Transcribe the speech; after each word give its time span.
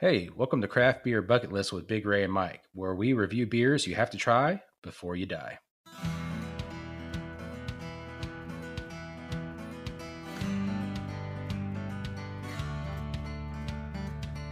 Hey, 0.00 0.28
welcome 0.36 0.60
to 0.60 0.68
Craft 0.68 1.02
Beer 1.02 1.20
Bucket 1.20 1.50
List 1.50 1.72
with 1.72 1.88
Big 1.88 2.06
Ray 2.06 2.22
and 2.22 2.32
Mike, 2.32 2.62
where 2.72 2.94
we 2.94 3.14
review 3.14 3.48
beers 3.48 3.84
you 3.84 3.96
have 3.96 4.10
to 4.10 4.16
try 4.16 4.62
before 4.80 5.16
you 5.16 5.26
die. 5.26 5.58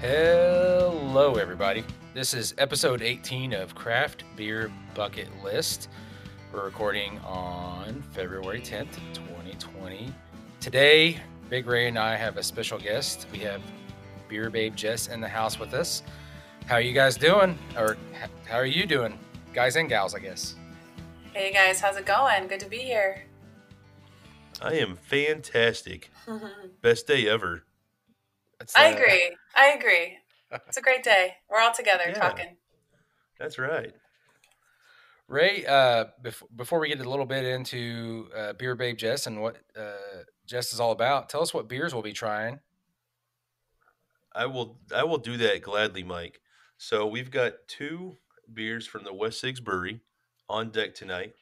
Hello, 0.01 1.37
everybody. 1.37 1.85
This 2.13 2.35
is 2.35 2.53
episode 2.59 3.01
18 3.01 3.53
of 3.53 3.77
Craft 3.77 4.25
Beer 4.35 4.73
Bucket 4.95 5.29
List. 5.45 5.91
We're 6.53 6.65
recording 6.65 7.21
on 7.21 8.03
February 8.11 8.61
10th, 8.61 8.97
2020. 9.15 10.13
Today, 10.59 11.21
Big 11.49 11.69
Ray 11.69 11.87
and 11.87 11.97
I 11.97 12.17
have 12.17 12.37
a 12.37 12.43
special 12.43 12.81
guest. 12.81 13.29
We 13.31 13.39
have 13.39 13.63
Beer 14.29 14.51
Babe 14.51 14.75
Jess 14.75 15.09
in 15.09 15.21
the 15.21 15.29
house 15.29 15.59
with 15.59 15.73
us. 15.75 16.03
How 16.67 16.77
are 16.77 16.81
you 16.81 16.93
guys 16.93 17.17
doing? 17.17 17.59
Or 17.77 17.97
how 18.49 18.57
are 18.57 18.67
you 18.67 18.87
doing? 18.87 19.19
Guys 19.55 19.77
and 19.77 19.89
gals, 19.89 20.15
I 20.15 20.19
guess. 20.19 20.55
Hey 21.33 21.53
guys, 21.53 21.81
how's 21.81 21.97
it 21.97 22.07
going? 22.07 22.47
Good 22.49 22.61
to 22.61 22.69
be 22.69 22.79
here. 22.79 23.25
I 24.63 24.75
am 24.75 24.97
fantastic. 24.97 26.11
Best 26.83 27.07
day 27.07 27.29
ever. 27.29 27.65
It's, 28.61 28.75
I 28.77 28.91
uh, 28.93 28.97
agree. 28.97 29.37
I 29.55 29.67
agree. 29.73 30.19
It's 30.67 30.77
a 30.79 30.81
great 30.83 31.03
day. 31.03 31.35
We're 31.51 31.61
all 31.61 31.75
together 31.75 32.05
Yeah. 32.09 32.15
talking. 32.15 32.57
That's 33.39 33.59
right. 33.59 33.93
Ray, 35.29 35.67
uh, 35.67 36.07
bef- 36.23 36.43
before 36.55 36.79
we 36.79 36.89
get 36.89 37.01
a 37.01 37.09
little 37.11 37.27
bit 37.27 37.45
into 37.45 38.29
uh, 38.35 38.53
Beer 38.55 38.75
Babe 38.77 38.97
Jess 38.97 39.27
and 39.27 39.43
what 39.43 39.57
uh, 39.79 40.23
Jess 40.47 40.73
is 40.73 40.79
all 40.81 40.93
about, 40.93 41.29
tell 41.29 41.43
us 41.43 41.53
what 41.53 41.69
beers 41.69 41.93
we'll 41.93 42.03
be 42.03 42.13
trying. 42.13 42.61
I 44.37 44.47
will 44.47 44.79
I 44.95 45.05
will 45.05 45.19
do 45.19 45.37
that 45.39 45.63
gladly, 45.63 46.03
Mike. 46.03 46.41
So 46.79 47.07
we've 47.07 47.31
got 47.31 47.55
two 47.69 48.17
beers 48.53 48.87
from 48.87 49.05
the 49.05 49.15
West 49.15 49.41
Six 49.41 49.61
Brewery 49.61 50.01
on 50.49 50.71
deck 50.71 50.95
tonight. 50.95 51.35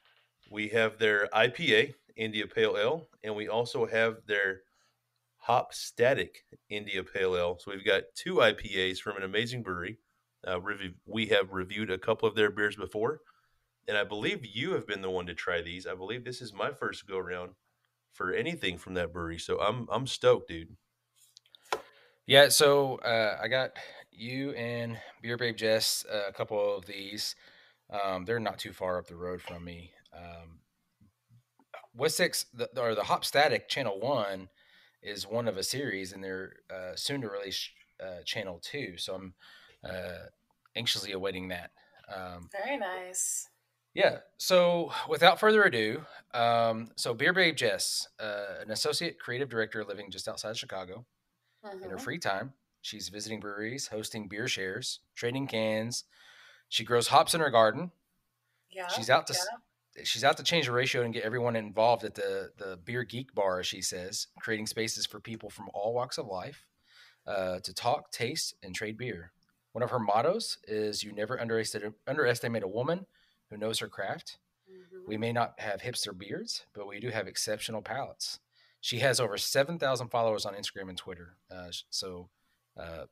We 0.51 0.69
have 0.69 0.99
their 0.99 1.29
IPA, 1.35 1.95
India 2.17 2.47
Pale 2.47 2.77
Ale, 2.79 3.09
and 3.25 3.35
we 3.35 3.49
also 3.49 3.87
have 3.87 4.19
their 4.27 4.63
Hop 5.39 5.75
Static 5.75 6.45
India 6.71 7.03
Pale 7.03 7.37
Ale. 7.37 7.59
So 7.59 7.73
we've 7.73 7.85
got 7.85 8.05
two 8.15 8.37
IPAs 8.37 8.99
from 8.99 9.17
an 9.17 9.25
amazing 9.25 9.63
brewery. 9.63 9.99
Uh, 10.47 10.61
we 11.07 11.27
have 11.27 11.53
reviewed 11.53 11.91
a 11.91 11.99
couple 11.99 12.29
of 12.29 12.35
their 12.35 12.51
beers 12.51 12.77
before, 12.77 13.21
and 13.89 13.97
I 13.97 14.05
believe 14.05 14.45
you 14.45 14.73
have 14.73 14.87
been 14.87 15.03
the 15.03 15.11
one 15.11 15.27
to 15.27 15.35
try 15.35 15.63
these. 15.63 15.87
I 15.87 15.95
believe 15.95 16.25
this 16.25 16.41
is 16.41 16.53
my 16.53 16.71
first 16.71 17.09
go 17.09 17.19
around 17.19 17.53
for 18.13 18.33
anything 18.33 18.79
from 18.79 18.95
that 18.95 19.13
brewery. 19.13 19.39
So 19.39 19.59
I'm 19.61 19.89
I'm 19.91 20.07
stoked, 20.07 20.49
dude. 20.49 20.77
Yeah, 22.27 22.49
so 22.49 22.97
uh, 22.97 23.39
I 23.43 23.49
got 23.49 23.73
you 24.11 24.53
and 24.53 24.99
Beer 25.21 25.37
Babe 25.37 25.57
Jess 25.57 26.07
uh, 26.11 26.29
a 26.29 26.33
couple 26.33 26.77
of 26.77 26.87
these. 26.87 27.37
Um, 27.91 28.25
they're 28.25 28.41
not 28.41 28.59
too 28.59 28.73
far 28.73 28.99
up 28.99 29.07
the 29.07 29.17
road 29.17 29.43
from 29.43 29.65
me. 29.65 29.91
Um, 30.17 30.61
West 31.95 32.17
Six, 32.17 32.47
the, 32.55 32.69
or 32.81 32.95
the 32.95 33.05
Hop 33.05 33.25
Static 33.25 33.69
Channel 33.69 34.01
One, 34.01 34.49
is 35.03 35.27
one 35.27 35.47
of 35.47 35.59
a 35.59 35.63
series, 35.63 36.13
and 36.13 36.25
they're 36.25 36.55
uh, 36.71 36.97
soon 36.97 37.21
to 37.21 37.29
release 37.29 37.69
uh, 38.03 38.23
Channel 38.25 38.59
Two. 38.63 38.97
So 38.97 39.15
I'm 39.15 39.35
uh, 39.85 40.29
anxiously 40.77 41.13
awaiting 41.13 41.49
that. 41.49 41.73
Um, 42.15 42.49
Very 42.65 42.79
nice. 42.79 43.49
yeah. 43.93 44.19
So 44.39 44.93
without 45.09 45.39
further 45.39 45.63
ado, 45.63 46.03
um, 46.33 46.91
so 46.97 47.13
Beer 47.13 47.35
Babe 47.35 47.55
Jess, 47.55 48.09
uh, 48.19 48.63
an 48.63 48.71
associate 48.71 49.19
creative 49.19 49.51
director 49.51 49.85
living 49.85 50.11
just 50.11 50.27
outside 50.27 50.57
Chicago. 50.57 51.05
In 51.83 51.91
her 51.91 51.97
Mhm. 51.97 52.03
free 52.03 52.19
time, 52.19 52.55
she's 52.83 53.09
visiting 53.09 53.41
breweries, 53.41 53.89
hosting 53.89 54.29
beer 54.29 54.49
shares, 54.49 55.01
trading 55.15 55.47
cans. 55.47 56.05
She 56.69 56.85
grows 56.85 57.09
hops 57.09 57.35
in 57.35 57.41
her 57.41 57.51
garden. 57.51 57.93
Yeah. 58.71 58.89
she's 58.89 59.11
out 59.11 59.27
to 59.29 59.35
yeah. 59.35 59.59
she's 60.05 60.25
out 60.25 60.37
to 60.39 60.43
change 60.43 60.67
the 60.67 60.73
ratio 60.73 61.03
and 61.03 61.15
get 61.15 61.25
everyone 61.25 61.57
involved 61.57 62.05
at 62.05 62.15
the 62.15 62.53
the 62.57 62.77
beer 62.79 63.05
geek 63.05 63.35
bar, 63.35 63.61
as 63.61 63.67
she 63.67 63.81
says, 63.83 64.29
creating 64.41 64.67
spaces 64.67 65.07
for 65.07 65.21
people 65.21 65.51
from 65.51 65.71
all 65.75 65.95
walks 65.95 66.19
of 66.19 66.27
life 66.27 66.67
uh, 67.27 67.61
to 67.61 67.75
talk, 67.75 68.11
taste, 68.13 68.55
and 68.63 68.75
trade 68.75 68.97
beer. 68.99 69.33
One 69.73 69.83
of 69.83 69.91
her 69.91 69.99
mottos 70.01 70.59
is 70.65 71.03
"You 71.05 71.13
never 71.13 71.41
underestimate 71.41 71.95
underestimate 72.07 72.63
a 72.65 72.69
woman 72.69 73.07
who 73.51 73.57
knows 73.59 73.79
her 73.81 73.89
craft." 73.89 74.39
Mhm. 74.69 75.07
We 75.07 75.17
may 75.19 75.33
not 75.33 75.59
have 75.61 75.83
hipster 75.83 76.17
beards, 76.17 76.67
but 76.75 76.87
we 76.87 77.01
do 77.01 77.11
have 77.11 77.29
exceptional 77.29 77.83
palates. 77.83 78.41
She 78.85 78.99
has 78.99 79.19
over 79.19 79.39
7,000 79.39 80.09
followers 80.09 80.45
on 80.45 80.53
Instagram 80.53 80.91
and 80.91 80.99
Twitter. 80.99 81.39
Uh, 81.51 81.69
so 81.89 82.29
uh, 82.79 83.07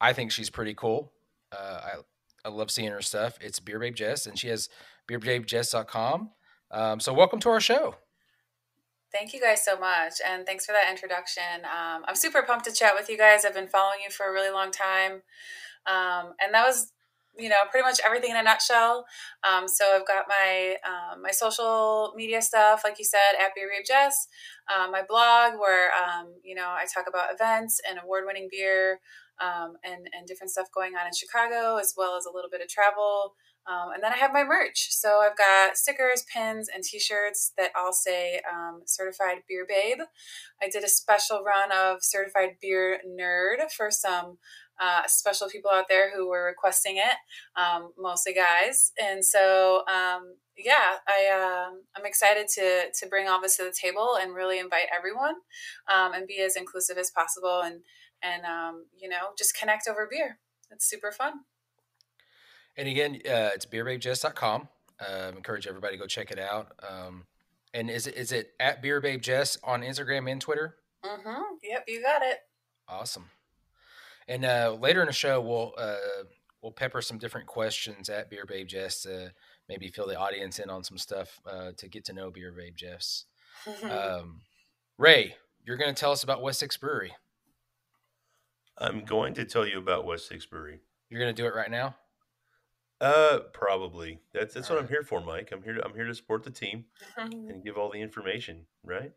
I 0.00 0.12
think 0.12 0.32
she's 0.32 0.50
pretty 0.50 0.74
cool. 0.74 1.12
Uh, 1.52 1.80
I, 1.84 2.48
I 2.48 2.48
love 2.48 2.68
seeing 2.68 2.90
her 2.90 3.00
stuff. 3.00 3.38
It's 3.40 3.60
Beer 3.60 3.78
Babe 3.78 3.94
Jess, 3.94 4.26
and 4.26 4.36
she 4.36 4.48
has 4.48 4.68
beerbabejess.com. 5.08 6.30
Um, 6.72 6.98
so 6.98 7.14
welcome 7.14 7.38
to 7.38 7.48
our 7.50 7.60
show. 7.60 7.94
Thank 9.12 9.32
you 9.32 9.40
guys 9.40 9.64
so 9.64 9.78
much, 9.78 10.14
and 10.28 10.44
thanks 10.44 10.66
for 10.66 10.72
that 10.72 10.90
introduction. 10.90 11.62
Um, 11.62 12.02
I'm 12.08 12.16
super 12.16 12.42
pumped 12.42 12.64
to 12.64 12.72
chat 12.72 12.94
with 12.98 13.08
you 13.08 13.16
guys. 13.16 13.44
I've 13.44 13.54
been 13.54 13.68
following 13.68 14.00
you 14.02 14.10
for 14.10 14.28
a 14.28 14.32
really 14.32 14.50
long 14.50 14.72
time, 14.72 15.22
um, 15.86 16.34
and 16.42 16.52
that 16.54 16.66
was, 16.66 16.92
you 17.38 17.48
know, 17.48 17.56
pretty 17.70 17.84
much 17.84 18.00
everything 18.04 18.30
in 18.30 18.36
a 18.36 18.42
nutshell. 18.42 19.06
Um, 19.42 19.66
so 19.66 19.84
I've 19.94 20.06
got 20.06 20.26
my 20.28 20.76
um, 20.84 21.22
my 21.22 21.30
social 21.30 22.12
media 22.16 22.40
stuff, 22.42 22.82
like 22.84 22.98
you 22.98 23.04
said, 23.04 23.34
at 23.40 23.54
Beer 23.54 23.68
Babe 23.74 23.84
Jess, 23.86 24.28
um, 24.74 24.90
my 24.90 25.02
blog 25.06 25.58
where 25.58 25.90
um, 25.92 26.34
you 26.42 26.54
know 26.54 26.68
I 26.68 26.84
talk 26.92 27.06
about 27.08 27.32
events 27.32 27.80
and 27.88 27.98
award 28.02 28.24
winning 28.26 28.48
beer, 28.50 29.00
um, 29.40 29.74
and 29.84 30.08
and 30.16 30.26
different 30.26 30.50
stuff 30.50 30.68
going 30.74 30.94
on 30.94 31.06
in 31.06 31.12
Chicago, 31.14 31.76
as 31.76 31.94
well 31.96 32.16
as 32.16 32.26
a 32.26 32.32
little 32.32 32.50
bit 32.50 32.60
of 32.60 32.68
travel. 32.68 33.34
Um, 33.66 33.92
and 33.94 34.02
then 34.02 34.12
I 34.12 34.16
have 34.16 34.34
my 34.34 34.44
merch. 34.44 34.88
So 34.90 35.20
I've 35.20 35.38
got 35.38 35.78
stickers, 35.78 36.22
pins, 36.30 36.68
and 36.72 36.84
t 36.84 36.98
shirts 36.98 37.52
that 37.56 37.70
all 37.74 37.94
say 37.94 38.42
Certified 38.84 39.38
Beer 39.48 39.64
Babe. 39.66 40.00
I 40.62 40.68
did 40.68 40.84
a 40.84 40.88
special 40.88 41.42
run 41.42 41.72
of 41.72 41.98
Certified 42.02 42.56
Beer 42.60 43.00
Nerd 43.08 43.70
for 43.72 43.90
some 43.90 44.36
uh, 44.80 45.02
special 45.06 45.48
people 45.48 45.70
out 45.70 45.86
there 45.88 46.14
who 46.14 46.28
were 46.28 46.46
requesting 46.46 46.96
it, 46.96 47.16
um, 47.60 47.92
mostly 47.98 48.34
guys. 48.34 48.92
And 49.02 49.24
so, 49.24 49.84
um, 49.86 50.36
yeah, 50.56 50.96
I, 51.08 51.66
um 51.66 51.82
I'm 51.96 52.06
excited 52.06 52.46
to, 52.54 52.86
to 53.00 53.08
bring 53.08 53.28
all 53.28 53.40
this 53.40 53.56
to 53.56 53.64
the 53.64 53.72
table 53.72 54.16
and 54.20 54.34
really 54.34 54.58
invite 54.58 54.86
everyone 54.96 55.34
um, 55.92 56.12
and 56.12 56.26
be 56.26 56.40
as 56.40 56.56
inclusive 56.56 56.96
as 56.98 57.10
possible 57.10 57.62
and, 57.64 57.80
and 58.22 58.44
um, 58.44 58.86
you 58.96 59.08
know, 59.08 59.32
just 59.36 59.56
connect 59.56 59.88
over 59.88 60.08
beer. 60.10 60.38
It's 60.70 60.88
super 60.88 61.12
fun. 61.12 61.40
And 62.76 62.88
again, 62.88 63.14
uh, 63.26 63.50
it's 63.54 63.66
beerbabejess.com. 63.66 64.68
Um, 65.00 65.36
encourage 65.36 65.66
everybody 65.66 65.96
to 65.96 66.00
go 66.00 66.06
check 66.06 66.30
it 66.30 66.38
out. 66.38 66.72
Um, 66.88 67.24
and 67.72 67.90
is 67.90 68.06
it, 68.06 68.16
is 68.16 68.32
it 68.32 68.52
at 68.60 68.82
Beer 68.82 69.00
Babe 69.00 69.20
Jess 69.20 69.58
on 69.64 69.82
Instagram 69.82 70.30
and 70.30 70.40
Twitter? 70.40 70.76
Mm-hmm. 71.04 71.42
Yep, 71.62 71.84
you 71.88 72.02
got 72.02 72.22
it. 72.22 72.38
Awesome. 72.88 73.26
And 74.28 74.44
uh, 74.44 74.76
later 74.80 75.00
in 75.00 75.06
the 75.06 75.12
show, 75.12 75.40
we'll 75.40 75.74
uh, 75.76 75.96
we'll 76.62 76.72
pepper 76.72 77.02
some 77.02 77.18
different 77.18 77.46
questions 77.46 78.08
at 78.08 78.30
Beer 78.30 78.46
Babe 78.46 78.66
Jess 78.66 79.02
to 79.02 79.32
maybe 79.68 79.88
fill 79.88 80.06
the 80.06 80.18
audience 80.18 80.58
in 80.58 80.70
on 80.70 80.82
some 80.82 80.98
stuff 80.98 81.40
uh, 81.46 81.72
to 81.76 81.88
get 81.88 82.04
to 82.06 82.12
know 82.12 82.30
Beer 82.30 82.52
Babe 82.52 82.74
Jess. 82.76 83.24
Um, 83.84 84.40
Ray, 84.98 85.36
you're 85.64 85.76
going 85.76 85.94
to 85.94 85.98
tell 85.98 86.12
us 86.12 86.22
about 86.22 86.42
West 86.42 86.58
Six 86.58 86.76
Brewery. 86.76 87.12
I'm 88.78 89.04
going 89.04 89.34
to 89.34 89.44
tell 89.44 89.66
you 89.66 89.78
about 89.78 90.04
West 90.04 90.28
Six 90.28 90.44
Brewery. 90.44 90.80
You're 91.08 91.20
going 91.20 91.34
to 91.34 91.42
do 91.42 91.46
it 91.46 91.54
right 91.54 91.70
now. 91.70 91.94
Uh, 93.00 93.40
probably. 93.52 94.20
That's 94.32 94.54
that's 94.54 94.70
what 94.70 94.78
I'm 94.78 94.88
here 94.88 95.02
for, 95.02 95.20
Mike. 95.20 95.50
I'm 95.52 95.62
here. 95.62 95.74
To, 95.74 95.84
I'm 95.84 95.94
here 95.94 96.06
to 96.06 96.14
support 96.14 96.42
the 96.42 96.50
team 96.50 96.84
and 97.16 97.64
give 97.64 97.76
all 97.76 97.90
the 97.90 98.00
information. 98.00 98.66
Right? 98.84 99.12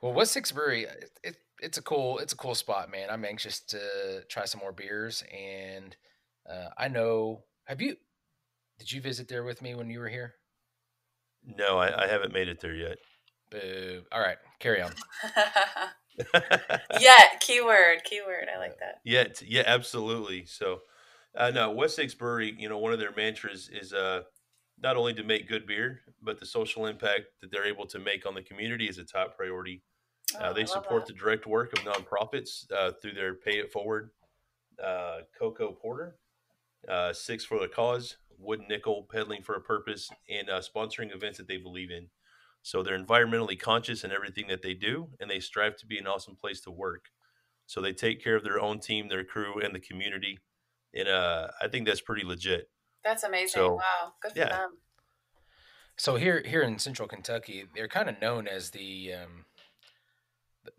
Well, 0.00 0.12
West 0.12 0.32
Six 0.32 0.52
Brewery, 0.52 0.84
it, 0.84 1.10
it, 1.22 1.36
it's 1.60 1.78
a 1.78 1.82
cool 1.82 2.18
it's 2.18 2.32
a 2.32 2.36
cool 2.36 2.54
spot, 2.54 2.90
man. 2.90 3.08
I'm 3.10 3.24
anxious 3.24 3.60
to 3.60 4.22
try 4.28 4.44
some 4.44 4.60
more 4.60 4.72
beers, 4.72 5.22
and 5.32 5.96
uh, 6.48 6.68
I 6.76 6.88
know. 6.88 7.44
Have 7.64 7.80
you? 7.80 7.96
Did 8.78 8.92
you 8.92 9.00
visit 9.00 9.28
there 9.28 9.44
with 9.44 9.62
me 9.62 9.74
when 9.74 9.90
you 9.90 9.98
were 9.98 10.08
here? 10.08 10.34
No, 11.44 11.78
I, 11.78 12.04
I 12.04 12.06
haven't 12.06 12.32
made 12.32 12.48
it 12.48 12.60
there 12.60 12.74
yet. 12.74 12.98
Boo. 13.50 14.02
All 14.12 14.20
right, 14.20 14.38
carry 14.58 14.82
on. 14.82 14.92
Yet, 17.00 17.40
keyword, 17.40 18.04
keyword. 18.04 18.48
I 18.54 18.58
like 18.58 18.78
that. 18.80 19.00
yeah, 19.04 19.24
yeah, 19.44 19.62
absolutely. 19.66 20.46
So, 20.46 20.80
uh, 21.36 21.50
no, 21.50 21.70
West 21.70 21.96
Six 21.96 22.14
Brewery. 22.14 22.54
You 22.58 22.68
know, 22.68 22.78
one 22.78 22.92
of 22.92 22.98
their 22.98 23.14
mantras 23.14 23.68
is 23.68 23.92
uh, 23.92 24.22
not 24.82 24.96
only 24.96 25.14
to 25.14 25.22
make 25.22 25.48
good 25.48 25.66
beer, 25.66 26.00
but 26.22 26.40
the 26.40 26.46
social 26.46 26.86
impact 26.86 27.26
that 27.40 27.50
they're 27.50 27.66
able 27.66 27.86
to 27.86 27.98
make 27.98 28.26
on 28.26 28.34
the 28.34 28.42
community 28.42 28.88
is 28.88 28.98
a 28.98 29.04
top 29.04 29.36
priority. 29.36 29.82
Oh, 30.34 30.38
Uh, 30.38 30.52
they 30.52 30.64
support 30.64 31.06
that. 31.06 31.12
the 31.12 31.18
direct 31.18 31.46
work 31.46 31.72
of 31.72 31.84
nonprofits 31.84 32.70
uh, 32.72 32.92
through 33.00 33.12
their 33.12 33.34
Pay 33.34 33.58
It 33.58 33.72
Forward, 33.72 34.10
uh, 34.82 35.20
Cocoa 35.38 35.72
Porter, 35.72 36.18
uh, 36.88 37.12
Six 37.12 37.44
for 37.44 37.58
the 37.58 37.68
Cause, 37.68 38.16
Wood 38.38 38.62
Nickel, 38.68 39.06
Peddling 39.10 39.42
for 39.42 39.54
a 39.54 39.60
Purpose, 39.60 40.10
and 40.28 40.50
uh, 40.50 40.60
sponsoring 40.60 41.14
events 41.14 41.38
that 41.38 41.48
they 41.48 41.56
believe 41.56 41.90
in. 41.90 42.08
So 42.62 42.82
they're 42.82 42.98
environmentally 42.98 43.58
conscious 43.58 44.02
in 44.02 44.10
everything 44.10 44.48
that 44.48 44.62
they 44.62 44.74
do, 44.74 45.08
and 45.20 45.30
they 45.30 45.38
strive 45.38 45.76
to 45.76 45.86
be 45.86 45.98
an 45.98 46.06
awesome 46.06 46.34
place 46.34 46.60
to 46.62 46.70
work. 46.70 47.06
So 47.66 47.80
they 47.80 47.92
take 47.92 48.22
care 48.22 48.34
of 48.34 48.42
their 48.42 48.60
own 48.60 48.80
team, 48.80 49.08
their 49.08 49.24
crew, 49.24 49.60
and 49.60 49.74
the 49.74 49.80
community. 49.80 50.40
And 50.92 51.08
uh, 51.08 51.48
I 51.60 51.68
think 51.68 51.86
that's 51.86 52.00
pretty 52.00 52.24
legit. 52.24 52.68
That's 53.04 53.22
amazing. 53.22 53.60
So, 53.60 53.74
wow, 53.74 54.14
good 54.20 54.32
for 54.32 54.38
yeah. 54.38 54.48
them. 54.48 54.78
So 55.96 56.16
here, 56.16 56.42
here 56.44 56.62
in 56.62 56.78
Central 56.78 57.08
Kentucky, 57.08 57.64
they're 57.74 57.88
kind 57.88 58.08
of 58.08 58.20
known 58.20 58.48
as 58.48 58.70
the 58.70 59.14
um, 59.14 59.44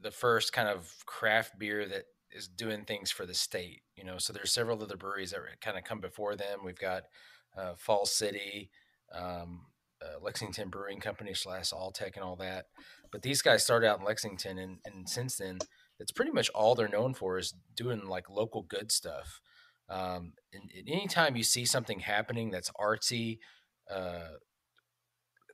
the 0.02 0.12
first 0.12 0.54
kind 0.54 0.68
of 0.68 0.92
craft 1.06 1.58
beer 1.60 1.88
that 1.88 2.06
is 2.32 2.48
doing 2.48 2.84
things 2.86 3.12
for 3.12 3.26
the 3.26 3.34
state. 3.34 3.82
You 3.96 4.04
know, 4.04 4.18
so 4.18 4.34
there's 4.34 4.52
several 4.52 4.82
other 4.82 4.98
breweries 4.98 5.32
that 5.32 5.42
kind 5.62 5.78
of 5.78 5.84
come 5.84 6.00
before 6.00 6.36
them. 6.36 6.60
We've 6.64 6.80
got 6.80 7.04
uh, 7.58 7.74
Falls 7.78 8.12
City, 8.12 8.70
um, 9.14 9.68
uh, 10.02 10.20
Lexington 10.22 10.70
Brewing 10.70 11.00
Company 11.00 11.34
slash 11.34 11.72
Alltech 11.72 12.16
and 12.16 12.24
all 12.24 12.36
that. 12.38 12.66
But 13.12 13.22
these 13.22 13.42
guys 13.42 13.64
started 13.64 13.88
out 13.88 14.00
in 14.00 14.06
Lexington, 14.06 14.58
and, 14.58 14.78
and 14.86 15.10
since 15.10 15.38
then, 15.38 15.60
it's 16.00 16.12
pretty 16.12 16.32
much 16.32 16.50
all 16.50 16.76
they're 16.76 16.88
known 16.88 17.14
for 17.14 17.38
is 17.38 17.54
doing 17.76 18.08
like 18.08 18.30
local 18.30 18.62
good 18.62 18.92
stuff. 18.92 19.40
Um, 19.90 20.34
and, 20.54 20.70
and 20.78 20.90
anytime 20.90 21.36
you 21.36 21.44
see 21.44 21.66
something 21.66 22.02
happening 22.02 22.52
that's 22.52 22.70
artsy, 22.80 23.40
uh, 23.90 24.36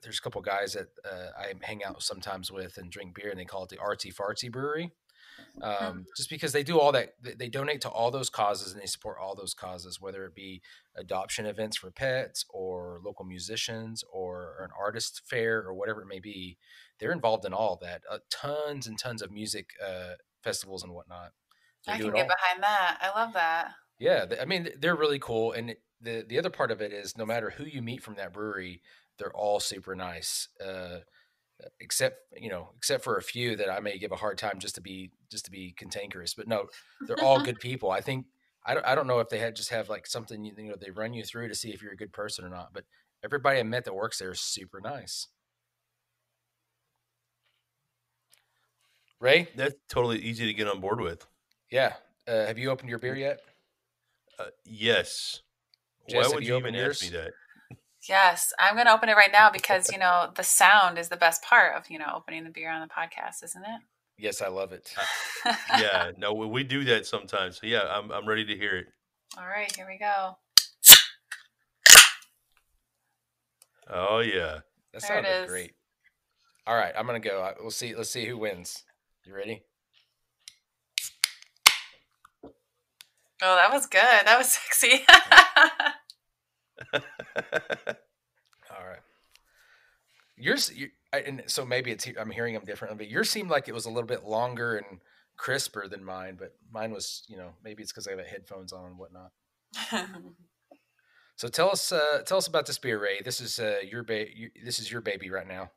there's 0.04 0.18
a 0.18 0.22
couple 0.22 0.40
guys 0.42 0.74
that 0.74 0.88
uh, 1.04 1.30
I 1.36 1.54
hang 1.62 1.82
out 1.82 2.02
sometimes 2.02 2.52
with 2.52 2.76
and 2.76 2.90
drink 2.90 3.14
beer, 3.14 3.30
and 3.30 3.40
they 3.40 3.44
call 3.44 3.64
it 3.64 3.70
the 3.70 3.78
Artsy 3.78 4.14
Fartsy 4.14 4.52
Brewery. 4.52 4.92
Um, 5.62 6.04
just 6.16 6.30
because 6.30 6.52
they 6.52 6.62
do 6.62 6.78
all 6.78 6.92
that, 6.92 7.14
they 7.20 7.48
donate 7.48 7.80
to 7.82 7.88
all 7.88 8.10
those 8.10 8.30
causes 8.30 8.72
and 8.72 8.80
they 8.80 8.86
support 8.86 9.18
all 9.20 9.34
those 9.34 9.54
causes, 9.54 10.00
whether 10.00 10.24
it 10.26 10.34
be 10.34 10.62
adoption 10.96 11.46
events 11.46 11.76
for 11.76 11.90
pets 11.90 12.44
or 12.50 13.00
local 13.04 13.24
musicians 13.24 14.04
or, 14.12 14.54
or 14.58 14.64
an 14.64 14.70
artist 14.78 15.22
fair 15.24 15.62
or 15.62 15.74
whatever 15.74 16.02
it 16.02 16.08
may 16.08 16.20
be. 16.20 16.56
They're 16.98 17.12
involved 17.12 17.44
in 17.44 17.52
all 17.52 17.78
that. 17.82 18.02
Uh, 18.10 18.18
tons 18.30 18.86
and 18.86 18.98
tons 18.98 19.22
of 19.22 19.30
music 19.32 19.70
uh, 19.84 20.14
festivals 20.42 20.82
and 20.82 20.92
whatnot. 20.92 21.32
They 21.86 21.94
I 21.94 21.98
can 21.98 22.12
get 22.12 22.28
behind 22.28 22.62
that. 22.62 22.98
I 23.00 23.18
love 23.18 23.32
that. 23.34 23.72
Yeah, 23.98 24.26
I 24.40 24.44
mean 24.44 24.70
they're 24.78 24.96
really 24.96 25.18
cool, 25.18 25.52
and 25.52 25.76
the 26.00 26.24
the 26.26 26.38
other 26.38 26.50
part 26.50 26.70
of 26.70 26.80
it 26.80 26.92
is 26.92 27.16
no 27.16 27.24
matter 27.24 27.50
who 27.50 27.64
you 27.64 27.80
meet 27.80 28.02
from 28.02 28.14
that 28.16 28.32
brewery, 28.32 28.82
they're 29.18 29.32
all 29.32 29.60
super 29.60 29.94
nice. 29.94 30.48
Uh, 30.64 30.98
except 31.80 32.18
you 32.36 32.48
know 32.48 32.70
except 32.76 33.04
for 33.04 33.16
a 33.16 33.22
few 33.22 33.54
that 33.54 33.70
i 33.70 33.78
may 33.78 33.96
give 33.96 34.10
a 34.10 34.16
hard 34.16 34.36
time 34.36 34.58
just 34.58 34.74
to 34.74 34.80
be 34.80 35.12
just 35.30 35.44
to 35.44 35.52
be 35.52 35.72
cantankerous 35.78 36.34
but 36.34 36.48
no 36.48 36.66
they're 37.06 37.22
all 37.22 37.40
good 37.40 37.60
people. 37.60 37.90
I 37.92 38.00
think 38.00 38.26
I 38.66 38.74
don't, 38.74 38.84
I 38.84 38.94
don't 38.94 39.06
know 39.06 39.20
if 39.20 39.28
they 39.28 39.38
had 39.38 39.54
just 39.54 39.70
have 39.70 39.88
like 39.88 40.06
something 40.06 40.44
you 40.44 40.52
know 40.56 40.74
they 40.78 40.90
run 40.90 41.14
you 41.14 41.22
through 41.22 41.48
to 41.48 41.54
see 41.54 41.70
if 41.70 41.80
you're 41.80 41.92
a 41.92 41.96
good 41.96 42.12
person 42.12 42.44
or 42.44 42.48
not 42.48 42.70
but 42.72 42.84
everybody 43.22 43.60
i 43.60 43.62
met 43.62 43.84
that 43.84 43.94
works 43.94 44.18
there 44.18 44.32
is 44.32 44.40
super 44.40 44.80
nice. 44.80 45.28
Ray? 49.20 49.48
That's 49.54 49.76
totally 49.88 50.18
easy 50.18 50.46
to 50.46 50.52
get 50.52 50.68
on 50.68 50.80
board 50.80 51.00
with. 51.00 51.24
Yeah 51.70 51.94
uh, 52.26 52.46
have 52.46 52.58
you 52.58 52.70
opened 52.70 52.88
your 52.88 52.98
beer 52.98 53.16
yet? 53.16 53.40
Uh, 54.38 54.46
yes. 54.64 55.40
Jess, 56.08 56.28
why 56.28 56.34
would 56.34 56.44
you, 56.44 56.54
you 56.54 56.58
even 56.58 56.74
ask 56.74 57.02
me 57.02 57.10
that 57.10 57.32
Yes, 58.08 58.52
I'm 58.58 58.74
going 58.74 58.86
to 58.86 58.92
open 58.92 59.08
it 59.08 59.16
right 59.16 59.32
now 59.32 59.50
because 59.50 59.90
you 59.90 59.98
know 59.98 60.30
the 60.34 60.42
sound 60.42 60.98
is 60.98 61.08
the 61.08 61.16
best 61.16 61.42
part 61.42 61.74
of 61.76 61.88
you 61.88 61.98
know 61.98 62.12
opening 62.14 62.44
the 62.44 62.50
beer 62.50 62.70
on 62.70 62.80
the 62.80 62.92
podcast, 62.92 63.42
isn't 63.42 63.62
it? 63.62 63.80
Yes, 64.18 64.42
I 64.42 64.48
love 64.48 64.72
it. 64.72 64.94
yeah, 65.78 66.10
no, 66.16 66.32
we 66.32 66.62
do 66.62 66.84
that 66.84 67.06
sometimes. 67.06 67.60
So 67.60 67.66
yeah, 67.66 67.84
I'm 67.90 68.10
I'm 68.10 68.28
ready 68.28 68.44
to 68.44 68.56
hear 68.56 68.76
it. 68.76 68.86
All 69.38 69.46
right, 69.46 69.74
here 69.74 69.86
we 69.88 69.98
go. 69.98 70.36
Oh 73.90 74.20
yeah, 74.20 74.60
that 74.92 75.02
sounded 75.02 75.48
great. 75.48 75.72
All 76.66 76.76
right, 76.76 76.92
I'm 76.96 77.06
gonna 77.06 77.20
go. 77.20 77.42
Uh, 77.42 77.54
we'll 77.60 77.70
see. 77.70 77.94
Let's 77.94 78.10
see 78.10 78.26
who 78.26 78.38
wins. 78.38 78.84
You 79.24 79.34
ready? 79.34 79.62
Oh, 83.42 83.56
that 83.56 83.70
was 83.72 83.86
good. 83.86 84.00
That 84.00 84.38
was 84.38 84.52
sexy. 84.70 85.04
All 86.94 88.86
right. 88.86 89.00
Yours, 90.36 90.72
you, 90.74 90.88
and 91.12 91.44
so 91.46 91.64
maybe 91.64 91.90
it's 91.90 92.08
I'm 92.18 92.30
hearing 92.30 92.54
them 92.54 92.64
differently, 92.64 92.98
but 92.98 93.08
yours 93.08 93.30
seemed 93.30 93.50
like 93.50 93.68
it 93.68 93.74
was 93.74 93.86
a 93.86 93.90
little 93.90 94.08
bit 94.08 94.24
longer 94.24 94.76
and 94.76 95.00
crisper 95.36 95.88
than 95.88 96.04
mine. 96.04 96.36
But 96.38 96.54
mine 96.72 96.92
was, 96.92 97.22
you 97.28 97.36
know, 97.36 97.50
maybe 97.62 97.82
it's 97.82 97.92
because 97.92 98.06
I 98.06 98.12
have 98.12 98.26
headphones 98.26 98.72
on 98.72 98.86
and 98.86 98.98
whatnot. 98.98 99.30
so 101.36 101.48
tell 101.48 101.70
us, 101.70 101.92
uh, 101.92 102.22
tell 102.26 102.38
us 102.38 102.46
about 102.46 102.66
this 102.66 102.78
beer, 102.78 102.98
Ray. 102.98 103.20
This 103.24 103.40
is 103.40 103.58
uh, 103.58 103.78
your 103.88 104.02
baby. 104.02 104.50
This 104.64 104.78
is 104.78 104.90
your 104.90 105.00
baby 105.00 105.30
right 105.30 105.46
now. 105.46 105.70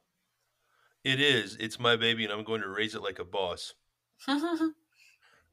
It 1.03 1.19
is. 1.21 1.55
It's 1.59 1.79
my 1.79 1.95
baby, 1.95 2.23
and 2.23 2.33
I'm 2.33 2.43
going 2.43 2.61
to 2.61 2.69
raise 2.69 2.95
it 2.95 3.01
like 3.01 3.19
a 3.19 3.25
boss. 3.25 3.75
and 4.27 4.73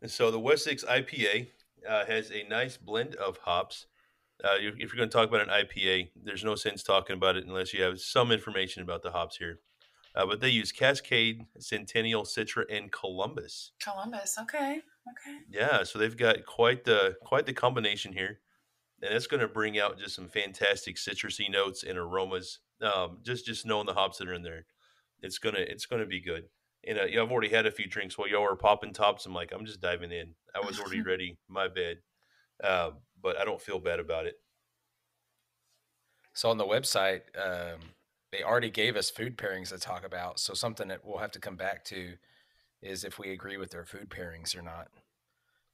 so 0.06 0.30
the 0.30 0.40
West 0.40 0.64
Six 0.64 0.82
IPA 0.82 1.48
uh, 1.88 2.06
has 2.06 2.30
a 2.30 2.48
nice 2.48 2.76
blend 2.76 3.14
of 3.16 3.38
hops 3.38 3.86
uh, 4.42 4.56
if 4.58 4.92
you're 4.92 4.96
going 4.96 5.08
to 5.08 5.16
talk 5.16 5.28
about 5.28 5.42
an 5.42 5.48
IPA, 5.48 6.10
there's 6.22 6.44
no 6.44 6.54
sense 6.54 6.82
talking 6.82 7.14
about 7.14 7.36
it 7.36 7.46
unless 7.46 7.72
you 7.72 7.82
have 7.82 8.00
some 8.00 8.32
information 8.32 8.82
about 8.82 9.02
the 9.02 9.10
hops 9.10 9.36
here. 9.36 9.60
Uh, 10.14 10.26
but 10.26 10.40
they 10.40 10.48
use 10.48 10.70
Cascade, 10.70 11.44
Centennial, 11.58 12.24
Citra, 12.24 12.64
and 12.70 12.90
Columbus. 12.92 13.72
Columbus, 13.82 14.36
okay, 14.40 14.80
okay. 15.10 15.38
Yeah, 15.50 15.82
so 15.82 15.98
they've 15.98 16.16
got 16.16 16.44
quite 16.46 16.84
the 16.84 17.16
quite 17.24 17.46
the 17.46 17.52
combination 17.52 18.12
here, 18.12 18.40
and 19.02 19.12
it's 19.12 19.26
going 19.26 19.40
to 19.40 19.48
bring 19.48 19.78
out 19.78 19.98
just 19.98 20.14
some 20.14 20.28
fantastic 20.28 20.96
citrusy 20.96 21.50
notes 21.50 21.82
and 21.82 21.98
aromas. 21.98 22.60
Um, 22.80 23.18
just 23.22 23.44
just 23.46 23.66
knowing 23.66 23.86
the 23.86 23.94
hops 23.94 24.18
that 24.18 24.28
are 24.28 24.34
in 24.34 24.42
there, 24.42 24.66
it's 25.20 25.38
gonna 25.38 25.58
it's 25.58 25.86
gonna 25.86 26.06
be 26.06 26.20
good. 26.20 26.44
And 26.86 26.98
uh, 26.98 27.02
I've 27.02 27.32
already 27.32 27.48
had 27.48 27.66
a 27.66 27.72
few 27.72 27.88
drinks 27.88 28.16
while 28.16 28.28
y'all 28.28 28.42
were 28.42 28.56
popping 28.56 28.92
tops. 28.92 29.26
I'm 29.26 29.34
like, 29.34 29.52
I'm 29.52 29.64
just 29.64 29.80
diving 29.80 30.12
in. 30.12 30.34
I 30.54 30.64
was 30.64 30.78
already 30.78 31.02
ready. 31.06 31.38
My 31.48 31.66
bad. 31.66 31.96
Um, 32.62 32.98
but 33.24 33.38
I 33.38 33.44
don't 33.44 33.60
feel 33.60 33.80
bad 33.80 33.98
about 33.98 34.26
it. 34.26 34.38
So 36.34 36.50
on 36.50 36.58
the 36.58 36.66
website, 36.66 37.22
um, 37.36 37.80
they 38.30 38.42
already 38.42 38.70
gave 38.70 38.96
us 38.96 39.08
food 39.08 39.38
pairings 39.38 39.70
to 39.70 39.78
talk 39.78 40.04
about. 40.04 40.38
So 40.38 40.52
something 40.52 40.88
that 40.88 41.00
we'll 41.04 41.18
have 41.18 41.30
to 41.32 41.40
come 41.40 41.56
back 41.56 41.84
to 41.86 42.12
is 42.82 43.02
if 43.02 43.18
we 43.18 43.30
agree 43.30 43.56
with 43.56 43.70
their 43.70 43.86
food 43.86 44.10
pairings 44.10 44.54
or 44.54 44.60
not. 44.60 44.88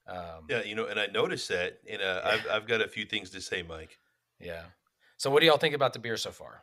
Um, 0.06 0.44
yeah, 0.48 0.62
you 0.62 0.76
know, 0.76 0.86
and 0.86 0.98
I 0.98 1.06
noticed 1.06 1.48
that, 1.48 1.78
and 1.90 2.00
uh, 2.00 2.22
I've 2.24 2.46
I've 2.50 2.68
got 2.68 2.80
a 2.80 2.88
few 2.88 3.04
things 3.04 3.30
to 3.30 3.40
say, 3.40 3.62
Mike. 3.62 3.98
Yeah. 4.38 4.62
So 5.16 5.30
what 5.30 5.40
do 5.40 5.46
y'all 5.46 5.58
think 5.58 5.74
about 5.74 5.92
the 5.92 5.98
beer 5.98 6.16
so 6.16 6.30
far? 6.30 6.62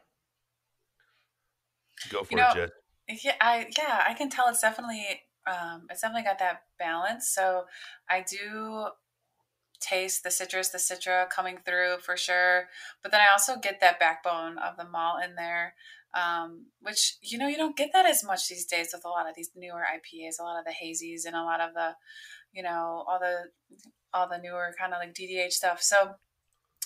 Go 2.09 2.23
for 2.23 2.31
you 2.31 2.37
know, 2.37 2.49
it, 2.49 2.55
Jet. 2.55 3.23
Yeah, 3.23 3.35
I 3.41 3.67
yeah, 3.77 4.03
I 4.07 4.13
can 4.13 4.29
tell 4.29 4.47
it's 4.47 4.61
definitely 4.61 5.05
um, 5.45 5.87
it's 5.89 6.01
definitely 6.01 6.23
got 6.23 6.39
that 6.39 6.63
balance. 6.79 7.29
So 7.29 7.65
I 8.09 8.23
do 8.29 8.87
taste 9.79 10.23
the 10.23 10.31
citrus, 10.31 10.69
the 10.69 10.77
citra 10.77 11.29
coming 11.29 11.57
through 11.65 11.97
for 11.99 12.17
sure. 12.17 12.67
But 13.01 13.11
then 13.11 13.21
I 13.21 13.31
also 13.31 13.57
get 13.57 13.79
that 13.81 13.99
backbone 13.99 14.57
of 14.57 14.77
the 14.77 14.87
malt 14.87 15.23
in 15.23 15.35
there, 15.35 15.73
um, 16.13 16.65
which 16.81 17.17
you 17.21 17.37
know 17.37 17.47
you 17.47 17.57
don't 17.57 17.77
get 17.77 17.91
that 17.93 18.05
as 18.05 18.23
much 18.23 18.47
these 18.47 18.65
days 18.65 18.89
with 18.93 19.05
a 19.05 19.09
lot 19.09 19.29
of 19.29 19.35
these 19.35 19.51
newer 19.55 19.83
IPAs, 19.83 20.39
a 20.39 20.43
lot 20.43 20.59
of 20.59 20.65
the 20.65 20.71
hazies, 20.71 21.25
and 21.25 21.35
a 21.35 21.43
lot 21.43 21.61
of 21.61 21.73
the, 21.73 21.91
you 22.53 22.63
know, 22.63 23.05
all 23.07 23.19
the 23.19 23.49
all 24.13 24.27
the 24.27 24.37
newer 24.37 24.73
kind 24.79 24.93
of 24.93 24.99
like 24.99 25.13
DDH 25.13 25.51
stuff. 25.51 25.81
So 25.81 26.15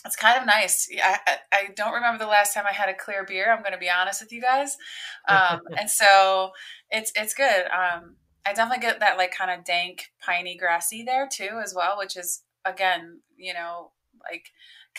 it's 0.05 0.15
kind 0.15 0.39
of 0.39 0.45
nice. 0.45 0.89
I, 1.01 1.19
I 1.51 1.67
don't 1.75 1.93
remember 1.93 2.23
the 2.23 2.29
last 2.29 2.53
time 2.53 2.65
I 2.67 2.73
had 2.73 2.89
a 2.89 2.93
clear 2.93 3.23
beer. 3.23 3.51
I'm 3.51 3.61
going 3.61 3.73
to 3.73 3.77
be 3.77 3.89
honest 3.89 4.21
with 4.21 4.31
you 4.31 4.41
guys, 4.41 4.75
um, 5.27 5.61
and 5.77 5.89
so 5.89 6.51
it's 6.89 7.11
it's 7.15 7.33
good. 7.33 7.65
Um, 7.65 8.15
I 8.45 8.53
definitely 8.53 8.81
get 8.81 8.99
that 8.99 9.17
like 9.17 9.33
kind 9.35 9.51
of 9.51 9.65
dank, 9.65 10.11
piney, 10.19 10.57
grassy 10.57 11.03
there 11.03 11.29
too 11.31 11.61
as 11.63 11.73
well, 11.75 11.97
which 11.97 12.17
is 12.17 12.43
again, 12.65 13.21
you 13.37 13.53
know, 13.53 13.91
like 14.29 14.45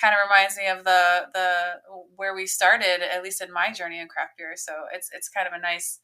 kind 0.00 0.14
of 0.14 0.20
reminds 0.28 0.56
me 0.56 0.66
of 0.68 0.84
the 0.84 1.26
the 1.34 2.04
where 2.16 2.34
we 2.34 2.46
started, 2.46 3.02
at 3.02 3.22
least 3.22 3.42
in 3.42 3.52
my 3.52 3.72
journey 3.72 4.00
in 4.00 4.08
craft 4.08 4.32
beer. 4.38 4.54
So 4.56 4.72
it's 4.92 5.10
it's 5.12 5.28
kind 5.28 5.46
of 5.46 5.52
a 5.52 5.60
nice 5.60 6.00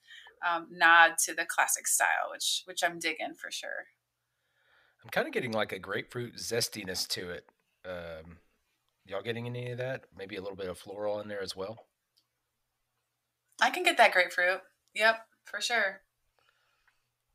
um, 0.47 0.69
nod 0.71 1.13
to 1.25 1.35
the 1.35 1.47
classic 1.47 1.87
style, 1.87 2.31
which 2.31 2.63
which 2.65 2.83
I'm 2.85 2.99
digging 2.99 3.35
for 3.37 3.51
sure. 3.51 3.87
I'm 5.03 5.11
kind 5.11 5.27
of 5.27 5.33
getting 5.33 5.53
like 5.53 5.73
a 5.73 5.79
grapefruit 5.79 6.37
zestiness 6.37 7.07
to 7.09 7.31
it. 7.31 7.45
Um, 7.85 8.39
y'all 9.07 9.23
getting 9.23 9.47
any 9.47 9.71
of 9.71 9.79
that? 9.79 10.05
Maybe 10.17 10.37
a 10.37 10.41
little 10.41 10.57
bit 10.57 10.69
of 10.69 10.79
floral 10.79 11.21
in 11.21 11.29
there 11.29 11.43
as 11.43 11.57
well. 11.57 11.87
I 13.61 13.71
can 13.71 13.83
get 13.83 13.97
that 13.97 14.13
grapefruit. 14.13 14.61
Yep, 14.95 15.17
for 15.45 15.61
sure. 15.61 16.03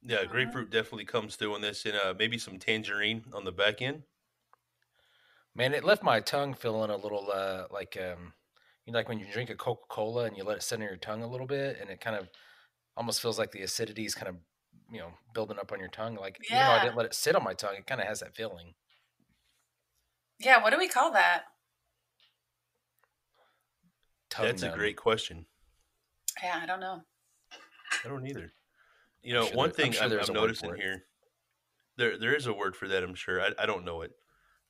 Yeah, 0.01 0.18
uh-huh. 0.18 0.32
grapefruit 0.32 0.70
definitely 0.70 1.06
comes 1.06 1.36
through 1.36 1.53
on 1.53 1.62
this, 1.62 1.86
and 1.86 1.96
uh, 1.96 2.13
maybe 2.18 2.38
some 2.38 2.60
tangerine 2.60 3.24
on 3.34 3.46
the 3.46 3.51
back 3.51 3.82
end. 3.82 4.03
Man, 5.55 5.74
it 5.74 5.83
left 5.83 6.03
my 6.03 6.19
tongue 6.19 6.53
feeling 6.53 6.89
a 6.89 6.95
little 6.95 7.29
uh, 7.31 7.65
like 7.72 7.98
um, 7.98 8.33
you 8.86 8.93
know, 8.93 9.00
like 9.00 9.07
when 9.07 9.19
you 9.19 9.25
drink 9.31 9.50
a 9.50 9.55
Coca 9.55 9.83
Cola 9.89 10.25
and 10.25 10.36
you 10.36 10.43
let 10.43 10.57
it 10.57 10.63
sit 10.63 10.75
on 10.75 10.81
your 10.81 10.98
tongue 10.98 11.24
a 11.24 11.29
little 11.29 11.48
bit, 11.48 11.77
and 11.79 11.89
it 11.89 12.01
kind 12.01 12.15
of 12.15 12.27
almost 12.98 13.22
feels 13.22 13.38
like 13.38 13.51
the 13.51 13.62
acidity 13.62 14.05
is 14.05 14.15
kind 14.15 14.29
of 14.29 14.36
you 14.91 15.00
know 15.00 15.13
building 15.33 15.60
up 15.60 15.72
on 15.72 15.79
your 15.79 15.89
tongue. 15.89 16.15
Like 16.15 16.39
yeah. 16.50 16.55
even 16.55 16.67
though 16.67 16.74
I 16.74 16.83
didn't 16.83 16.98
let 16.98 17.05
it 17.05 17.13
sit 17.13 17.36
on 17.36 17.43
my 17.43 17.53
tongue, 17.53 17.75
it 17.77 17.88
kind 17.88 18.01
of 18.01 18.07
has 18.07 18.19
that 18.22 18.36
feeling. 18.36 18.74
Yeah, 20.39 20.62
what 20.62 20.72
do 20.72 20.77
we 20.77 20.88
call 20.88 21.12
that? 21.13 21.43
Tongue 24.29 24.48
That's 24.48 24.63
numb. 24.63 24.74
a 24.74 24.77
great 24.77 24.98
question. 24.98 25.45
Yeah, 26.41 26.60
I 26.62 26.65
don't 26.65 26.79
know. 26.79 27.01
I 28.03 28.07
don't 28.07 28.27
either. 28.27 28.51
You 29.22 29.36
know, 29.36 29.45
sure 29.45 29.55
one 29.55 29.72
thing 29.72 29.95
I'm, 30.01 30.10
sure 30.10 30.19
I'm, 30.19 30.27
I'm 30.27 30.33
noticing 30.33 30.75
here 30.75 31.05
There, 31.98 32.17
there 32.17 32.36
is 32.36 32.48
a 32.48 32.53
word 32.53 32.75
for 32.75 32.88
that. 32.88 33.03
I'm 33.03 33.15
sure. 33.15 33.39
I, 33.39 33.51
I 33.60 33.65
don't 33.65 33.86
know 33.86 34.01
it. 34.01 34.12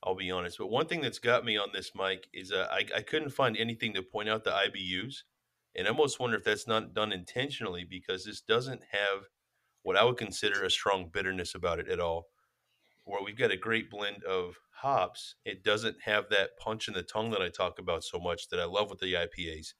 I'll 0.04 0.14
be 0.14 0.30
honest. 0.30 0.58
But 0.58 0.70
one 0.70 0.86
thing 0.86 1.00
that's 1.00 1.18
got 1.18 1.44
me 1.44 1.56
on 1.56 1.70
this, 1.72 1.92
Mike, 1.94 2.28
is 2.34 2.52
uh, 2.52 2.68
I, 2.70 2.84
I 2.94 3.00
couldn't 3.00 3.30
find 3.30 3.56
anything 3.56 3.94
to 3.94 4.02
point 4.02 4.28
out 4.28 4.44
the 4.44 4.50
IBUs. 4.50 5.22
And 5.74 5.86
I 5.86 5.90
almost 5.90 6.20
wonder 6.20 6.36
if 6.36 6.44
that's 6.44 6.68
not 6.68 6.94
done 6.94 7.10
intentionally 7.10 7.84
because 7.84 8.24
this 8.24 8.40
doesn't 8.42 8.82
have 8.92 9.28
what 9.82 9.96
I 9.96 10.04
would 10.04 10.18
consider 10.18 10.62
a 10.62 10.70
strong 10.70 11.10
bitterness 11.12 11.54
about 11.54 11.78
it 11.78 11.88
at 11.88 12.00
all. 12.00 12.26
Where 13.04 13.22
we've 13.22 13.36
got 13.36 13.50
a 13.50 13.56
great 13.56 13.90
blend 13.90 14.24
of 14.24 14.56
hops, 14.70 15.34
it 15.44 15.64
doesn't 15.64 16.02
have 16.04 16.28
that 16.30 16.58
punch 16.58 16.88
in 16.88 16.94
the 16.94 17.02
tongue 17.02 17.30
that 17.30 17.42
I 17.42 17.48
talk 17.48 17.78
about 17.78 18.04
so 18.04 18.18
much 18.18 18.48
that 18.48 18.60
I 18.60 18.64
love 18.64 18.88
with 18.88 19.00
the 19.00 19.14
IPAs. 19.14 19.74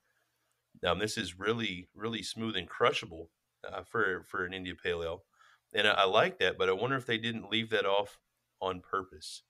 Now, 0.83 0.95
this 0.95 1.17
is 1.17 1.39
really, 1.39 1.89
really 1.95 2.23
smooth 2.23 2.57
and 2.57 2.69
crushable 2.69 3.31
uh, 3.67 3.83
for 3.83 4.25
for 4.25 4.45
an 4.45 4.53
India 4.53 4.75
Pale 4.75 5.03
Ale, 5.03 5.25
and 5.73 5.87
I, 5.87 5.93
I 5.93 6.05
like 6.05 6.39
that. 6.41 6.59
But 6.59 6.69
I 6.69 6.73
wonder 6.73 6.97
if 6.97 7.07
they 7.07 7.17
didn't 7.17 7.51
leave 7.51 7.71
that 7.71 7.87
off 7.87 8.19
on 8.61 8.81
purpose. 8.81 9.43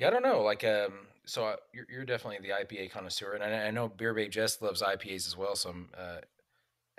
Yeah, 0.00 0.06
I 0.06 0.10
don't 0.10 0.22
know. 0.22 0.40
Like, 0.40 0.64
um, 0.64 0.94
so 1.26 1.44
uh, 1.44 1.56
you're, 1.74 1.84
you're 1.90 2.04
definitely 2.06 2.48
the 2.48 2.54
IPA 2.54 2.90
connoisseur, 2.90 3.34
and 3.34 3.44
I, 3.44 3.66
I 3.66 3.70
know 3.70 3.86
Beer 3.86 4.14
Babe 4.14 4.30
Jess 4.30 4.62
loves 4.62 4.80
IPAs 4.80 5.26
as 5.26 5.36
well. 5.36 5.54
So 5.54 5.68
I'm 5.68 5.88
uh, 5.96 6.20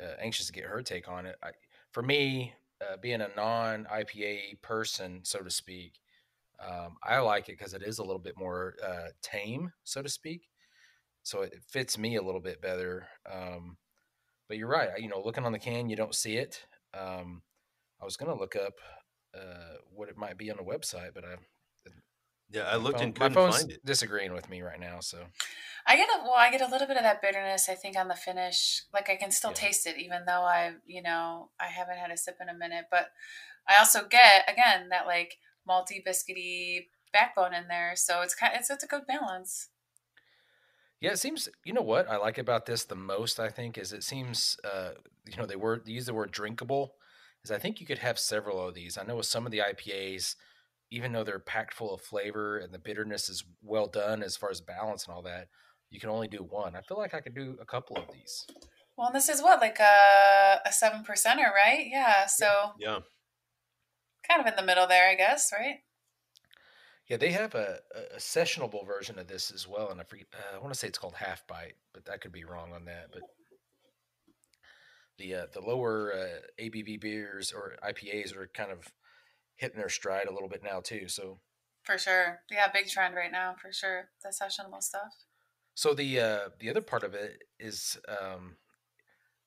uh, 0.03 0.15
anxious 0.21 0.45
to 0.45 0.53
get 0.53 0.65
her 0.65 0.83
take 0.83 1.09
on 1.09 1.25
it. 1.25 1.35
I, 1.41 1.49
for 1.91 2.03
me, 2.03 2.53
uh, 2.79 2.97
being 3.01 3.21
a 3.21 3.29
non 3.35 3.87
IPA 3.91 4.61
person, 4.61 5.21
so 5.23 5.39
to 5.39 5.49
speak, 5.49 5.93
um, 6.63 6.97
I 7.03 7.17
like 7.19 7.49
it 7.49 7.57
because 7.57 7.73
it 7.73 7.81
is 7.81 7.97
a 7.97 8.03
little 8.03 8.19
bit 8.19 8.37
more 8.37 8.75
uh, 8.87 9.07
tame, 9.23 9.73
so 9.83 10.03
to 10.03 10.09
speak. 10.09 10.47
So 11.23 11.41
it 11.41 11.55
fits 11.67 11.97
me 11.97 12.17
a 12.17 12.21
little 12.21 12.39
bit 12.39 12.61
better. 12.61 13.07
Um, 13.31 13.77
but 14.47 14.57
you're 14.59 14.67
right. 14.67 14.89
You 14.99 15.09
know, 15.09 15.23
looking 15.25 15.45
on 15.45 15.53
the 15.53 15.59
can, 15.59 15.89
you 15.89 15.95
don't 15.95 16.13
see 16.13 16.37
it. 16.37 16.63
Um, 16.93 17.41
I 17.99 18.05
was 18.05 18.15
gonna 18.15 18.37
look 18.37 18.55
up 18.55 18.73
uh, 19.35 19.77
what 19.91 20.09
it 20.09 20.17
might 20.17 20.37
be 20.37 20.51
on 20.51 20.57
the 20.57 20.63
website, 20.63 21.15
but 21.15 21.25
I 21.25 21.35
yeah, 22.51 22.63
I 22.63 22.75
looked 22.75 22.99
phone, 22.99 23.07
and 23.07 23.15
couldn't 23.15 23.33
my 23.35 23.41
phone's 23.41 23.57
find 23.57 23.71
it. 23.71 23.85
disagreeing 23.85 24.33
with 24.33 24.49
me 24.49 24.61
right 24.61 24.79
now. 24.79 24.99
So 24.99 25.19
I 25.87 25.95
get 25.95 26.09
a 26.09 26.23
well, 26.23 26.33
I 26.33 26.51
get 26.51 26.61
a 26.61 26.67
little 26.67 26.87
bit 26.87 26.97
of 26.97 27.03
that 27.03 27.21
bitterness. 27.21 27.69
I 27.69 27.75
think 27.75 27.97
on 27.97 28.07
the 28.07 28.15
finish, 28.15 28.83
like 28.93 29.09
I 29.09 29.15
can 29.15 29.31
still 29.31 29.51
Yeah. 29.51 29.55
taste 29.55 29.87
it, 29.87 29.97
even 29.97 30.25
though 30.25 30.43
I, 30.43 30.73
you 30.85 31.01
know, 31.01 31.49
I 31.59 31.67
haven't 31.67 31.97
had 31.97 32.11
a 32.11 32.17
sip 32.17 32.37
in 32.41 32.49
a 32.49 32.53
minute. 32.53 32.85
But 32.91 33.11
I 33.67 33.77
also 33.77 34.07
get 34.07 34.49
again 34.51 34.89
that 34.89 35.05
like 35.07 35.37
malty 35.67 36.03
biscuity 36.05 36.87
backbone 37.13 37.53
in 37.53 37.67
there, 37.67 37.93
so 37.95 38.21
it's 38.21 38.35
kind, 38.35 38.53
it's 38.55 38.69
it's 38.69 38.83
a 38.83 38.87
good 38.87 39.05
balance. 39.07 39.69
yeah, 40.99 41.11
it 41.11 41.19
seems. 41.19 41.49
You 41.65 41.73
know 41.73 41.81
what 41.81 42.09
I 42.09 42.17
like 42.17 42.37
about 42.37 42.65
this 42.65 42.83
the 42.85 42.95
most? 42.95 43.39
I 43.39 43.49
think 43.49 43.77
is 43.77 43.91
it 43.93 44.03
seems. 44.03 44.57
Uh, 44.63 44.91
you 45.29 45.37
know, 45.37 45.45
they 45.45 45.55
were 45.55 45.81
they 45.83 45.91
use 45.91 46.05
the 46.05 46.13
word 46.13 46.31
drinkable. 46.31 46.95
Is 47.43 47.51
I 47.51 47.57
think 47.57 47.79
you 47.79 47.87
could 47.87 47.99
have 47.99 48.19
several 48.19 48.65
of 48.67 48.75
these. 48.75 48.97
I 48.97 49.03
know 49.03 49.15
with 49.15 49.25
some 49.25 49.45
of 49.45 49.51
the 49.51 49.59
IPAs, 49.61 50.35
even 50.91 51.13
though 51.13 51.23
they're 51.23 51.39
packed 51.39 51.73
full 51.73 51.93
of 51.93 52.01
flavor 52.01 52.57
and 52.57 52.73
the 52.73 52.79
bitterness 52.79 53.29
is 53.29 53.43
well 53.63 53.87
done 53.87 54.21
as 54.21 54.35
far 54.35 54.49
as 54.51 54.61
balance 54.61 55.05
and 55.05 55.15
all 55.15 55.21
that, 55.21 55.47
you 55.89 55.99
can 55.99 56.09
only 56.09 56.27
do 56.27 56.39
one. 56.39 56.75
I 56.75 56.81
feel 56.81 56.97
like 56.97 57.13
I 57.13 57.21
could 57.21 57.33
do 57.33 57.57
a 57.61 57.65
couple 57.65 57.97
of 57.97 58.05
these. 58.13 58.45
Well, 58.97 59.07
and 59.07 59.15
this 59.15 59.29
is 59.29 59.41
what 59.41 59.61
like 59.61 59.79
a 59.79 60.59
a 60.65 60.71
seven 60.71 61.03
percenter, 61.03 61.51
right? 61.53 61.87
Yeah, 61.89 62.25
so 62.27 62.73
Yeah, 62.77 62.99
kind 64.27 64.41
of 64.41 64.47
in 64.47 64.55
the 64.55 64.65
middle 64.65 64.87
there, 64.87 65.09
I 65.09 65.15
guess, 65.15 65.51
right? 65.57 65.77
Yeah, 67.07 67.17
they 67.17 67.31
have 67.31 67.55
a, 67.55 67.79
a, 67.95 68.15
a 68.15 68.19
sessionable 68.19 68.85
version 68.85 69.19
of 69.19 69.27
this 69.27 69.51
as 69.51 69.67
well, 69.67 69.89
and 69.91 69.99
I 69.99 70.03
forget, 70.03 70.27
uh, 70.33 70.55
I 70.55 70.59
want 70.59 70.73
to 70.73 70.79
say 70.79 70.87
it's 70.87 70.97
called 70.97 71.15
Half 71.15 71.45
Bite, 71.47 71.75
but 71.93 72.07
I 72.11 72.17
could 72.17 72.31
be 72.31 72.45
wrong 72.45 72.71
on 72.73 72.85
that. 72.85 73.07
But 73.11 73.23
the 75.17 75.35
uh, 75.35 75.45
the 75.53 75.61
lower 75.61 76.13
uh, 76.13 76.63
ABV 76.63 77.01
beers 77.01 77.51
or 77.51 77.75
IPAs 77.83 78.35
are 78.35 78.49
kind 78.53 78.71
of 78.71 78.87
hitting 79.55 79.77
their 79.77 79.89
stride 79.89 80.27
a 80.27 80.33
little 80.33 80.49
bit 80.49 80.63
now 80.63 80.79
too. 80.79 81.07
So 81.07 81.39
For 81.83 81.97
sure. 81.97 82.41
Yeah, 82.49 82.67
big 82.71 82.87
trend 82.87 83.15
right 83.15 83.31
now, 83.31 83.55
for 83.61 83.71
sure. 83.71 84.09
The 84.23 84.29
sessionable 84.29 84.81
stuff. 84.81 85.13
so 85.75 85.93
the 85.93 86.19
uh, 86.19 86.49
the 86.59 86.69
other 86.69 86.81
part 86.81 87.03
of 87.03 87.13
it 87.13 87.43
is, 87.59 87.97
um, 88.07 88.57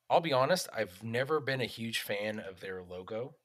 I'll 0.09 0.21
be 0.21 0.33
honest, 0.33 0.69
I've 0.75 1.03
never 1.03 1.39
been 1.39 1.61
a 1.61 1.65
huge 1.65 1.99
fan 1.99 2.39
of 2.39 2.59
their 2.59 2.83
logo. 2.83 3.35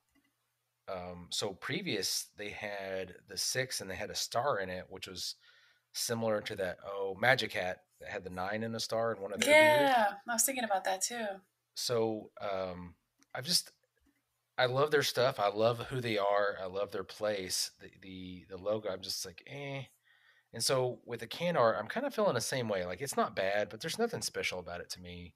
Um, 0.88 1.28
so 1.30 1.52
previous 1.52 2.26
they 2.36 2.50
had 2.50 3.14
the 3.28 3.36
six 3.36 3.80
and 3.80 3.88
they 3.88 3.94
had 3.94 4.10
a 4.10 4.14
star 4.14 4.58
in 4.58 4.68
it, 4.70 4.86
which 4.88 5.06
was 5.06 5.36
similar 5.92 6.40
to 6.40 6.56
that 6.56 6.78
oh 6.86 7.16
Magic 7.20 7.52
Hat 7.52 7.78
that 8.00 8.10
had 8.10 8.24
the 8.24 8.30
nine 8.30 8.62
and 8.64 8.74
a 8.74 8.80
star 8.80 9.12
in 9.12 9.20
one 9.22 9.32
of 9.32 9.40
their 9.40 9.54
beers. 9.54 9.90
Yeah, 9.90 10.06
I 10.28 10.32
was 10.32 10.42
thinking 10.42 10.64
about 10.64 10.84
that 10.84 11.02
too. 11.02 11.26
So 11.74 12.30
um, 12.40 12.94
I've 13.34 13.44
just 13.46 13.70
I 14.60 14.66
love 14.66 14.90
their 14.90 15.02
stuff. 15.02 15.40
I 15.40 15.48
love 15.48 15.78
who 15.88 16.00
they 16.00 16.18
are. 16.18 16.56
I 16.62 16.66
love 16.66 16.92
their 16.92 17.04
place. 17.04 17.72
The 17.80 17.90
the 18.02 18.46
the 18.50 18.56
logo. 18.58 18.88
I'm 18.90 19.00
just 19.02 19.24
like 19.26 19.42
eh. 19.46 19.84
And 20.54 20.64
so 20.64 21.00
with 21.06 21.20
the 21.20 21.26
can 21.28 21.56
art, 21.56 21.76
I'm 21.78 21.88
kind 21.88 22.06
of 22.06 22.14
feeling 22.14 22.34
the 22.34 22.40
same 22.42 22.68
way. 22.68 22.84
Like 22.86 23.00
it's 23.02 23.16
not 23.16 23.36
bad, 23.36 23.68
but 23.70 23.80
there's 23.80 23.98
nothing 23.98 24.22
special 24.22 24.60
about 24.60 24.80
it 24.80 24.90
to 24.90 25.00
me. 25.00 25.34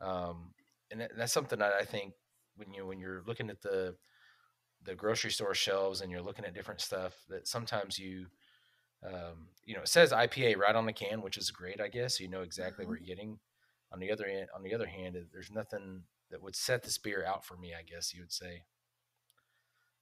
Um, 0.00 0.54
and 0.90 1.00
that- 1.02 1.16
that's 1.16 1.32
something 1.34 1.58
that 1.60 1.74
I 1.74 1.84
think 1.84 2.14
when 2.56 2.72
you 2.74 2.86
when 2.86 3.00
you're 3.00 3.22
looking 3.24 3.50
at 3.50 3.62
the 3.62 3.96
the 4.82 4.94
grocery 4.94 5.30
store 5.30 5.54
shelves 5.54 6.00
and 6.00 6.10
you're 6.10 6.22
looking 6.22 6.44
at 6.44 6.54
different 6.54 6.80
stuff 6.80 7.14
that 7.28 7.48
sometimes 7.48 7.98
you 7.98 8.26
um, 9.04 9.48
you 9.64 9.74
know 9.74 9.82
it 9.82 9.88
says 9.88 10.12
IPA 10.12 10.56
right 10.56 10.74
on 10.76 10.86
the 10.86 10.92
can, 10.92 11.22
which 11.22 11.38
is 11.38 11.50
great, 11.50 11.80
I 11.80 11.88
guess. 11.88 12.20
You 12.20 12.28
know 12.28 12.42
exactly 12.42 12.84
Mhm. 12.84 12.88
what 12.88 12.98
you're 13.00 13.06
getting. 13.16 13.40
On 13.92 14.00
the 14.00 14.10
other 14.12 14.26
end, 14.26 14.48
on 14.54 14.62
the 14.62 14.74
other 14.74 14.86
hand, 14.86 15.16
there's 15.32 15.50
nothing 15.50 16.04
that 16.30 16.42
would 16.42 16.56
set 16.56 16.82
this 16.82 16.98
beer 16.98 17.24
out 17.24 17.44
for 17.44 17.56
me. 17.56 17.74
I 17.78 17.82
guess 17.82 18.14
you 18.14 18.20
would 18.22 18.32
say. 18.32 18.62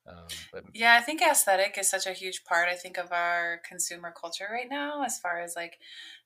Um, 0.08 0.26
but 0.52 0.64
Yeah, 0.72 0.94
I 0.94 1.00
think 1.00 1.20
aesthetic 1.20 1.76
is 1.78 1.90
such 1.90 2.06
a 2.06 2.12
huge 2.12 2.44
part, 2.44 2.68
I 2.68 2.74
think, 2.74 2.96
of 2.96 3.12
our 3.12 3.60
consumer 3.68 4.14
culture 4.18 4.48
right 4.50 4.68
now, 4.70 5.02
as 5.04 5.18
far 5.18 5.40
as 5.40 5.56
like 5.56 5.78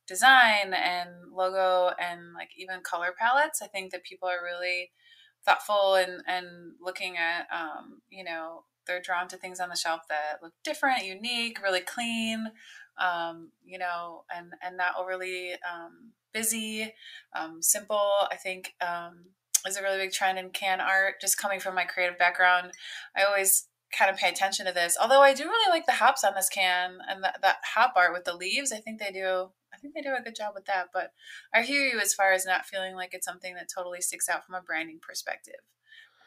design 0.06 0.74
and 0.74 1.10
logo 1.32 1.94
and 1.98 2.34
like 2.34 2.50
even 2.56 2.80
color 2.82 3.14
palettes. 3.18 3.62
I 3.62 3.68
think 3.68 3.92
that 3.92 4.04
people 4.04 4.28
are 4.28 4.44
really 4.44 4.90
thoughtful 5.44 5.94
and, 5.94 6.22
and 6.26 6.72
looking 6.80 7.16
at, 7.16 7.46
um, 7.50 8.02
you 8.10 8.24
know, 8.24 8.64
they're 8.86 9.00
drawn 9.00 9.28
to 9.28 9.36
things 9.36 9.60
on 9.60 9.68
the 9.68 9.76
shelf 9.76 10.02
that 10.08 10.42
look 10.42 10.52
different, 10.64 11.06
unique, 11.06 11.62
really 11.62 11.80
clean, 11.80 12.48
um, 12.98 13.50
you 13.64 13.78
know, 13.78 14.24
and, 14.34 14.52
and 14.62 14.76
not 14.76 14.94
overly 14.98 15.52
um, 15.52 16.12
busy, 16.32 16.92
um, 17.34 17.62
simple. 17.62 18.10
I 18.30 18.36
think 18.36 18.74
um, 18.80 19.26
is 19.66 19.76
a 19.76 19.82
really 19.82 19.98
big 19.98 20.12
trend 20.12 20.38
in 20.38 20.50
can 20.50 20.80
art. 20.80 21.20
Just 21.20 21.38
coming 21.38 21.60
from 21.60 21.74
my 21.74 21.84
creative 21.84 22.18
background, 22.18 22.72
I 23.16 23.22
always 23.24 23.66
kind 23.96 24.10
of 24.10 24.16
pay 24.16 24.28
attention 24.28 24.66
to 24.66 24.72
this. 24.72 24.96
Although 25.00 25.20
I 25.20 25.34
do 25.34 25.44
really 25.44 25.70
like 25.70 25.86
the 25.86 25.92
hops 25.92 26.22
on 26.24 26.34
this 26.34 26.48
can 26.48 26.98
and 27.08 27.24
that, 27.24 27.38
that 27.42 27.56
hop 27.74 27.94
art 27.96 28.12
with 28.12 28.24
the 28.24 28.36
leaves. 28.36 28.72
I 28.72 28.78
think 28.78 29.00
they 29.00 29.10
do. 29.10 29.50
I 29.72 29.76
think 29.78 29.94
they 29.94 30.02
do 30.02 30.14
a 30.18 30.22
good 30.22 30.34
job 30.36 30.52
with 30.54 30.66
that. 30.66 30.88
But 30.92 31.12
I 31.54 31.62
hear 31.62 31.84
you 31.86 32.00
as 32.00 32.14
far 32.14 32.32
as 32.32 32.46
not 32.46 32.66
feeling 32.66 32.94
like 32.94 33.14
it's 33.14 33.26
something 33.26 33.54
that 33.54 33.68
totally 33.74 34.00
sticks 34.00 34.28
out 34.28 34.44
from 34.44 34.54
a 34.54 34.60
branding 34.62 34.98
perspective. 35.00 35.60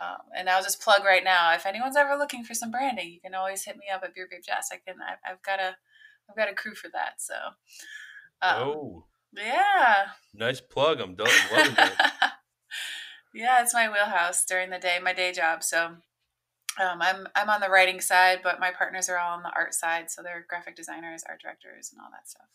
Um, 0.01 0.17
and 0.35 0.49
I'll 0.49 0.63
just 0.63 0.81
plug 0.81 1.03
right 1.05 1.23
now. 1.23 1.53
If 1.53 1.65
anyone's 1.65 1.95
ever 1.95 2.17
looking 2.17 2.43
for 2.43 2.53
some 2.53 2.71
branding, 2.71 3.11
you 3.11 3.21
can 3.21 3.35
always 3.35 3.63
hit 3.63 3.77
me 3.77 3.85
up 3.93 4.03
at 4.03 4.13
Beer 4.13 4.27
Babe 4.29 4.41
Jess. 4.45 4.69
I 4.71 4.77
can. 4.77 4.99
I've, 5.01 5.19
I've 5.33 5.41
got 5.43 5.59
a. 5.59 5.75
I've 6.29 6.35
got 6.35 6.49
a 6.49 6.53
crew 6.55 6.73
for 6.75 6.89
that. 6.93 7.21
So. 7.21 7.33
Um, 8.41 8.55
oh, 8.57 9.05
Yeah. 9.33 10.07
nice 10.33 10.59
plug. 10.59 10.99
I'm 10.99 11.15
done. 11.15 11.29
loving 13.33 13.45
that. 13.45 13.57
yeah, 13.57 13.61
it's 13.61 13.73
my 13.73 13.89
wheelhouse 13.89 14.45
during 14.45 14.69
the 14.69 14.79
day, 14.79 14.97
my 15.01 15.13
day 15.13 15.31
job. 15.31 15.63
So 15.63 15.97
um, 16.81 17.01
I'm 17.01 17.27
I'm 17.35 17.49
on 17.49 17.61
the 17.61 17.69
writing 17.69 18.01
side, 18.01 18.39
but 18.43 18.59
my 18.59 18.71
partners 18.71 19.09
are 19.09 19.17
all 19.17 19.35
on 19.37 19.43
the 19.43 19.53
art 19.55 19.73
side. 19.73 20.09
So 20.09 20.23
they're 20.23 20.45
graphic 20.47 20.75
designers, 20.75 21.23
art 21.27 21.41
directors, 21.41 21.91
and 21.91 22.01
all 22.01 22.09
that 22.11 22.29
stuff. 22.29 22.47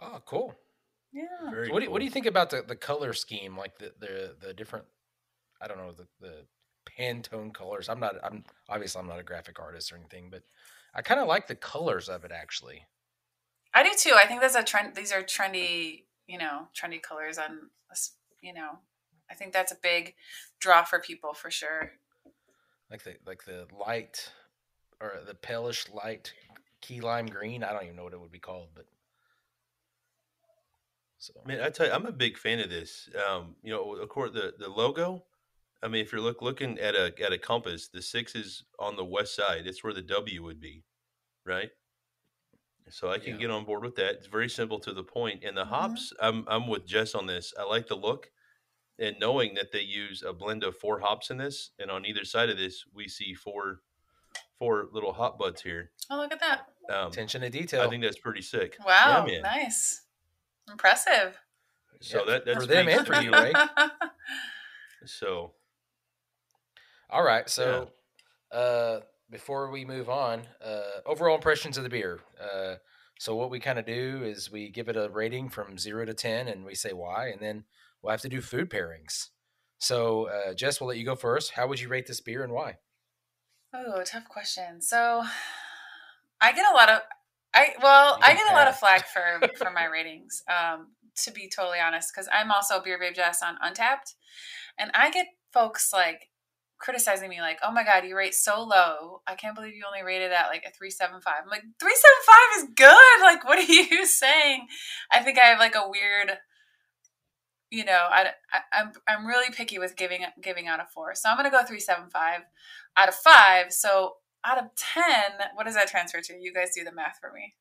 oh, 0.00 0.22
cool. 0.26 0.54
Yeah. 1.12 1.50
Very 1.50 1.68
So 1.68 1.72
what 1.72 1.80
do 1.80 1.84
you, 1.86 1.90
what 1.90 1.98
do 2.00 2.04
you 2.04 2.10
think 2.10 2.26
about 2.26 2.50
the, 2.50 2.62
the 2.62 2.76
color 2.76 3.12
scheme, 3.12 3.56
like 3.56 3.78
the, 3.78 3.92
the 3.98 4.36
the 4.40 4.54
different? 4.54 4.84
I 5.60 5.66
don't 5.66 5.78
know 5.78 5.92
the 5.92 6.06
the 6.20 6.46
Pantone 6.98 7.52
colors. 7.54 7.88
I'm 7.88 8.00
not. 8.00 8.16
I'm 8.22 8.44
obviously 8.68 9.00
I'm 9.00 9.08
not 9.08 9.18
a 9.18 9.24
graphic 9.24 9.58
artist 9.60 9.92
or 9.92 9.96
anything, 9.96 10.28
but 10.30 10.42
I 10.94 11.02
kind 11.02 11.20
of 11.20 11.28
like 11.28 11.46
the 11.46 11.54
colors 11.54 12.08
of 12.08 12.24
it 12.24 12.32
actually. 12.32 12.82
I 13.74 13.82
do 13.82 13.90
too. 13.98 14.14
I 14.14 14.26
think 14.26 14.40
that's 14.40 14.54
a 14.54 14.62
trend. 14.62 14.94
These 14.94 15.12
are 15.12 15.22
trendy, 15.22 16.04
you 16.26 16.38
know, 16.38 16.68
trendy 16.74 17.00
colors 17.00 17.38
on, 17.38 17.70
you 18.42 18.52
know, 18.54 18.78
I 19.30 19.34
think 19.34 19.52
that's 19.52 19.72
a 19.72 19.76
big 19.76 20.14
draw 20.60 20.84
for 20.84 20.98
people 21.00 21.34
for 21.34 21.50
sure. 21.50 21.92
like 22.90 23.02
the 23.02 23.16
like 23.26 23.44
the 23.44 23.66
light 23.72 24.32
or 25.00 25.20
the 25.26 25.34
palish 25.34 25.92
light 25.92 26.32
key 26.80 27.00
lime 27.00 27.26
green. 27.26 27.62
I 27.64 27.72
don't 27.72 27.84
even 27.84 27.96
know 27.96 28.04
what 28.04 28.12
it 28.14 28.20
would 28.20 28.32
be 28.32 28.38
called, 28.38 28.70
but 28.74 28.86
so 31.18 31.32
Man, 31.44 31.60
I 31.60 31.70
tell 31.70 31.86
you, 31.86 31.92
I'm 31.92 32.06
a 32.06 32.12
big 32.12 32.36
fan 32.38 32.60
of 32.60 32.70
this. 32.70 33.08
Um, 33.26 33.56
you 33.62 33.72
know, 33.72 33.94
of 33.94 34.08
course, 34.08 34.32
the 34.32 34.54
the 34.58 34.68
logo. 34.68 35.24
I 35.82 35.88
mean, 35.88 36.02
if 36.02 36.12
you're 36.12 36.20
look 36.20 36.42
looking 36.42 36.78
at 36.78 36.94
a 36.94 37.14
at 37.22 37.32
a 37.32 37.38
compass, 37.38 37.88
the 37.88 38.02
six 38.02 38.34
is 38.34 38.64
on 38.78 38.96
the 38.96 39.04
west 39.04 39.34
side. 39.34 39.66
It's 39.66 39.82
where 39.84 39.92
the 39.94 40.02
W 40.02 40.42
would 40.44 40.60
be, 40.60 40.84
right? 41.46 41.70
So 42.90 43.10
I 43.10 43.18
can 43.18 43.32
Yeah. 43.32 43.38
get 43.38 43.50
on 43.50 43.64
board 43.64 43.82
with 43.82 43.96
that. 43.96 44.14
It's 44.16 44.26
very 44.26 44.48
simple 44.48 44.78
to 44.80 44.92
the 44.92 45.04
point. 45.04 45.44
And 45.44 45.56
the 45.56 45.64
Mhm. 45.64 45.68
hops, 45.70 46.12
I'm 46.20 46.44
I'm 46.48 46.66
with 46.66 46.86
Jess 46.86 47.14
on 47.14 47.26
this. 47.26 47.52
I 47.58 47.64
like 47.64 47.86
the 47.86 47.96
look, 47.96 48.30
and 48.98 49.16
knowing 49.20 49.54
that 49.54 49.72
they 49.72 49.80
use 49.80 50.22
a 50.26 50.32
blend 50.32 50.64
of 50.64 50.76
four 50.76 51.00
hops 51.00 51.30
in 51.30 51.36
this, 51.36 51.70
and 51.78 51.90
on 51.90 52.04
either 52.04 52.24
side 52.24 52.50
of 52.50 52.56
this, 52.58 52.84
we 52.94 53.08
see 53.08 53.34
four 53.34 53.80
four 54.58 54.88
little 54.92 55.12
hot 55.12 55.38
buds 55.38 55.62
here. 55.62 55.90
Oh, 56.10 56.16
look 56.16 56.32
at 56.32 56.40
that! 56.40 56.66
Um, 56.92 57.08
Attention 57.08 57.42
to 57.42 57.50
detail. 57.50 57.82
I 57.82 57.88
think 57.88 58.02
that's 58.02 58.18
pretty 58.18 58.42
sick. 58.42 58.76
Wow, 58.84 59.26
Yeah, 59.28 59.40
nice, 59.40 60.02
impressive. 60.70 61.38
So 62.00 62.18
Yep, 62.18 62.26
that 62.26 62.44
that 62.46 62.54
for 62.54 62.66
them 62.66 62.86
speaks 62.86 62.98
and 62.98 63.06
for 63.06 63.22
you, 63.22 63.30
me. 63.30 63.38
Ray. 63.38 63.52
So 65.06 65.52
All 67.08 67.22
right. 67.22 67.48
So, 67.48 67.90
uh, 68.52 69.00
before 69.30 69.70
we 69.70 69.84
move 69.84 70.08
on, 70.08 70.42
uh, 70.64 71.00
overall 71.06 71.36
impressions 71.36 71.78
of 71.78 71.84
the 71.84 71.88
beer. 71.88 72.20
Uh, 72.40 72.74
so 73.18 73.34
what 73.34 73.50
we 73.50 73.60
kind 73.60 73.78
of 73.78 73.86
do 73.86 74.22
is 74.22 74.50
we 74.50 74.68
give 74.70 74.88
it 74.88 74.96
a 74.96 75.08
rating 75.08 75.48
from 75.48 75.78
zero 75.78 76.04
to 76.04 76.14
ten, 76.14 76.48
and 76.48 76.64
we 76.64 76.74
say 76.74 76.92
why, 76.92 77.28
and 77.28 77.40
then 77.40 77.64
we'll 78.02 78.10
have 78.12 78.20
to 78.22 78.28
do 78.28 78.40
food 78.40 78.70
pairings. 78.70 79.28
So, 79.78 80.28
uh, 80.28 80.54
Jess, 80.54 80.80
we'll 80.80 80.88
let 80.88 80.98
you 80.98 81.04
go 81.04 81.14
first. 81.14 81.52
How 81.52 81.66
would 81.68 81.80
you 81.80 81.88
rate 81.88 82.06
this 82.06 82.20
beer 82.20 82.42
and 82.42 82.52
why? 82.52 82.76
Oh, 83.72 84.02
tough 84.04 84.28
question. 84.28 84.80
So, 84.80 85.22
I 86.40 86.52
get 86.52 86.64
a 86.70 86.74
lot 86.74 86.88
of 86.88 87.00
I 87.54 87.70
well, 87.82 88.18
I 88.22 88.34
get 88.34 88.50
a 88.50 88.54
lot 88.54 88.68
of 88.68 88.78
flack 88.78 89.06
for 89.08 89.48
for 89.56 89.70
my 89.70 89.86
ratings. 89.86 90.42
Um, 90.48 90.88
to 91.24 91.32
be 91.32 91.48
totally 91.48 91.78
honest, 91.80 92.12
because 92.14 92.28
I'm 92.32 92.52
also 92.52 92.80
Beer 92.80 92.98
Babe 92.98 93.14
Jess 93.14 93.42
on 93.42 93.56
Untappd, 93.56 94.14
and 94.78 94.90
I 94.94 95.10
get 95.10 95.26
folks 95.52 95.92
like 95.92 96.28
criticizing 96.78 97.28
me 97.28 97.40
like, 97.40 97.58
"Oh 97.62 97.72
my 97.72 97.84
god, 97.84 98.04
you 98.04 98.16
rate 98.16 98.34
so 98.34 98.62
low! 98.62 99.22
I 99.26 99.34
can't 99.34 99.54
believe 99.54 99.74
you 99.74 99.84
only 99.86 100.04
rated 100.04 100.30
at 100.30 100.48
like 100.48 100.64
a 100.66 100.70
three 100.70 100.90
seven 100.90 101.20
five. 101.20 101.42
I'm 101.42 101.50
like, 101.50 101.64
three 101.80 101.96
seven 101.96 102.18
five 102.26 102.62
is 102.62 102.74
good. 102.76 103.22
Like, 103.22 103.44
what 103.44 103.58
are 103.58 103.72
you 103.72 104.06
saying? 104.06 104.66
I 105.10 105.20
think 105.20 105.38
I 105.38 105.46
have 105.46 105.58
like 105.58 105.74
a 105.74 105.88
weird. 105.88 106.38
You 107.70 107.84
know, 107.84 108.06
I, 108.10 108.30
I, 108.52 108.60
I'm 108.72 108.92
I'm 109.06 109.26
really 109.26 109.52
picky 109.52 109.78
with 109.78 109.96
giving 109.96 110.24
giving 110.40 110.68
out 110.68 110.80
a 110.80 110.86
four, 110.86 111.14
so 111.14 111.28
I'm 111.28 111.36
gonna 111.36 111.50
go 111.50 111.62
three 111.64 111.80
seven 111.80 112.08
five 112.10 112.42
out 112.96 113.08
of 113.08 113.14
five. 113.14 113.72
So 113.72 114.14
out 114.44 114.58
of 114.58 114.70
10, 114.76 115.04
what 115.54 115.66
does 115.66 115.74
that 115.74 115.88
transfer 115.88 116.20
to? 116.20 116.34
You 116.40 116.54
guys 116.54 116.70
do 116.74 116.84
the 116.84 116.92
math 116.92 117.18
for 117.20 117.32
me. 117.32 117.54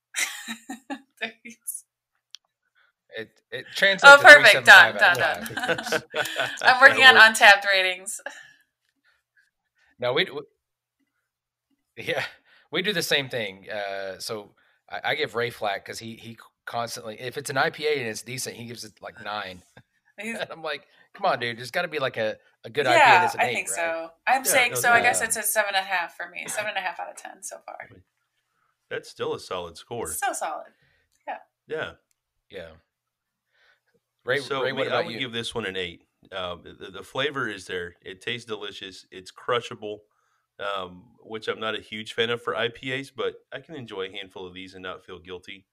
It 3.17 3.29
it 3.51 3.65
translates. 3.73 4.03
Oh, 4.03 4.21
perfect. 4.21 4.57
3.75 4.57 4.65
Done, 4.65 4.95
done, 4.95 5.17
done. 5.17 6.03
I'm 6.61 6.79
working 6.79 7.03
on 7.03 7.15
Untappd 7.15 7.65
ratings. 7.65 8.21
No, 9.97 10.13
we, 10.13 10.25
we 10.25 12.03
yeah, 12.03 12.23
we 12.71 12.83
do 12.83 12.93
the 12.93 13.01
same 13.01 13.27
thing. 13.27 13.65
Uh, 13.71 14.19
so 14.19 14.51
I, 14.89 14.99
I 15.03 15.15
give 15.15 15.33
Ray 15.33 15.49
flack 15.49 15.83
because 15.85 15.97
he 15.97 16.15
he 16.15 16.37
constantly, 16.65 17.19
if 17.19 17.37
it's 17.37 17.49
an 17.49 17.55
IPA 17.55 17.97
and 17.97 18.07
it's 18.07 18.21
decent, 18.21 18.55
he 18.55 18.65
gives 18.65 18.83
it 18.83 18.93
like 19.01 19.23
nine. 19.23 19.63
He's- 20.19 20.39
And 20.39 20.51
I'm 20.51 20.61
like, 20.63 20.87
come 21.13 21.25
on, 21.25 21.39
dude, 21.39 21.57
there's 21.57 21.71
got 21.71 21.83
to 21.83 21.87
be 21.87 21.99
like 21.99 22.17
a, 22.17 22.37
a 22.63 22.69
good 22.69 22.85
IPA 22.85 22.91
yeah, 22.97 23.21
that's 23.21 23.35
an 23.35 23.41
I 23.41 23.45
eight, 23.49 23.53
think 23.53 23.69
right? 23.69 23.75
so. 23.75 24.09
I'm 24.25 24.43
Yeah, 24.45 24.51
saying 24.51 24.71
no, 24.73 24.79
so. 24.79 24.91
I 24.91 25.01
guess 25.01 25.21
it's 25.21 25.35
a 25.37 25.43
seven 25.43 25.75
and 25.75 25.85
a 25.85 25.87
half 25.87 26.15
for 26.17 26.27
me. 26.29 26.45
Seven 26.47 26.69
and 26.75 26.77
a 26.77 26.81
half 26.81 26.99
out 26.99 27.09
of 27.09 27.15
ten 27.17 27.43
so 27.43 27.57
far. 27.65 27.77
that's 28.89 29.09
still 29.09 29.33
a 29.33 29.39
solid 29.39 29.77
score. 29.77 30.07
So 30.11 30.33
solid. 30.33 30.67
Yeah. 31.69 31.91
Yeah. 32.49 32.69
Ray, 34.25 34.39
so 34.39 34.63
Ray 34.63 34.71
me- 34.71 34.77
what 34.79 34.91
I 34.91 35.01
would 35.03 35.11
you? 35.13 35.19
give 35.19 35.31
this 35.33 35.53
one 35.53 35.65
an 35.65 35.75
eight. 35.75 36.03
Um, 36.31 36.61
the, 36.63 36.91
the 36.91 37.03
flavor 37.03 37.47
is 37.49 37.65
there. 37.65 37.95
It 38.01 38.21
tastes 38.21 38.45
delicious. 38.45 39.05
It's 39.11 39.31
crushable, 39.31 40.01
um, 40.59 41.03
which 41.21 41.47
I'm 41.47 41.59
not 41.59 41.75
a 41.77 41.81
huge 41.81 42.13
fan 42.13 42.29
of 42.29 42.41
for 42.41 42.53
IPAs, 42.55 43.11
but 43.15 43.35
I 43.53 43.59
can 43.59 43.75
enjoy 43.75 44.07
a 44.07 44.11
handful 44.11 44.45
of 44.47 44.53
these 44.53 44.73
and 44.73 44.83
not 44.83 45.05
feel 45.05 45.19
guilty 45.19 45.65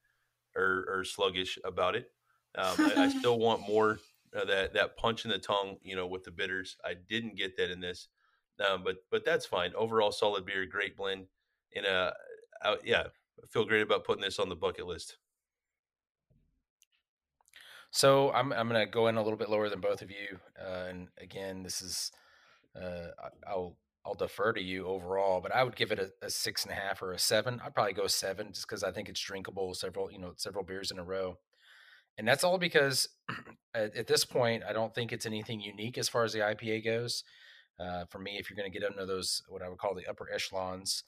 or, 0.57 0.85
or 0.89 1.05
sluggish 1.05 1.59
about 1.65 1.97
it. 1.97 2.11
Um, 2.57 2.75
I, 2.79 3.05
I 3.05 3.09
still 3.19 3.39
want 3.39 3.67
more 3.67 3.99
of 4.35 4.49
that 4.49 4.75
that 4.75 4.97
punch 4.97 5.25
in 5.25 5.31
the 5.31 5.39
tongue, 5.39 5.79
you 5.83 5.97
know, 5.97 6.07
with 6.07 6.25
the 6.25 6.31
bitters. 6.31 6.77
I 6.85 6.95
didn't 6.95 7.37
get 7.37 7.57
that 7.57 7.71
in 7.71 7.81
this, 7.81 8.09
um, 8.67 8.83
but 8.85 8.99
but 9.11 9.25
that's 9.25 9.47
fine. 9.47 9.75
Overall, 9.75 10.13
solid 10.13 10.47
beer, 10.47 10.67
great 10.67 10.97
blend, 10.97 11.29
and 11.75 11.87
uh, 11.87 12.13
I, 12.63 12.79
yeah, 12.85 13.05
I 13.43 13.47
feel 13.49 13.65
great 13.65 13.83
about 13.83 14.05
putting 14.05 14.23
this 14.23 14.39
on 14.39 14.49
the 14.49 14.57
bucket 14.57 14.87
list. 14.87 15.19
So 17.91 18.33
I'm 18.33 18.53
I'm 18.53 18.69
gonna 18.69 18.87
go 18.87 19.07
in 19.09 19.17
a 19.17 19.23
little 19.23 19.39
bit 19.39 19.49
lower 19.51 19.69
than 19.69 19.81
both 19.81 20.03
of 20.03 20.11
you, 20.11 20.41
uh, 20.61 20.87
and 20.89 21.09
again, 21.19 21.63
this 21.63 21.83
is 21.83 22.11
uh, 22.77 23.09
I- 23.23 23.51
I'll 23.51 23.79
I'll 24.07 24.15
defer 24.15 24.53
to 24.55 24.63
you 24.63 24.87
overall, 24.87 25.41
but 25.41 25.53
I 25.55 25.65
would 25.65 25.77
give 25.77 25.93
it 25.93 25.99
a, 26.01 26.13
a 26.23 26.31
six 26.31 26.65
and 26.65 26.73
a 26.73 26.77
half 26.77 27.03
or 27.03 27.13
a 27.13 27.19
seven. 27.19 27.61
I'd 27.65 27.75
probably 27.75 27.95
go 27.95 28.07
seven 28.09 28.53
just 28.53 28.67
because 28.69 28.85
I 28.85 28.93
think 28.93 29.09
it's 29.09 29.21
drinkable. 29.21 29.75
Several 29.75 30.11
you 30.13 30.19
know 30.19 30.35
several 30.37 30.65
beers 30.65 30.91
in 30.91 30.99
a 30.99 31.05
row, 31.05 31.39
and 32.19 32.27
that's 32.27 32.45
all 32.45 32.59
because 32.59 33.09
at, 33.75 33.97
at 33.97 34.07
this 34.07 34.25
point 34.25 34.63
I 34.69 34.73
don't 34.73 34.95
think 34.95 35.13
it's 35.13 35.27
anything 35.27 35.61
unique 35.61 35.99
as 35.99 36.09
far 36.09 36.25
as 36.25 36.33
the 36.33 36.41
IPA 36.41 36.85
goes. 36.85 37.25
Uh, 37.79 38.05
for 38.09 38.19
me, 38.21 38.37
if 38.39 38.49
you're 38.49 38.57
going 38.57 38.71
to 38.71 38.79
get 38.79 38.89
into 38.89 39.05
those 39.05 39.43
what 39.49 39.63
I 39.63 39.69
would 39.69 39.79
call 39.79 39.95
the 39.95 40.09
upper 40.09 40.29
echelons, 40.33 41.03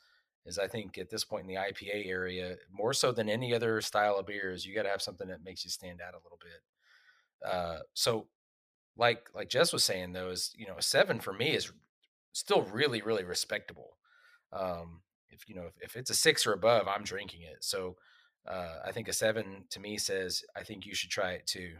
is 0.46 0.58
I 0.58 0.66
think 0.66 0.98
at 0.98 1.10
this 1.10 1.24
point 1.24 1.42
in 1.42 1.48
the 1.48 1.60
IPA 1.60 2.08
area, 2.08 2.56
more 2.72 2.92
so 2.92 3.12
than 3.12 3.28
any 3.28 3.54
other 3.54 3.80
style 3.80 4.16
of 4.16 4.26
beers, 4.26 4.64
you 4.64 4.74
got 4.74 4.84
to 4.84 4.88
have 4.88 5.02
something 5.02 5.28
that 5.28 5.44
makes 5.44 5.64
you 5.64 5.70
stand 5.70 6.00
out 6.00 6.14
a 6.14 6.22
little 6.24 6.38
bit. 6.40 7.48
Uh, 7.48 7.78
so, 7.94 8.26
like 8.96 9.28
like 9.34 9.48
Jess 9.48 9.72
was 9.72 9.84
saying 9.84 10.12
though, 10.12 10.30
is 10.30 10.52
you 10.56 10.66
know 10.66 10.76
a 10.78 10.82
seven 10.82 11.20
for 11.20 11.32
me 11.32 11.50
is 11.50 11.70
still 12.32 12.62
really 12.62 13.02
really 13.02 13.24
respectable. 13.24 13.96
Um, 14.52 15.02
if 15.28 15.48
you 15.48 15.54
know 15.54 15.66
if, 15.66 15.90
if 15.90 15.96
it's 15.96 16.10
a 16.10 16.14
six 16.14 16.46
or 16.46 16.52
above, 16.52 16.88
I'm 16.88 17.04
drinking 17.04 17.42
it. 17.42 17.58
So 17.60 17.96
uh, 18.46 18.80
I 18.84 18.92
think 18.92 19.08
a 19.08 19.12
seven 19.12 19.64
to 19.70 19.80
me 19.80 19.98
says 19.98 20.42
I 20.56 20.62
think 20.62 20.86
you 20.86 20.94
should 20.94 21.10
try 21.10 21.32
it 21.32 21.46
too. 21.46 21.72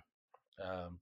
Um, 0.62 1.00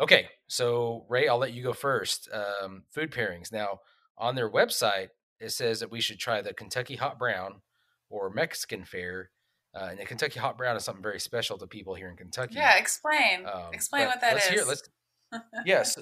okay, 0.00 0.28
so 0.46 1.06
Ray, 1.08 1.28
I'll 1.28 1.38
let 1.38 1.52
you 1.52 1.62
go 1.62 1.72
first. 1.72 2.28
Um, 2.32 2.84
food 2.90 3.10
pairings 3.10 3.52
now 3.52 3.80
on 4.18 4.34
their 4.34 4.50
website 4.50 5.08
it 5.40 5.50
says 5.52 5.80
that 5.80 5.90
we 5.90 6.00
should 6.00 6.18
try 6.18 6.40
the 6.42 6.54
Kentucky 6.54 6.96
Hot 6.96 7.18
Brown 7.18 7.60
or 8.08 8.30
Mexican 8.30 8.84
fare. 8.84 9.30
Uh, 9.74 9.88
and 9.90 9.98
the 9.98 10.04
Kentucky 10.04 10.40
Hot 10.40 10.56
Brown 10.56 10.76
is 10.76 10.84
something 10.84 11.02
very 11.02 11.20
special 11.20 11.58
to 11.58 11.66
people 11.66 11.94
here 11.94 12.08
in 12.08 12.16
Kentucky. 12.16 12.54
Yeah, 12.54 12.78
explain. 12.78 13.44
Um, 13.46 13.74
explain 13.74 14.06
what 14.06 14.20
that 14.22 14.34
let's 14.34 14.46
is. 14.46 14.52
Hear, 14.52 14.64
let's, 14.64 14.82
yes. 15.66 15.98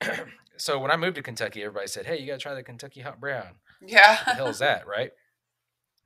so 0.56 0.80
when 0.80 0.90
I 0.90 0.96
moved 0.96 1.14
to 1.16 1.22
Kentucky, 1.22 1.62
everybody 1.62 1.86
said, 1.86 2.04
"Hey, 2.04 2.18
you 2.18 2.26
got 2.26 2.34
to 2.34 2.38
try 2.40 2.54
the 2.54 2.64
Kentucky 2.64 3.00
Hot 3.00 3.20
Brown." 3.20 3.54
yeah. 3.86 4.16
What 4.16 4.26
the 4.26 4.34
hell 4.34 4.48
is 4.48 4.58
that, 4.58 4.88
right? 4.88 5.12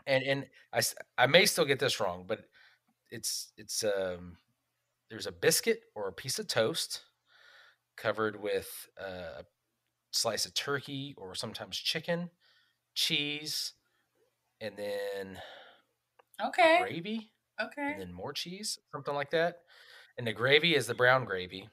And 0.09 0.25
and 0.25 0.47
I 0.73 0.83
I 1.19 1.29
may 1.29 1.47
still 1.47 1.67
get 1.67 1.79
this 1.79 2.01
wrong, 2.01 2.25
but 2.27 2.41
it's 3.11 3.53
it's 3.57 3.85
um 3.85 4.39
there's 5.11 5.27
a 5.27 5.33
biscuit 5.33 5.83
or 5.95 6.09
a 6.09 6.13
piece 6.13 6.39
of 6.39 6.49
toast 6.49 7.03
covered 7.97 8.41
with 8.41 8.89
uh, 9.01 9.41
a 9.41 9.45
slice 10.13 10.47
of 10.47 10.55
turkey 10.55 11.15
or 11.19 11.35
sometimes 11.35 11.77
chicken, 11.79 12.31
cheese, 12.95 13.75
and 14.61 14.77
then 14.77 15.39
okay. 16.43 16.79
gravy 16.81 17.31
Okay. 17.61 17.93
and 17.93 18.01
then 18.01 18.13
more 18.13 18.33
cheese, 18.33 18.79
something 18.93 19.15
like 19.15 19.31
that. 19.31 19.63
And 20.17 20.27
the 20.27 20.33
gravy 20.33 20.75
is 20.77 20.87
the 20.87 20.95
brown 20.95 21.25
gravy. 21.25 21.69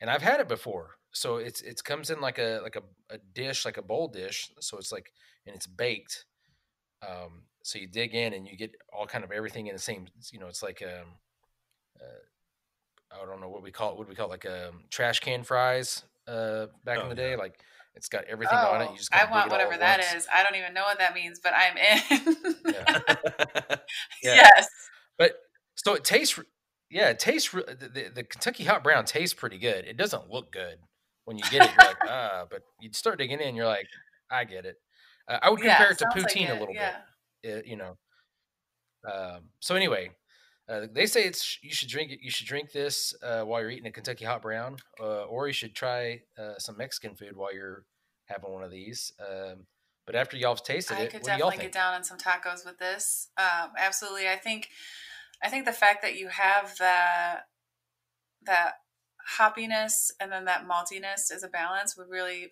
And 0.00 0.10
I've 0.10 0.22
had 0.22 0.40
it 0.40 0.48
before. 0.48 0.96
So 1.12 1.36
it's 1.38 1.62
it 1.62 1.82
comes 1.84 2.10
in 2.10 2.20
like 2.20 2.38
a 2.38 2.60
like 2.62 2.76
a, 2.76 2.82
a 3.10 3.18
dish, 3.18 3.64
like 3.64 3.76
a 3.78 3.82
bowl 3.82 4.08
dish. 4.08 4.50
So 4.60 4.78
it's 4.78 4.92
like 4.92 5.12
and 5.46 5.56
it's 5.56 5.66
baked. 5.66 6.26
Um, 7.06 7.42
so 7.62 7.78
you 7.78 7.86
dig 7.86 8.14
in 8.14 8.32
and 8.32 8.46
you 8.46 8.56
get 8.56 8.72
all 8.92 9.06
kind 9.06 9.24
of 9.24 9.30
everything 9.32 9.66
in 9.66 9.74
the 9.74 9.78
same. 9.80 10.06
You 10.32 10.38
know, 10.40 10.46
it's 10.48 10.62
like 10.62 10.82
um, 10.82 11.06
uh, 12.00 13.16
I 13.22 13.26
don't 13.26 13.40
know 13.40 13.48
what 13.48 13.62
we 13.62 13.70
call 13.70 13.92
it. 13.92 13.98
What 13.98 14.04
do 14.06 14.10
we 14.10 14.16
call 14.16 14.26
it? 14.26 14.30
Like 14.30 14.46
um, 14.46 14.84
trash 14.90 15.20
can 15.20 15.42
fries 15.44 16.04
uh, 16.26 16.66
back 16.84 16.98
in 16.98 17.06
Oh, 17.06 17.08
the 17.10 17.14
day. 17.14 17.30
yeah. 17.32 17.36
Like 17.36 17.60
it's 17.94 18.08
got 18.08 18.24
everything 18.24 18.56
on 18.56 18.82
it. 18.82 18.86
Oh, 18.88 18.92
You 18.92 18.98
just 18.98 19.12
I 19.14 19.30
want 19.30 19.50
whatever 19.50 19.72
at 19.74 19.80
that 19.80 20.00
once. 20.00 20.14
is. 20.24 20.28
I 20.32 20.42
don't 20.42 20.56
even 20.56 20.72
know 20.74 20.82
what 20.84 20.98
that 20.98 21.14
means, 21.14 21.40
but 21.42 21.52
I'm 21.54 21.76
in. 21.76 22.36
Yeah. 22.66 23.00
Yeah. 24.22 24.34
Yes. 24.56 24.68
But 25.16 25.32
so 25.74 25.94
it 25.94 26.04
tastes, 26.04 26.38
yeah, 26.90 27.08
it 27.10 27.18
tastes. 27.18 27.50
The, 27.50 27.90
the, 27.92 28.10
the 28.14 28.22
Kentucky 28.24 28.64
Hot 28.64 28.82
Brown 28.84 29.04
tastes 29.04 29.34
pretty 29.34 29.58
good. 29.58 29.84
It 29.84 29.96
doesn't 29.96 30.30
look 30.30 30.52
good 30.52 30.78
when 31.24 31.38
you 31.38 31.44
get 31.50 31.62
it. 31.64 31.70
You're 31.76 31.86
like, 31.88 31.96
ah, 32.08 32.44
but 32.50 32.62
you 32.80 32.90
start 32.92 33.18
digging 33.18 33.40
in, 33.40 33.54
you're 33.54 33.66
like, 33.66 33.86
I 34.30 34.44
get 34.44 34.64
it. 34.64 34.76
Uh, 35.28 35.38
I 35.42 35.50
would 35.50 35.60
Yeah, 35.60 35.76
compare 35.76 35.92
it 35.92 35.98
to 35.98 36.04
sounds 36.10 36.24
like 36.24 36.34
poutine 36.34 36.50
a 36.50 36.58
little 36.58 36.74
yeah. 36.74 36.96
bit. 37.42 37.58
uh, 37.58 37.62
you 37.64 37.76
know. 37.76 37.96
Um, 39.04 39.50
so 39.60 39.74
anyway, 39.74 40.10
uh, 40.68 40.86
they 40.92 41.06
say 41.06 41.24
it's 41.24 41.58
you 41.62 41.72
should 41.72 41.88
drink 41.88 42.10
it. 42.12 42.20
You 42.22 42.30
should 42.30 42.46
drink 42.46 42.72
this 42.72 43.14
uh, 43.22 43.42
while 43.42 43.60
you're 43.60 43.70
eating 43.70 43.86
a 43.86 43.92
Kentucky 43.92 44.24
Hot 44.24 44.42
Brown, 44.42 44.76
uh, 45.00 45.24
or 45.24 45.46
you 45.46 45.52
should 45.52 45.74
try 45.74 46.22
uh, 46.38 46.58
some 46.58 46.76
Mexican 46.76 47.14
food 47.14 47.36
while 47.36 47.54
you're 47.54 47.84
having 48.26 48.52
one 48.52 48.62
of 48.62 48.70
these. 48.70 49.12
Um, 49.20 49.66
but 50.06 50.14
after 50.16 50.36
y'all 50.36 50.54
have 50.54 50.64
tasted 50.64 50.96
I 50.96 51.02
it, 51.02 51.10
could 51.10 51.22
what 51.22 51.32
do 51.32 51.38
y'all 51.38 51.50
definitely 51.50 51.64
get 51.66 51.72
down 51.72 51.94
on 51.94 52.04
some 52.04 52.18
tacos 52.18 52.64
with 52.64 52.78
this. 52.78 53.28
Um, 53.36 53.70
absolutely. 53.78 54.28
I 54.28 54.36
think 54.36 54.68
I 55.42 55.48
think 55.48 55.64
the 55.64 55.72
fact 55.72 56.02
that 56.02 56.16
you 56.16 56.28
have 56.28 56.76
that 56.78 57.42
that 58.42 58.74
hoppiness 59.38 60.10
and 60.20 60.32
then 60.32 60.46
that 60.46 60.66
maltiness 60.66 61.30
as 61.30 61.42
a 61.42 61.48
balance 61.48 61.96
would 61.96 62.08
really 62.08 62.50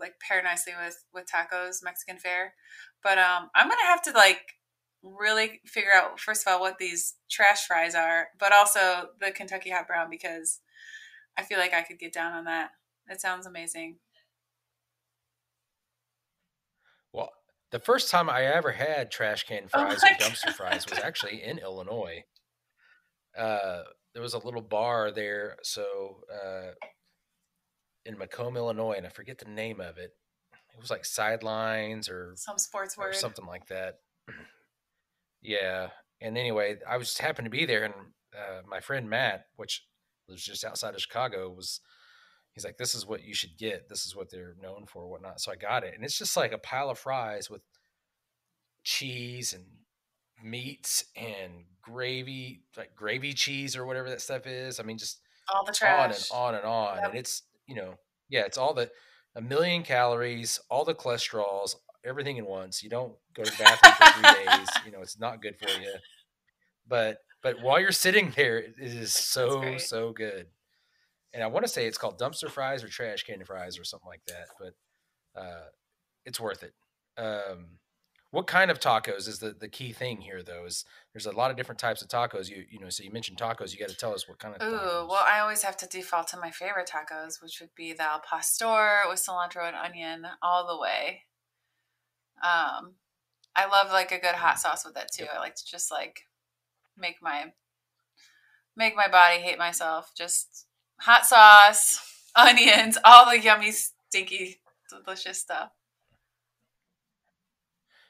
like 0.00 0.20
pair 0.20 0.42
nicely 0.42 0.72
with 0.82 1.04
with 1.12 1.26
tacos, 1.26 1.82
Mexican 1.82 2.18
fare. 2.18 2.54
But 3.02 3.18
um 3.18 3.50
I'm 3.54 3.68
gonna 3.68 3.86
have 3.86 4.02
to 4.02 4.12
like 4.12 4.54
really 5.02 5.60
figure 5.64 5.90
out 5.94 6.18
first 6.20 6.46
of 6.46 6.52
all 6.52 6.60
what 6.60 6.78
these 6.78 7.14
trash 7.30 7.66
fries 7.66 7.94
are, 7.94 8.28
but 8.38 8.52
also 8.52 9.10
the 9.20 9.30
Kentucky 9.30 9.70
hot 9.70 9.86
brown 9.86 10.10
because 10.10 10.60
I 11.36 11.42
feel 11.42 11.58
like 11.58 11.72
I 11.74 11.82
could 11.82 11.98
get 11.98 12.12
down 12.12 12.32
on 12.32 12.44
that. 12.44 12.70
It 13.08 13.20
sounds 13.20 13.46
amazing. 13.46 13.98
Well, 17.12 17.30
the 17.70 17.78
first 17.78 18.10
time 18.10 18.28
I 18.28 18.44
ever 18.44 18.72
had 18.72 19.10
trash 19.10 19.44
can 19.44 19.68
Oh 19.74 19.80
fries 19.80 20.02
my 20.02 20.10
or 20.10 20.14
dumpster 20.24 20.46
God. 20.46 20.54
fries 20.54 20.86
was 20.86 20.98
actually 20.98 21.42
in 21.42 21.58
Illinois. 21.58 22.24
Uh, 23.36 23.82
there 24.14 24.22
was 24.22 24.34
a 24.34 24.38
little 24.38 24.62
bar 24.62 25.10
there, 25.10 25.56
so 25.62 26.22
uh, 26.32 26.70
in 28.08 28.18
Macomb, 28.18 28.56
Illinois, 28.56 28.94
and 28.96 29.06
I 29.06 29.10
forget 29.10 29.38
the 29.38 29.44
name 29.50 29.80
of 29.80 29.98
it. 29.98 30.12
It 30.74 30.80
was 30.80 30.90
like 30.90 31.04
Sidelines 31.04 32.08
or 32.08 32.32
Some 32.36 32.58
sports 32.58 32.96
word 32.96 33.10
or 33.10 33.12
something 33.12 33.46
like 33.46 33.66
that. 33.68 33.96
yeah, 35.42 35.88
and 36.20 36.36
anyway, 36.36 36.76
I 36.88 36.96
was 36.96 37.08
just 37.08 37.20
happened 37.20 37.46
to 37.46 37.50
be 37.50 37.66
there, 37.66 37.84
and 37.84 37.94
uh, 38.34 38.62
my 38.68 38.80
friend 38.80 39.08
Matt, 39.08 39.46
which 39.56 39.84
lives 40.28 40.44
just 40.44 40.64
outside 40.64 40.94
of 40.94 41.00
Chicago, 41.00 41.50
was 41.50 41.80
he's 42.52 42.64
like, 42.64 42.78
"This 42.78 42.94
is 42.94 43.06
what 43.06 43.22
you 43.24 43.34
should 43.34 43.56
get. 43.58 43.88
This 43.88 44.06
is 44.06 44.16
what 44.16 44.30
they're 44.30 44.56
known 44.60 44.86
for, 44.86 45.06
whatnot." 45.08 45.40
So 45.40 45.52
I 45.52 45.56
got 45.56 45.84
it, 45.84 45.94
and 45.94 46.04
it's 46.04 46.18
just 46.18 46.36
like 46.36 46.52
a 46.52 46.58
pile 46.58 46.90
of 46.90 46.98
fries 46.98 47.50
with 47.50 47.62
cheese 48.84 49.52
and 49.52 49.64
meats 50.42 51.04
and 51.16 51.64
gravy, 51.82 52.62
like 52.76 52.94
gravy 52.94 53.32
cheese 53.32 53.76
or 53.76 53.84
whatever 53.86 54.08
that 54.10 54.20
stuff 54.20 54.46
is. 54.46 54.80
I 54.80 54.82
mean, 54.84 54.98
just 54.98 55.20
All 55.52 55.64
the 55.64 55.72
trash, 55.72 56.30
on 56.30 56.54
and 56.54 56.64
on 56.64 56.64
and 56.64 56.64
on, 56.64 56.96
Yep. 56.98 57.08
and 57.10 57.18
it's 57.18 57.42
you 57.68 57.76
know, 57.76 57.94
yeah, 58.28 58.44
it's 58.44 58.58
all 58.58 58.74
the 58.74 58.90
a 59.36 59.40
million 59.40 59.84
calories, 59.84 60.58
all 60.68 60.84
the 60.84 60.94
cholesterols, 60.94 61.76
everything 62.04 62.38
in 62.38 62.46
once. 62.46 62.82
You 62.82 62.90
don't 62.90 63.12
go 63.34 63.44
to 63.44 63.50
the 63.50 63.62
bathroom 63.62 63.92
for 63.94 64.20
three 64.20 64.44
days. 64.44 64.68
You 64.84 64.92
know, 64.92 65.00
it's 65.02 65.20
not 65.20 65.42
good 65.42 65.56
for 65.56 65.68
you. 65.68 65.92
But 66.88 67.18
but 67.42 67.60
while 67.62 67.78
you're 67.78 67.92
sitting 67.92 68.32
there, 68.34 68.58
it 68.58 68.74
is 68.78 69.12
so 69.12 69.78
so 69.78 70.12
good. 70.12 70.46
And 71.34 71.42
I 71.42 71.46
want 71.46 71.64
to 71.66 71.70
say 71.70 71.86
it's 71.86 71.98
called 71.98 72.18
dumpster 72.18 72.50
fries 72.50 72.82
or 72.82 72.88
trash 72.88 73.22
can 73.22 73.44
fries 73.44 73.78
or 73.78 73.84
something 73.84 74.08
like 74.08 74.22
that. 74.26 74.48
But 74.58 75.40
uh, 75.40 75.66
it's 76.24 76.40
worth 76.40 76.62
it. 76.62 76.72
Um, 77.20 77.66
what 78.30 78.46
kind 78.46 78.70
of 78.70 78.78
tacos 78.78 79.26
is 79.26 79.38
the, 79.38 79.54
the 79.58 79.68
key 79.68 79.92
thing 79.92 80.20
here 80.20 80.42
though? 80.42 80.66
Is 80.66 80.84
there's 81.12 81.26
a 81.26 81.32
lot 81.32 81.50
of 81.50 81.56
different 81.56 81.78
types 81.78 82.02
of 82.02 82.08
tacos. 82.08 82.48
You 82.48 82.64
you 82.70 82.78
know, 82.78 82.90
so 82.90 83.02
you 83.02 83.10
mentioned 83.10 83.38
tacos. 83.38 83.72
You 83.72 83.78
got 83.78 83.88
to 83.88 83.96
tell 83.96 84.12
us 84.12 84.28
what 84.28 84.38
kind 84.38 84.54
of. 84.54 84.62
Ooh, 84.62 84.76
tacos. 84.76 85.08
well, 85.08 85.24
I 85.26 85.40
always 85.40 85.62
have 85.62 85.76
to 85.78 85.86
default 85.86 86.28
to 86.28 86.36
my 86.38 86.50
favorite 86.50 86.90
tacos, 86.92 87.42
which 87.42 87.60
would 87.60 87.74
be 87.74 87.92
the 87.92 88.02
al 88.02 88.20
pastor 88.20 89.08
with 89.08 89.24
cilantro 89.24 89.66
and 89.66 89.76
onion 89.76 90.26
all 90.42 90.66
the 90.66 90.78
way. 90.78 91.22
Um, 92.42 92.94
I 93.56 93.66
love 93.66 93.90
like 93.90 94.12
a 94.12 94.20
good 94.20 94.34
hot 94.34 94.58
sauce 94.58 94.84
with 94.84 94.96
it 94.96 95.10
too. 95.12 95.24
Yep. 95.24 95.32
I 95.34 95.38
like 95.40 95.54
to 95.56 95.66
just 95.66 95.90
like 95.90 96.20
make 96.98 97.16
my 97.22 97.52
make 98.76 98.94
my 98.94 99.08
body 99.08 99.40
hate 99.40 99.58
myself. 99.58 100.12
Just 100.16 100.66
hot 101.00 101.24
sauce, 101.24 101.98
onions, 102.36 102.98
all 103.04 103.24
the 103.30 103.40
yummy, 103.40 103.72
stinky, 103.72 104.60
delicious 104.90 105.40
stuff. 105.40 105.70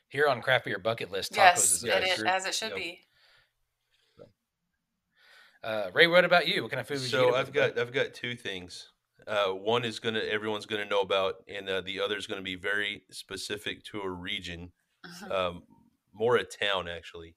Here 0.09 0.27
on 0.27 0.41
Craft 0.43 0.65
Beer 0.65 0.79
Bucket 0.79 1.11
List, 1.11 1.33
tacos 1.33 1.37
yes, 1.37 1.73
is 1.73 1.85
it 1.85 2.17
group- 2.19 2.29
as 2.29 2.47
it 2.47 2.55
should 2.55 2.71
yep. 2.71 2.77
be. 2.77 3.01
Uh, 5.63 5.91
Ray, 5.93 6.07
what 6.07 6.25
about 6.25 6.47
you? 6.47 6.63
What 6.63 6.71
kind 6.71 6.81
of 6.81 6.87
food? 6.87 6.95
would 6.95 7.03
you 7.03 7.09
So 7.09 7.35
I've 7.35 7.47
with 7.47 7.55
got 7.55 7.79
I've 7.79 7.93
got 7.93 8.15
two 8.15 8.37
things. 8.37 8.93
Uh, 9.27 9.47
one 9.49 9.85
is 9.85 9.99
gonna 9.99 10.21
everyone's 10.21 10.67
gonna 10.67 10.85
know 10.85 11.01
about, 11.01 11.43
and 11.49 11.69
uh, 11.69 11.81
the 11.81 12.01
other 12.01 12.17
is 12.17 12.27
gonna 12.27 12.43
be 12.43 12.55
very 12.55 13.03
specific 13.11 13.83
to 13.85 14.01
a 14.01 14.09
region, 14.09 14.73
Mhm. 15.05 15.31
um, 15.33 15.63
more 16.13 16.37
a 16.37 16.45
town 16.45 16.89
actually. 16.89 17.35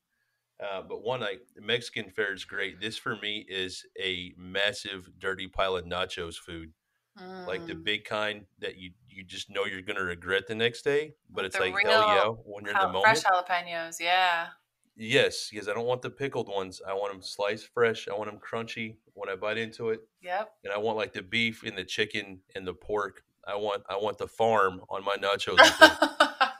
Uh, 0.59 0.83
but 0.83 1.01
one, 1.01 1.23
I 1.23 1.37
Mexican 1.59 2.11
fare 2.11 2.33
is 2.33 2.45
great. 2.45 2.79
This 2.79 2.95
for 2.95 3.15
me 3.15 3.43
is 3.49 3.83
a 3.99 4.31
massive 4.37 5.09
dirty 5.17 5.47
pile 5.47 5.75
of 5.75 5.85
nachos 5.85 6.35
food, 6.35 6.71
like 7.17 7.65
the 7.67 7.73
Mm. 7.73 7.83
big 7.83 8.05
kind 8.05 8.45
that 8.59 8.77
you 8.77 8.91
you 9.09 9.23
just 9.23 9.49
know 9.49 9.65
you're 9.65 9.81
gonna 9.81 10.03
regret 10.03 10.47
the 10.47 10.55
next 10.55 10.83
day. 10.83 11.13
But 11.29 11.45
it's 11.45 11.55
the 11.57 11.63
like 11.63 11.75
hell 11.85 12.07
yeah 12.07 12.25
when 12.45 12.63
you're 12.65 12.73
in 12.73 12.79
the 12.79 12.87
moment. 12.87 13.03
fresh 13.03 13.23
jalapenos, 13.23 13.99
yeah. 13.99 14.47
Yes, 14.95 15.49
because 15.49 15.67
I 15.67 15.73
don't 15.73 15.85
want 15.85 16.01
the 16.01 16.09
pickled 16.09 16.47
ones. 16.49 16.81
I 16.87 16.93
want 16.93 17.11
them 17.13 17.21
sliced 17.21 17.67
fresh. 17.73 18.07
I 18.07 18.13
want 18.13 18.29
them 18.29 18.39
crunchy 18.39 18.97
when 19.13 19.29
I 19.29 19.35
bite 19.35 19.57
into 19.57 19.89
it 19.89 20.01
Yep. 20.21 20.53
and 20.63 20.73
I 20.73 20.77
want 20.77 20.97
like 20.97 21.13
the 21.13 21.21
beef 21.21 21.63
and 21.63 21.77
the 21.77 21.83
chicken 21.85 22.41
and 22.55 22.65
the 22.67 22.73
pork. 22.73 23.23
I 23.45 23.55
want 23.55 23.83
I 23.89 23.97
want 23.97 24.17
the 24.17 24.27
farm 24.27 24.81
on 24.89 25.03
my 25.03 25.15
nachos. 25.17 25.57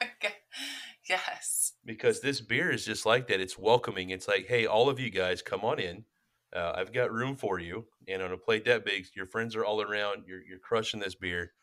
Okay. 0.03 0.33
yes. 1.09 1.73
because 1.85 2.21
this 2.21 2.41
beer 2.41 2.69
is 2.71 2.85
just 2.85 3.05
like 3.05 3.27
that. 3.27 3.39
It's 3.41 3.57
welcoming. 3.57 4.09
It's 4.11 4.27
like, 4.27 4.47
hey, 4.47 4.65
all 4.65 4.89
of 4.89 4.99
you 4.99 5.09
guys, 5.09 5.41
come 5.41 5.61
on 5.63 5.79
in. 5.79 6.05
Uh, 6.53 6.73
I've 6.75 6.91
got 6.91 7.11
room 7.11 7.35
for 7.35 7.59
you, 7.59 7.87
and 8.07 8.21
on 8.21 8.31
a 8.31 8.37
plate 8.37 8.65
that 8.65 8.85
big, 8.85 9.07
your 9.15 9.25
friends 9.25 9.55
are 9.55 9.63
all 9.65 9.81
around. 9.81 10.23
You're 10.27 10.43
you're 10.43 10.59
crushing 10.59 10.99
this 10.99 11.15
beer, 11.15 11.53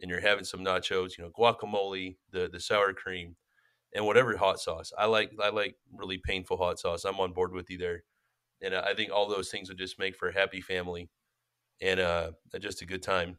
and 0.00 0.10
you're 0.10 0.20
having 0.20 0.44
some 0.44 0.60
nachos. 0.64 1.18
You 1.18 1.24
know, 1.24 1.30
guacamole, 1.30 2.16
the 2.30 2.48
the 2.48 2.60
sour 2.60 2.92
cream, 2.92 3.36
and 3.94 4.06
whatever 4.06 4.36
hot 4.36 4.60
sauce. 4.60 4.92
I 4.98 5.06
like 5.06 5.32
I 5.42 5.50
like 5.50 5.76
really 5.92 6.18
painful 6.18 6.58
hot 6.58 6.78
sauce. 6.80 7.04
I'm 7.04 7.20
on 7.20 7.32
board 7.32 7.52
with 7.52 7.70
you 7.70 7.78
there, 7.78 8.04
and 8.62 8.74
I 8.74 8.94
think 8.94 9.12
all 9.12 9.28
those 9.28 9.50
things 9.50 9.68
would 9.68 9.78
just 9.78 9.98
make 9.98 10.16
for 10.16 10.28
a 10.28 10.34
happy 10.34 10.60
family, 10.62 11.10
and 11.80 12.00
uh, 12.00 12.32
just 12.60 12.82
a 12.82 12.86
good 12.86 13.02
time. 13.02 13.38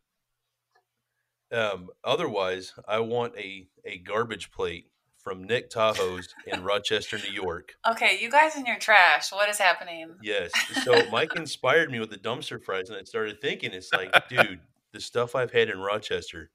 Um, 1.52 1.90
otherwise, 2.04 2.74
I 2.88 3.00
want 3.00 3.36
a 3.38 3.70
a 3.86 4.00
garbage 4.00 4.52
plate 4.52 4.92
from 5.28 5.44
Nick 5.44 5.70
Tahou's 5.70 6.34
in 6.46 6.64
Rochester, 6.64 7.18
New 7.18 7.34
York. 7.34 7.76
Okay, 7.86 8.18
you 8.22 8.32
guys 8.32 8.56
in 8.56 8.66
your 8.66 8.78
trash. 8.80 9.34
What 9.34 9.50
is 9.50 9.58
happening? 9.58 10.16
Yes. 10.24 10.52
So 10.86 11.02
Mike 11.12 11.36
inspired 11.36 11.92
me 11.92 12.00
with 12.00 12.12
the 12.12 12.18
dumpster 12.18 12.64
fries, 12.64 12.90
and 12.90 12.98
I 12.98 13.04
started 13.04 13.42
thinking, 13.42 13.74
it's 13.74 13.92
like, 13.92 14.10
dude, 14.30 14.62
the 14.94 15.02
stuff 15.02 15.36
I've 15.36 15.52
had 15.52 15.70
in 15.70 15.80
Rochester, 15.80 16.50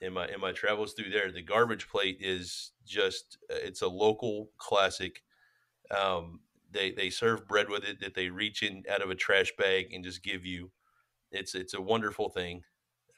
in 0.00 0.14
my 0.14 0.26
in 0.26 0.40
my 0.40 0.52
travels 0.52 0.94
through 0.94 1.10
there, 1.10 1.30
the 1.30 1.42
garbage 1.42 1.86
plate 1.86 2.16
is 2.18 2.72
just 2.86 3.36
uh, 3.50 3.56
it's 3.62 3.82
a 3.82 3.88
local 3.88 4.52
classic. 4.56 5.22
Um, 5.94 6.40
they 6.70 6.92
they 6.92 7.10
serve 7.10 7.46
bread 7.46 7.68
with 7.68 7.84
it 7.84 8.00
that 8.00 8.14
they 8.14 8.30
reach 8.30 8.62
in 8.62 8.84
out 8.90 9.02
of 9.02 9.10
a 9.10 9.16
trash 9.16 9.52
bag 9.58 9.92
and 9.92 10.02
just 10.02 10.22
give 10.22 10.46
you. 10.46 10.70
It's 11.30 11.54
it's 11.54 11.74
a 11.74 11.82
wonderful 11.82 12.30
thing, 12.30 12.62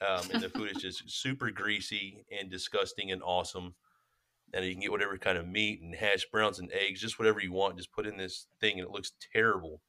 um, 0.05 0.23
and 0.33 0.43
the 0.43 0.49
food 0.49 0.75
is 0.75 0.81
just 0.81 1.09
super 1.09 1.49
greasy 1.49 2.25
and 2.29 2.51
disgusting 2.51 3.11
and 3.11 3.23
awesome. 3.23 3.73
And 4.53 4.65
you 4.65 4.71
can 4.73 4.81
get 4.81 4.91
whatever 4.91 5.17
kind 5.17 5.37
of 5.37 5.47
meat 5.47 5.81
and 5.81 5.95
hash 5.95 6.25
browns 6.31 6.59
and 6.59 6.69
eggs, 6.73 6.99
just 6.99 7.17
whatever 7.17 7.39
you 7.39 7.51
want. 7.53 7.77
Just 7.77 7.91
put 7.93 8.05
in 8.05 8.17
this 8.17 8.47
thing, 8.59 8.79
and 8.79 8.87
it 8.87 8.91
looks 8.91 9.13
terrible, 9.33 9.81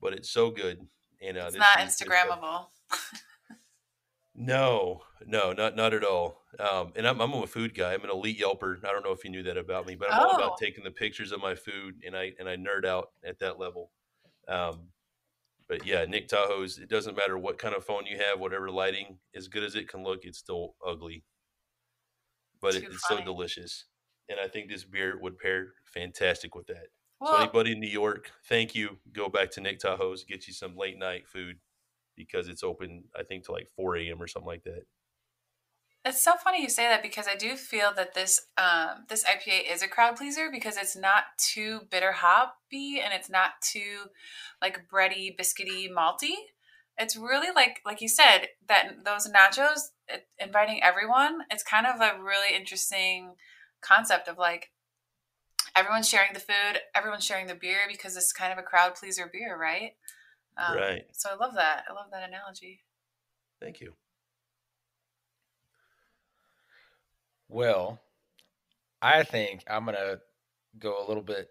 but 0.00 0.12
it's 0.12 0.30
so 0.30 0.50
good. 0.50 0.86
And 1.20 1.36
uh, 1.36 1.46
It's 1.48 1.56
not 1.56 1.80
is 1.80 1.96
just 1.98 2.02
a- 2.02 2.04
Instagrammable. 2.04 2.66
no, 4.34 5.00
no, 5.26 5.52
not 5.52 5.74
not 5.76 5.94
at 5.94 6.04
all. 6.04 6.42
Um, 6.60 6.92
and 6.94 7.06
I'm 7.06 7.20
I'm 7.20 7.32
a 7.32 7.46
food 7.46 7.74
guy. 7.74 7.94
I'm 7.94 8.04
an 8.04 8.10
elite 8.10 8.38
Yelper. 8.38 8.84
I 8.84 8.92
don't 8.92 9.04
know 9.04 9.12
if 9.12 9.24
you 9.24 9.30
knew 9.30 9.42
that 9.44 9.56
about 9.56 9.86
me, 9.86 9.94
but 9.94 10.12
I'm 10.12 10.20
all 10.20 10.32
Oh. 10.34 10.36
about 10.36 10.58
taking 10.58 10.84
the 10.84 10.90
pictures 10.90 11.32
of 11.32 11.40
my 11.40 11.54
food, 11.54 11.96
and 12.06 12.14
I 12.16 12.32
and 12.38 12.48
I 12.48 12.56
nerd 12.56 12.84
out 12.84 13.10
at 13.24 13.38
that 13.40 13.58
level. 13.58 13.90
Um, 14.46 14.88
but 15.68 15.84
yeah, 15.86 16.04
Nick 16.04 16.28
Tahou's. 16.28 16.78
It 16.78 16.88
doesn't 16.88 17.16
matter 17.16 17.36
what 17.38 17.58
kind 17.58 17.74
of 17.74 17.84
phone 17.84 18.06
you 18.06 18.18
have, 18.18 18.38
whatever 18.38 18.70
lighting, 18.70 19.18
as 19.34 19.48
good 19.48 19.64
as 19.64 19.74
it 19.74 19.88
can 19.88 20.04
look, 20.04 20.24
it's 20.24 20.38
still 20.38 20.74
ugly. 20.86 21.24
But 22.60 22.74
it, 22.76 22.84
it's 22.84 23.06
so 23.08 23.20
delicious, 23.22 23.84
and 24.28 24.40
I 24.40 24.48
think 24.48 24.68
this 24.68 24.84
beer 24.84 25.18
would 25.20 25.38
pair 25.38 25.68
fantastic 25.84 26.54
with 26.54 26.66
that. 26.66 26.88
so 27.24 27.36
anybody 27.36 27.72
in 27.72 27.80
New 27.80 27.88
York, 27.88 28.30
thank 28.48 28.74
you. 28.74 28.98
Go 29.12 29.28
back 29.28 29.50
to 29.52 29.60
Nick 29.60 29.80
Tahou's, 29.80 30.24
get 30.24 30.46
you 30.46 30.52
some 30.52 30.76
late 30.76 30.98
night 30.98 31.26
food 31.26 31.58
because 32.16 32.48
it's 32.48 32.62
open. 32.62 33.04
I 33.18 33.22
think 33.22 33.44
to 33.46 33.52
like 33.52 33.68
4 33.76 33.96
a.m. 33.96 34.20
or 34.20 34.26
something 34.26 34.46
like 34.46 34.64
that. 34.64 34.82
it's 36.04 36.22
so 36.22 36.34
funny 36.42 36.62
you 36.62 36.68
say 36.68 36.84
that 36.84 37.02
because 37.02 37.26
I 37.28 37.36
do 37.36 37.56
feel 37.56 37.92
that 37.96 38.14
this 38.14 38.40
um, 38.58 39.04
this 39.08 39.24
IPA 39.24 39.72
is 39.72 39.82
a 39.82 39.88
crowd 39.88 40.16
pleaser 40.16 40.48
because 40.50 40.76
it's 40.76 40.96
not 40.96 41.24
too 41.38 41.80
bitter 41.90 42.12
hoppy 42.12 43.00
and 43.02 43.12
it's 43.12 43.30
not 43.30 43.52
too 43.60 44.06
like 44.60 44.88
bready, 44.88 45.34
biscuity, 45.36 45.88
malty. 45.90 46.34
It's 46.98 47.16
really 47.16 47.54
like 47.54 47.80
like 47.84 48.00
you 48.00 48.08
said 48.08 48.48
that 48.68 49.04
those 49.04 49.28
nachos 49.28 49.90
it, 50.08 50.26
inviting 50.38 50.82
everyone. 50.82 51.40
It's 51.50 51.62
kind 51.62 51.86
of 51.86 52.00
a 52.00 52.22
really 52.22 52.56
interesting 52.56 53.34
concept 53.86 54.28
of 54.28 54.38
like 54.38 54.70
everyone's 55.76 56.08
sharing 56.08 56.32
the 56.32 56.40
food, 56.40 56.80
everyone's 56.94 57.24
sharing 57.24 57.46
the 57.46 57.54
beer 57.54 57.80
because 57.90 58.16
it's 58.16 58.32
kind 58.32 58.52
of 58.52 58.58
a 58.58 58.62
crowd 58.62 58.94
pleaser 58.94 59.30
beer, 59.32 59.58
right? 59.58 59.92
Um, 60.56 60.76
Right. 60.76 61.04
So 61.12 61.30
I 61.30 61.34
love 61.34 61.54
that. 61.54 61.84
I 61.88 61.92
love 61.92 62.06
that 62.12 62.28
analogy. 62.28 62.80
Thank 63.60 63.80
you. 63.80 63.92
Well, 67.48 68.00
I 69.00 69.22
think 69.22 69.62
I'm 69.68 69.84
gonna 69.84 70.18
go 70.78 71.04
a 71.04 71.06
little 71.06 71.22
bit 71.22 71.48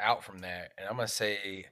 out 0.00 0.24
from 0.24 0.38
that, 0.38 0.72
and 0.76 0.88
I'm 0.88 0.96
gonna 0.96 1.08
say 1.08 1.66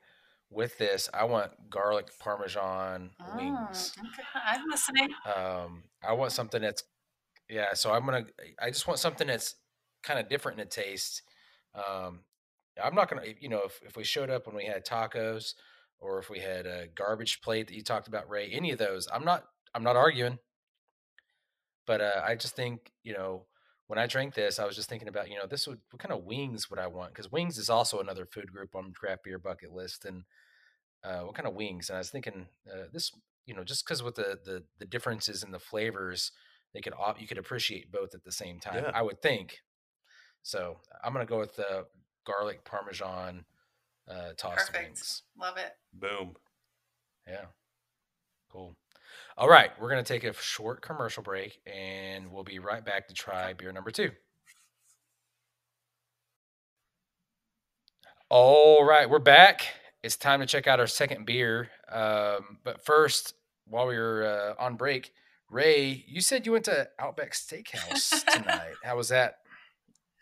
with 0.50 0.78
this, 0.78 1.10
I 1.12 1.24
want 1.24 1.52
garlic 1.68 2.08
parmesan 2.18 3.10
wings. 3.36 3.92
Mm, 3.98 4.06
okay. 4.08 4.22
I'm 4.34 4.68
listening. 4.68 5.10
Um, 5.36 5.84
I 6.02 6.12
want 6.12 6.32
something 6.32 6.62
that's 6.62 6.84
yeah. 7.48 7.74
So 7.74 7.92
I'm 7.92 8.04
gonna. 8.04 8.26
I 8.60 8.70
just 8.70 8.86
want 8.86 8.98
something 8.98 9.26
that's 9.26 9.56
kind 10.04 10.20
of 10.20 10.28
different 10.28 10.58
in 10.58 10.64
the 10.66 10.70
taste. 10.70 11.22
Um, 11.74 12.20
I'm 12.82 12.94
not 12.94 13.08
gonna. 13.08 13.22
You 13.40 13.48
know, 13.48 13.62
if 13.64 13.80
if 13.82 13.96
we 13.96 14.04
showed 14.04 14.30
up 14.30 14.46
when 14.46 14.56
we 14.56 14.66
had 14.66 14.84
tacos, 14.86 15.54
or 15.98 16.18
if 16.18 16.30
we 16.30 16.40
had 16.40 16.66
a 16.66 16.86
garbage 16.94 17.40
plate 17.40 17.68
that 17.68 17.74
you 17.74 17.82
talked 17.82 18.08
about, 18.08 18.28
Ray, 18.28 18.50
any 18.50 18.70
of 18.70 18.78
those, 18.78 19.08
I'm 19.12 19.24
not. 19.24 19.44
I'm 19.74 19.82
not 19.82 19.96
arguing. 19.96 20.38
But 21.86 22.00
uh, 22.00 22.22
I 22.26 22.34
just 22.36 22.56
think 22.56 22.92
you 23.02 23.12
know 23.12 23.46
when 23.86 23.98
I 23.98 24.06
drank 24.06 24.34
this, 24.34 24.58
I 24.58 24.64
was 24.64 24.76
just 24.76 24.88
thinking 24.88 25.08
about, 25.08 25.28
you 25.30 25.36
know, 25.36 25.46
this 25.46 25.66
would 25.66 25.78
what 25.90 26.00
kind 26.00 26.12
of 26.12 26.24
wings 26.24 26.70
would 26.70 26.78
I 26.78 26.86
want? 26.86 27.12
Because 27.12 27.30
wings 27.30 27.58
is 27.58 27.68
also 27.68 28.00
another 28.00 28.24
food 28.24 28.50
group 28.50 28.74
on 28.74 28.92
craft 28.92 29.24
beer 29.24 29.38
bucket 29.38 29.72
list, 29.72 30.04
and 30.04 30.22
uh, 31.04 31.20
what 31.20 31.34
kind 31.34 31.46
of 31.46 31.54
wings? 31.54 31.88
And 31.90 31.96
I 31.96 32.00
was 32.00 32.10
thinking 32.10 32.46
uh, 32.70 32.84
this, 32.92 33.12
you 33.46 33.54
know, 33.54 33.64
just 33.64 33.84
because 33.84 34.02
with 34.02 34.14
the, 34.14 34.38
the 34.44 34.64
the 34.78 34.86
differences 34.86 35.42
in 35.42 35.50
the 35.50 35.58
flavors, 35.58 36.32
they 36.72 36.80
could 36.80 36.94
you 37.18 37.28
could 37.28 37.38
appreciate 37.38 37.92
both 37.92 38.14
at 38.14 38.24
the 38.24 38.32
same 38.32 38.58
time. 38.58 38.84
Yeah. 38.84 38.90
I 38.94 39.02
would 39.02 39.20
think. 39.20 39.58
So 40.44 40.76
I'm 41.02 41.12
gonna 41.12 41.26
go 41.26 41.40
with 41.40 41.56
the 41.56 41.86
garlic 42.24 42.64
parmesan 42.64 43.44
uh, 44.08 44.30
tossed 44.36 44.68
Perfect. 44.68 44.84
wings. 44.86 45.22
Love 45.38 45.56
it. 45.56 45.72
Boom. 45.92 46.34
Yeah. 47.26 47.46
Cool. 48.52 48.76
All 49.36 49.48
right, 49.48 49.70
we're 49.80 49.90
going 49.90 50.02
to 50.02 50.12
take 50.12 50.24
a 50.24 50.32
short 50.34 50.80
commercial 50.80 51.22
break 51.22 51.60
and 51.66 52.30
we'll 52.30 52.44
be 52.44 52.58
right 52.58 52.84
back 52.84 53.08
to 53.08 53.14
try 53.14 53.52
beer 53.52 53.72
number 53.72 53.90
two. 53.90 54.10
All 58.30 58.84
right, 58.84 59.08
we're 59.08 59.18
back. 59.18 59.66
It's 60.02 60.16
time 60.16 60.40
to 60.40 60.46
check 60.46 60.66
out 60.66 60.80
our 60.80 60.86
second 60.86 61.26
beer. 61.26 61.68
Um, 61.90 62.58
but 62.62 62.84
first, 62.84 63.34
while 63.66 63.86
we 63.86 63.96
were 63.96 64.54
uh, 64.58 64.62
on 64.62 64.76
break, 64.76 65.12
Ray, 65.50 66.04
you 66.06 66.20
said 66.20 66.46
you 66.46 66.52
went 66.52 66.64
to 66.66 66.88
Outback 66.98 67.32
Steakhouse 67.32 68.24
tonight. 68.32 68.74
How 68.82 68.96
was 68.96 69.08
that? 69.08 69.38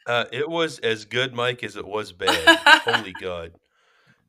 Uh, 0.07 0.25
it 0.33 0.49
was 0.49 0.79
as 0.81 1.05
good, 1.05 1.35
Mike, 1.35 1.63
as 1.63 1.77
it 1.77 1.87
was 1.87 2.13
bad. 2.13 2.59
Holy 2.85 3.13
God! 3.21 3.53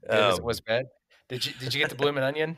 Um, 0.08 0.36
it 0.36 0.44
was 0.44 0.62
bad. 0.62 0.86
Did 1.30 1.46
you 1.46 1.54
did 1.60 1.74
you 1.74 1.80
get 1.80 1.90
the 1.90 1.96
blooming 1.96 2.24
onion? 2.24 2.58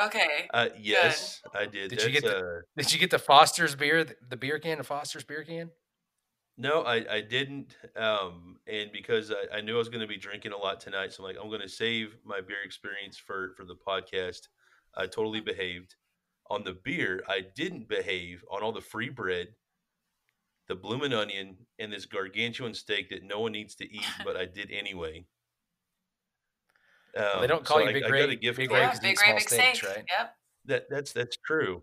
Okay. 0.00 0.48
Uh, 0.52 0.68
yes, 0.78 1.40
Good. 1.52 1.58
I 1.58 1.66
did. 1.66 1.90
Did 1.90 1.98
That's, 1.98 2.04
you 2.06 2.12
get 2.12 2.24
the 2.24 2.38
uh, 2.38 2.60
Did 2.76 2.92
you 2.92 2.98
get 2.98 3.10
the 3.10 3.18
Foster's 3.18 3.76
beer, 3.76 4.04
the 4.28 4.36
beer 4.36 4.58
can, 4.58 4.78
the 4.78 4.84
Foster's 4.84 5.24
beer 5.24 5.44
can? 5.44 5.70
No, 6.56 6.82
I, 6.82 7.04
I 7.10 7.20
didn't. 7.20 7.76
Um, 7.96 8.56
and 8.66 8.90
because 8.92 9.30
I, 9.30 9.58
I 9.58 9.60
knew 9.60 9.74
I 9.74 9.78
was 9.78 9.88
going 9.88 10.00
to 10.00 10.06
be 10.06 10.16
drinking 10.16 10.52
a 10.52 10.56
lot 10.56 10.80
tonight, 10.80 11.12
so 11.12 11.22
I'm 11.22 11.28
like, 11.28 11.36
I'm 11.40 11.48
going 11.48 11.60
to 11.60 11.68
save 11.68 12.16
my 12.24 12.40
beer 12.40 12.58
experience 12.64 13.16
for 13.16 13.54
for 13.56 13.64
the 13.64 13.76
podcast. 13.76 14.48
I 14.96 15.06
totally 15.06 15.40
behaved. 15.40 15.94
On 16.50 16.62
the 16.62 16.76
beer, 16.84 17.22
I 17.28 17.42
didn't 17.54 17.88
behave 17.88 18.44
on 18.50 18.62
all 18.62 18.72
the 18.72 18.80
free 18.80 19.08
bread, 19.08 19.48
the 20.68 20.74
bloomin' 20.74 21.12
onion, 21.12 21.56
and 21.78 21.92
this 21.92 22.06
gargantuan 22.06 22.74
steak 22.74 23.10
that 23.10 23.22
no 23.22 23.40
one 23.40 23.52
needs 23.52 23.74
to 23.76 23.84
eat, 23.84 24.06
but 24.24 24.36
I 24.36 24.46
did 24.46 24.70
anyway. 24.70 25.24
Um, 27.16 27.22
well, 27.24 27.40
they 27.40 27.46
don't 27.46 27.64
call 27.64 27.78
so 27.78 27.84
you 27.84 27.92
Big 27.92 28.04
I, 28.04 28.08
Ray. 28.08 28.22
I 28.24 28.26
Big 28.26 28.42
Ray, 28.42 28.80
yeah, 28.80 28.98
Big 29.00 29.20
Ray, 29.20 29.32
Big 29.32 29.40
steaks, 29.40 29.78
steak. 29.78 29.90
right? 29.90 30.04
Yep. 30.08 30.34
That 30.66 30.86
that's 30.90 31.12
that's 31.12 31.36
true. 31.36 31.82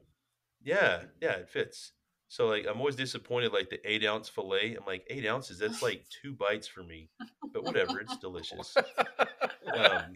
Yeah, 0.63 1.03
yeah, 1.21 1.33
it 1.33 1.49
fits. 1.49 1.93
So 2.27 2.47
like, 2.47 2.65
I'm 2.65 2.79
always 2.79 2.95
disappointed. 2.95 3.51
Like 3.53 3.69
the 3.69 3.79
eight 3.89 4.05
ounce 4.05 4.29
fillet, 4.29 4.75
I'm 4.79 4.85
like 4.85 5.05
eight 5.09 5.25
ounces. 5.25 5.59
That's 5.59 5.81
like 5.83 6.05
two 6.21 6.33
bites 6.33 6.67
for 6.67 6.83
me. 6.83 7.09
But 7.53 7.63
whatever, 7.63 7.99
it's 7.99 8.17
delicious. 8.17 8.75
um, 9.75 10.13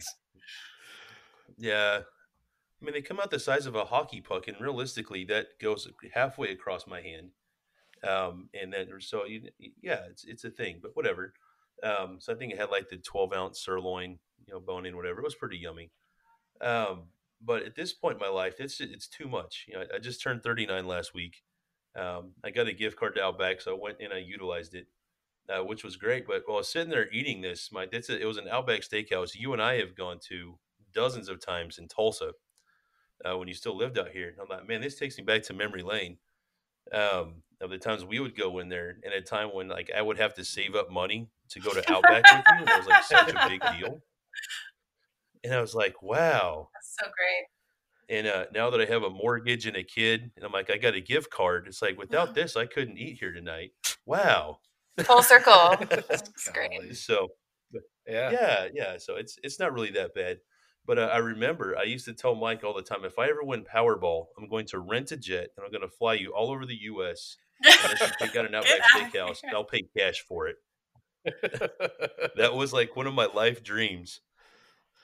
yeah, 1.58 2.00
I 2.00 2.84
mean 2.84 2.94
they 2.94 3.02
come 3.02 3.20
out 3.20 3.30
the 3.30 3.38
size 3.38 3.66
of 3.66 3.74
a 3.74 3.84
hockey 3.84 4.20
puck, 4.20 4.48
and 4.48 4.60
realistically, 4.60 5.24
that 5.26 5.58
goes 5.60 5.88
halfway 6.12 6.50
across 6.50 6.86
my 6.86 7.00
hand. 7.00 7.30
Um, 8.06 8.48
and 8.60 8.72
then 8.72 8.88
so 9.00 9.24
you, 9.24 9.42
yeah, 9.82 10.00
it's 10.10 10.24
it's 10.24 10.44
a 10.44 10.50
thing. 10.50 10.78
But 10.82 10.96
whatever. 10.96 11.32
Um, 11.82 12.18
so 12.20 12.32
I 12.32 12.36
think 12.36 12.52
it 12.52 12.58
had 12.58 12.70
like 12.70 12.88
the 12.88 12.96
12 12.96 13.32
ounce 13.34 13.60
sirloin 13.62 14.18
you 14.46 14.54
know, 14.54 14.60
bone 14.60 14.86
in, 14.86 14.96
whatever. 14.96 15.20
It 15.20 15.24
was 15.24 15.34
pretty 15.34 15.58
yummy. 15.58 15.90
Um, 16.60 17.04
but 17.42 17.64
at 17.64 17.74
this 17.74 17.92
point 17.92 18.14
in 18.14 18.20
my 18.20 18.28
life, 18.28 18.54
it's 18.60 18.80
it's 18.80 19.08
too 19.08 19.28
much. 19.28 19.66
You 19.68 19.74
know, 19.74 19.80
I, 19.92 19.96
I 19.96 19.98
just 19.98 20.22
turned 20.22 20.42
39 20.42 20.86
last 20.86 21.14
week. 21.14 21.42
Um, 21.94 22.32
I 22.44 22.50
got 22.50 22.68
a 22.68 22.72
gift 22.72 22.98
card 22.98 23.14
to 23.16 23.22
Outback, 23.22 23.60
so 23.60 23.74
I 23.74 23.78
went 23.78 23.98
and 24.00 24.12
I 24.12 24.18
utilized 24.18 24.74
it, 24.74 24.86
uh, 25.48 25.64
which 25.64 25.84
was 25.84 25.96
great. 25.96 26.26
But 26.26 26.42
while 26.46 26.56
I 26.56 26.60
was 26.60 26.68
sitting 26.68 26.90
there 26.90 27.10
eating 27.10 27.40
this, 27.40 27.70
my 27.72 27.88
it's 27.92 28.08
a, 28.08 28.20
it 28.20 28.26
was 28.26 28.38
an 28.38 28.48
Outback 28.48 28.80
Steakhouse. 28.80 29.34
You 29.34 29.52
and 29.52 29.62
I 29.62 29.78
have 29.78 29.94
gone 29.94 30.18
to 30.28 30.58
dozens 30.94 31.28
of 31.28 31.44
times 31.44 31.78
in 31.78 31.88
Tulsa 31.88 32.32
uh, 33.24 33.36
when 33.36 33.48
you 33.48 33.54
still 33.54 33.76
lived 33.76 33.98
out 33.98 34.08
here. 34.08 34.28
And 34.28 34.38
I'm 34.40 34.48
like, 34.48 34.66
man, 34.66 34.80
this 34.80 34.98
takes 34.98 35.18
me 35.18 35.24
back 35.24 35.42
to 35.44 35.52
memory 35.54 35.82
lane 35.82 36.16
um, 36.92 37.42
of 37.60 37.70
the 37.70 37.78
times 37.78 38.04
we 38.04 38.20
would 38.20 38.36
go 38.36 38.58
in 38.58 38.68
there, 38.68 38.98
and 39.04 39.14
a 39.14 39.20
time 39.20 39.48
when 39.54 39.68
like 39.68 39.90
I 39.96 40.02
would 40.02 40.18
have 40.18 40.34
to 40.34 40.44
save 40.44 40.74
up 40.74 40.90
money 40.90 41.28
to 41.50 41.60
go 41.60 41.72
to 41.72 41.80
Outback 41.92 42.24
with 42.24 42.44
you, 42.48 42.56
and 42.58 42.68
it 42.68 42.78
was 42.78 42.86
like 42.86 43.02
such 43.04 43.34
a 43.34 43.48
big 43.48 43.62
deal 43.78 44.00
and 45.46 45.54
I 45.54 45.60
was 45.60 45.74
like, 45.74 46.02
wow, 46.02 46.68
that's 46.74 46.96
so 47.00 47.06
great. 47.06 47.46
And 48.18 48.26
uh, 48.26 48.46
now 48.52 48.70
that 48.70 48.80
I 48.80 48.84
have 48.84 49.02
a 49.02 49.10
mortgage 49.10 49.66
and 49.66 49.76
a 49.76 49.82
kid, 49.82 50.30
and 50.36 50.44
I'm 50.44 50.52
like, 50.52 50.70
I 50.70 50.76
got 50.76 50.94
a 50.94 51.00
gift 51.00 51.30
card. 51.30 51.66
It's 51.66 51.82
like 51.82 51.98
without 51.98 52.34
this, 52.34 52.56
I 52.56 52.66
couldn't 52.66 52.98
eat 52.98 53.18
here 53.18 53.32
tonight. 53.32 53.72
Wow, 54.08 54.60
full 55.00 55.20
circle. 55.20 55.74
that's 55.90 56.48
great. 56.50 56.96
So, 56.96 57.26
yeah, 58.06 58.30
yeah, 58.30 58.68
yeah. 58.72 58.98
So 58.98 59.16
it's 59.16 59.36
it's 59.42 59.58
not 59.58 59.72
really 59.72 59.90
that 59.90 60.14
bad. 60.14 60.38
But 60.86 61.00
uh, 61.00 61.10
I 61.12 61.16
remember 61.16 61.76
I 61.76 61.82
used 61.82 62.04
to 62.04 62.12
tell 62.12 62.36
Mike 62.36 62.62
all 62.62 62.72
the 62.72 62.82
time, 62.82 63.04
if 63.04 63.18
I 63.18 63.28
ever 63.28 63.42
win 63.42 63.64
Powerball, 63.64 64.26
I'm 64.38 64.48
going 64.48 64.66
to 64.66 64.78
rent 64.78 65.10
a 65.10 65.16
jet 65.16 65.48
and 65.56 65.66
I'm 65.66 65.72
going 65.72 65.82
to 65.82 65.88
fly 65.88 66.14
you 66.14 66.32
all 66.34 66.52
over 66.52 66.64
the 66.64 66.82
U.S. 66.82 67.36
And 67.64 67.74
I 67.84 67.94
should 67.94 68.14
take 68.18 68.36
out 68.36 68.46
an 68.46 68.54
Outback 68.54 68.80
Steakhouse. 68.94 69.42
And 69.42 69.54
I'll 69.54 69.64
pay 69.64 69.82
cash 69.96 70.24
for 70.26 70.48
it. 70.48 70.56
that 72.36 72.54
was 72.54 72.72
like 72.72 72.96
one 72.96 73.06
of 73.06 73.14
my 73.14 73.26
life 73.26 73.62
dreams. 73.62 74.20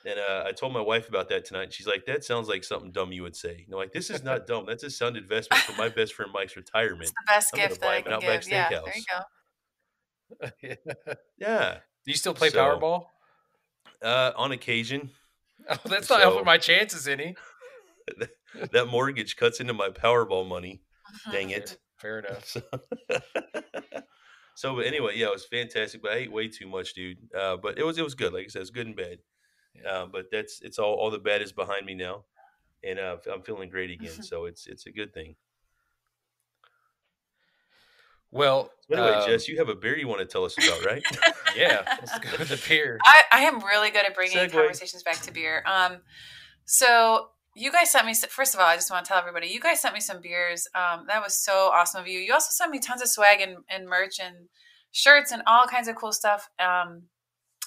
And 0.05 0.19
uh, 0.19 0.43
I 0.45 0.51
told 0.51 0.73
my 0.73 0.81
wife 0.81 1.07
about 1.07 1.29
that 1.29 1.45
tonight. 1.45 1.73
She's 1.73 1.87
like, 1.87 2.05
"That 2.05 2.25
sounds 2.25 2.49
like 2.49 2.63
something 2.65 2.91
dumb 2.91 3.13
you 3.13 3.23
would 3.23 3.37
say." 3.37 3.65
You 3.67 3.77
like, 3.77 3.93
"This 3.93 4.09
is 4.09 4.21
not 4.21 4.47
dumb. 4.47 4.65
That's 4.65 4.83
a 4.83 4.89
sound 4.89 5.15
investment 5.15 5.63
for 5.63 5.77
my 5.77 5.87
best 5.87 6.13
friend 6.13 6.31
Mike's 6.33 6.57
retirement." 6.57 7.03
It's 7.03 7.11
the 7.11 7.23
best 7.25 7.49
I'm 7.53 7.59
gift 7.59 7.81
that 7.81 7.89
I 7.89 8.01
can 8.01 8.19
give. 8.19 8.47
Yeah, 8.49 8.69
there 8.69 8.93
you 8.95 9.03
go. 10.67 11.15
yeah. 11.37 11.77
Do 12.05 12.11
you 12.11 12.17
still 12.17 12.33
play 12.33 12.49
so, 12.49 12.57
Powerball? 12.57 13.05
Uh, 14.01 14.33
on 14.35 14.51
occasion. 14.51 15.09
Oh, 15.69 15.77
that's 15.85 16.09
not 16.09 16.19
helping 16.19 16.43
my 16.43 16.57
chances 16.57 17.07
any. 17.07 17.35
that 18.71 18.87
mortgage 18.87 19.37
cuts 19.37 19.61
into 19.61 19.73
my 19.73 19.89
Powerball 19.89 20.45
money. 20.47 20.81
Dang 21.31 21.51
it. 21.51 21.77
Fair 22.03 22.19
enough. 22.27 22.45
So, 22.45 22.61
so, 24.55 24.75
but 24.75 24.85
anyway, 24.85 25.13
yeah, 25.15 25.27
it 25.27 25.33
was 25.33 25.45
fantastic. 25.45 26.01
But 26.01 26.11
I 26.11 26.15
ate 26.15 26.31
way 26.31 26.49
too 26.49 26.67
much, 26.67 26.93
dude. 26.93 27.17
Uh, 27.33 27.55
but 27.55 27.79
it 27.79 27.85
was 27.85 27.97
it 27.97 28.03
was 28.03 28.13
good. 28.13 28.33
Like 28.33 28.43
I 28.43 28.47
said, 28.49 28.61
it's 28.61 28.71
good 28.71 28.87
and 28.87 28.95
bad. 28.95 29.19
Yeah. 29.73 29.89
Uh, 29.89 30.05
but 30.07 30.25
that's 30.31 30.61
it's 30.61 30.77
all 30.77 30.95
all 30.95 31.09
the 31.09 31.17
bad 31.17 31.41
is 31.41 31.53
behind 31.53 31.85
me 31.85 31.95
now, 31.95 32.25
and 32.83 32.99
uh, 32.99 33.17
I'm 33.31 33.41
feeling 33.41 33.69
great 33.69 33.89
again. 33.89 34.11
so 34.21 34.45
it's 34.45 34.67
it's 34.67 34.85
a 34.85 34.91
good 34.91 35.13
thing. 35.13 35.35
Well, 38.31 38.71
so 38.89 38.97
anyway, 38.97 39.15
um, 39.15 39.29
Jess, 39.29 39.47
you 39.47 39.59
have 39.59 39.69
a 39.69 39.75
beer 39.75 39.95
you 39.95 40.07
want 40.07 40.19
to 40.19 40.25
tell 40.25 40.43
us 40.43 40.57
about, 40.57 40.83
right? 40.83 41.03
yeah, 41.55 41.83
let's 41.87 42.17
go 42.17 42.29
with 42.39 42.49
the 42.49 42.61
beer. 42.67 42.97
I, 43.05 43.21
I 43.31 43.41
am 43.41 43.63
really 43.63 43.91
good 43.91 44.07
at 44.07 44.15
bringing 44.15 44.37
segue. 44.37 44.51
conversations 44.51 45.03
back 45.03 45.21
to 45.21 45.31
beer. 45.31 45.63
Um, 45.67 45.97
so 46.65 47.27
you 47.55 47.71
guys 47.71 47.91
sent 47.91 48.05
me. 48.05 48.13
First 48.13 48.53
of 48.53 48.59
all, 48.59 48.65
I 48.65 48.75
just 48.75 48.91
want 48.91 49.05
to 49.05 49.09
tell 49.09 49.19
everybody, 49.19 49.47
you 49.47 49.59
guys 49.59 49.81
sent 49.81 49.93
me 49.93 49.99
some 49.99 50.21
beers. 50.21 50.67
Um, 50.73 51.05
that 51.07 51.21
was 51.21 51.35
so 51.35 51.71
awesome 51.73 52.01
of 52.01 52.07
you. 52.07 52.19
You 52.19 52.33
also 52.33 52.51
sent 52.51 52.71
me 52.71 52.79
tons 52.79 53.01
of 53.01 53.09
swag 53.09 53.41
and, 53.41 53.57
and 53.69 53.87
merch 53.87 54.19
and 54.19 54.35
shirts 54.91 55.31
and 55.31 55.43
all 55.45 55.65
kinds 55.65 55.87
of 55.87 55.95
cool 55.95 56.11
stuff. 56.11 56.49
Um, 56.59 57.03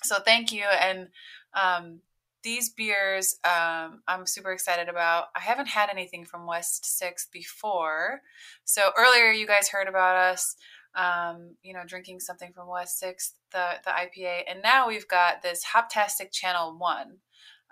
so 0.03 0.17
thank 0.25 0.53
you. 0.53 0.65
And 0.81 1.09
um, 1.55 2.01
these 2.43 2.71
beers 2.71 3.37
um, 3.45 4.03
I'm 4.07 4.27
super 4.27 4.53
excited 4.53 4.89
about. 4.89 5.27
I 5.35 5.41
haven't 5.41 5.69
had 5.69 5.91
anything 5.91 6.25
from 6.25 6.47
West 6.47 6.85
Sixth 6.85 7.29
before. 7.33 8.21
So 8.65 8.91
earlier 8.97 9.33
you 9.33 9.47
guys 9.47 9.69
heard 9.69 9.89
about 9.89 10.17
us, 10.17 10.57
um, 10.95 11.57
you 11.63 11.75
know, 11.75 11.83
drinking 11.87 12.21
something 12.21 12.53
from 12.53 12.69
West 12.69 12.99
Sixth, 12.99 13.35
the, 13.53 13.67
the 13.85 13.91
IPA. 13.91 14.43
And 14.49 14.63
now 14.63 14.87
we've 14.87 15.09
got 15.09 15.43
this 15.43 15.65
Hoptastic 15.75 16.31
Channel 16.31 16.77
1. 16.79 17.17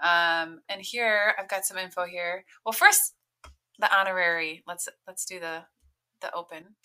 Um, 0.03 0.61
and 0.69 0.81
here 0.81 1.35
I've 1.39 1.49
got 1.49 1.65
some 1.65 1.79
info 1.79 2.05
here. 2.05 2.45
Well, 2.65 2.73
first 2.73 3.15
the 3.79 3.95
honorary. 3.95 4.63
Let's 4.67 4.89
let's 5.07 5.25
do 5.25 5.41
the 5.41 5.65
the 6.21 6.33
open. 6.35 6.77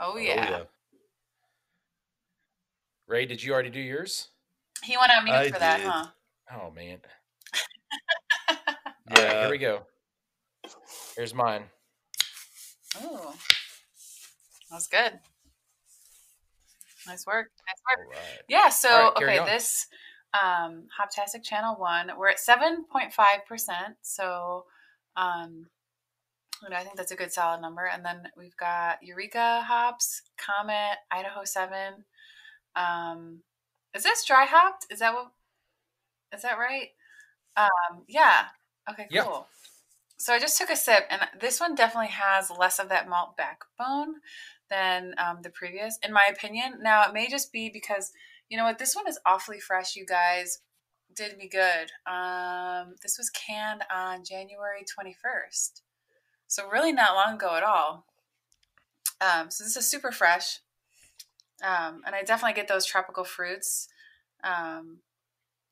Oh 0.00 0.16
yeah. 0.16 0.46
Oh, 0.48 0.50
yeah. 0.50 0.62
Ray, 3.06 3.26
did 3.26 3.42
you 3.42 3.52
already 3.52 3.70
do 3.70 3.80
yours? 3.80 4.28
He 4.82 4.96
went 4.96 5.10
on 5.10 5.24
mute 5.24 5.34
I 5.34 5.50
for 5.50 5.58
that, 5.58 5.80
huh? 5.80 6.06
Oh 6.52 6.70
man. 6.70 6.98
yeah. 9.10 9.22
Right, 9.22 9.40
here 9.40 9.50
we 9.50 9.58
go. 9.58 9.80
Here's 11.16 11.34
mine. 11.34 11.64
Oh, 13.02 13.34
that's 14.70 14.86
good. 14.86 15.18
Nice 17.06 17.26
work. 17.26 17.48
Nice 17.66 17.82
work. 17.88 18.08
Right. 18.10 18.42
Yeah. 18.48 18.68
So 18.68 18.88
right, 18.88 19.12
okay, 19.16 19.38
on. 19.38 19.46
this 19.46 19.86
um, 20.34 20.84
Hoptastic 20.98 21.42
Channel 21.42 21.76
One, 21.76 22.10
we're 22.18 22.28
at 22.28 22.38
seven 22.40 22.84
point 22.90 23.12
five 23.12 23.46
percent. 23.46 23.96
So, 24.02 24.64
um, 25.16 25.66
you 26.62 26.70
know, 26.70 26.76
I 26.76 26.82
think 26.82 26.96
that's 26.96 27.12
a 27.12 27.16
good 27.16 27.32
solid 27.32 27.60
number. 27.60 27.86
And 27.86 28.04
then 28.04 28.22
we've 28.36 28.56
got 28.56 29.02
Eureka 29.02 29.62
hops, 29.66 30.22
Comet, 30.36 30.98
Idaho 31.10 31.44
Seven. 31.44 32.04
Um, 32.76 33.42
is 33.94 34.02
this 34.02 34.24
dry 34.24 34.44
hopped? 34.44 34.86
Is 34.90 34.98
that 35.00 35.14
what? 35.14 35.32
Is 36.34 36.42
that 36.42 36.58
right? 36.58 36.88
Um, 37.56 38.02
yeah. 38.06 38.46
Okay. 38.90 39.06
Cool. 39.10 39.10
Yep. 39.10 39.46
So 40.20 40.32
I 40.32 40.40
just 40.40 40.58
took 40.58 40.68
a 40.68 40.74
sip, 40.76 41.04
and 41.10 41.22
this 41.40 41.60
one 41.60 41.76
definitely 41.76 42.08
has 42.10 42.50
less 42.50 42.80
of 42.80 42.88
that 42.88 43.08
malt 43.08 43.36
backbone 43.36 44.16
than 44.68 45.14
um, 45.16 45.38
the 45.42 45.50
previous, 45.50 45.96
in 46.02 46.12
my 46.12 46.28
opinion. 46.28 46.80
Now, 46.82 47.06
it 47.06 47.14
may 47.14 47.28
just 47.28 47.52
be 47.52 47.70
because, 47.70 48.10
you 48.48 48.56
know 48.56 48.64
what, 48.64 48.78
this 48.78 48.94
one 48.94 49.08
is 49.08 49.18
awfully 49.26 49.60
fresh, 49.60 49.96
you 49.96 50.06
guys. 50.06 50.60
Did 51.14 51.36
me 51.36 51.48
good. 51.48 51.90
Um, 52.10 52.94
this 53.02 53.18
was 53.18 53.30
canned 53.30 53.82
on 53.92 54.24
January 54.24 54.82
21st. 54.82 55.80
So, 56.46 56.68
really 56.68 56.92
not 56.92 57.14
long 57.14 57.34
ago 57.34 57.56
at 57.56 57.62
all. 57.62 58.04
Um, 59.20 59.50
so, 59.50 59.64
this 59.64 59.76
is 59.76 59.90
super 59.90 60.12
fresh. 60.12 60.60
Um, 61.62 62.02
and 62.06 62.14
I 62.14 62.22
definitely 62.22 62.54
get 62.54 62.68
those 62.68 62.86
tropical 62.86 63.24
fruits. 63.24 63.88
Um, 64.44 64.98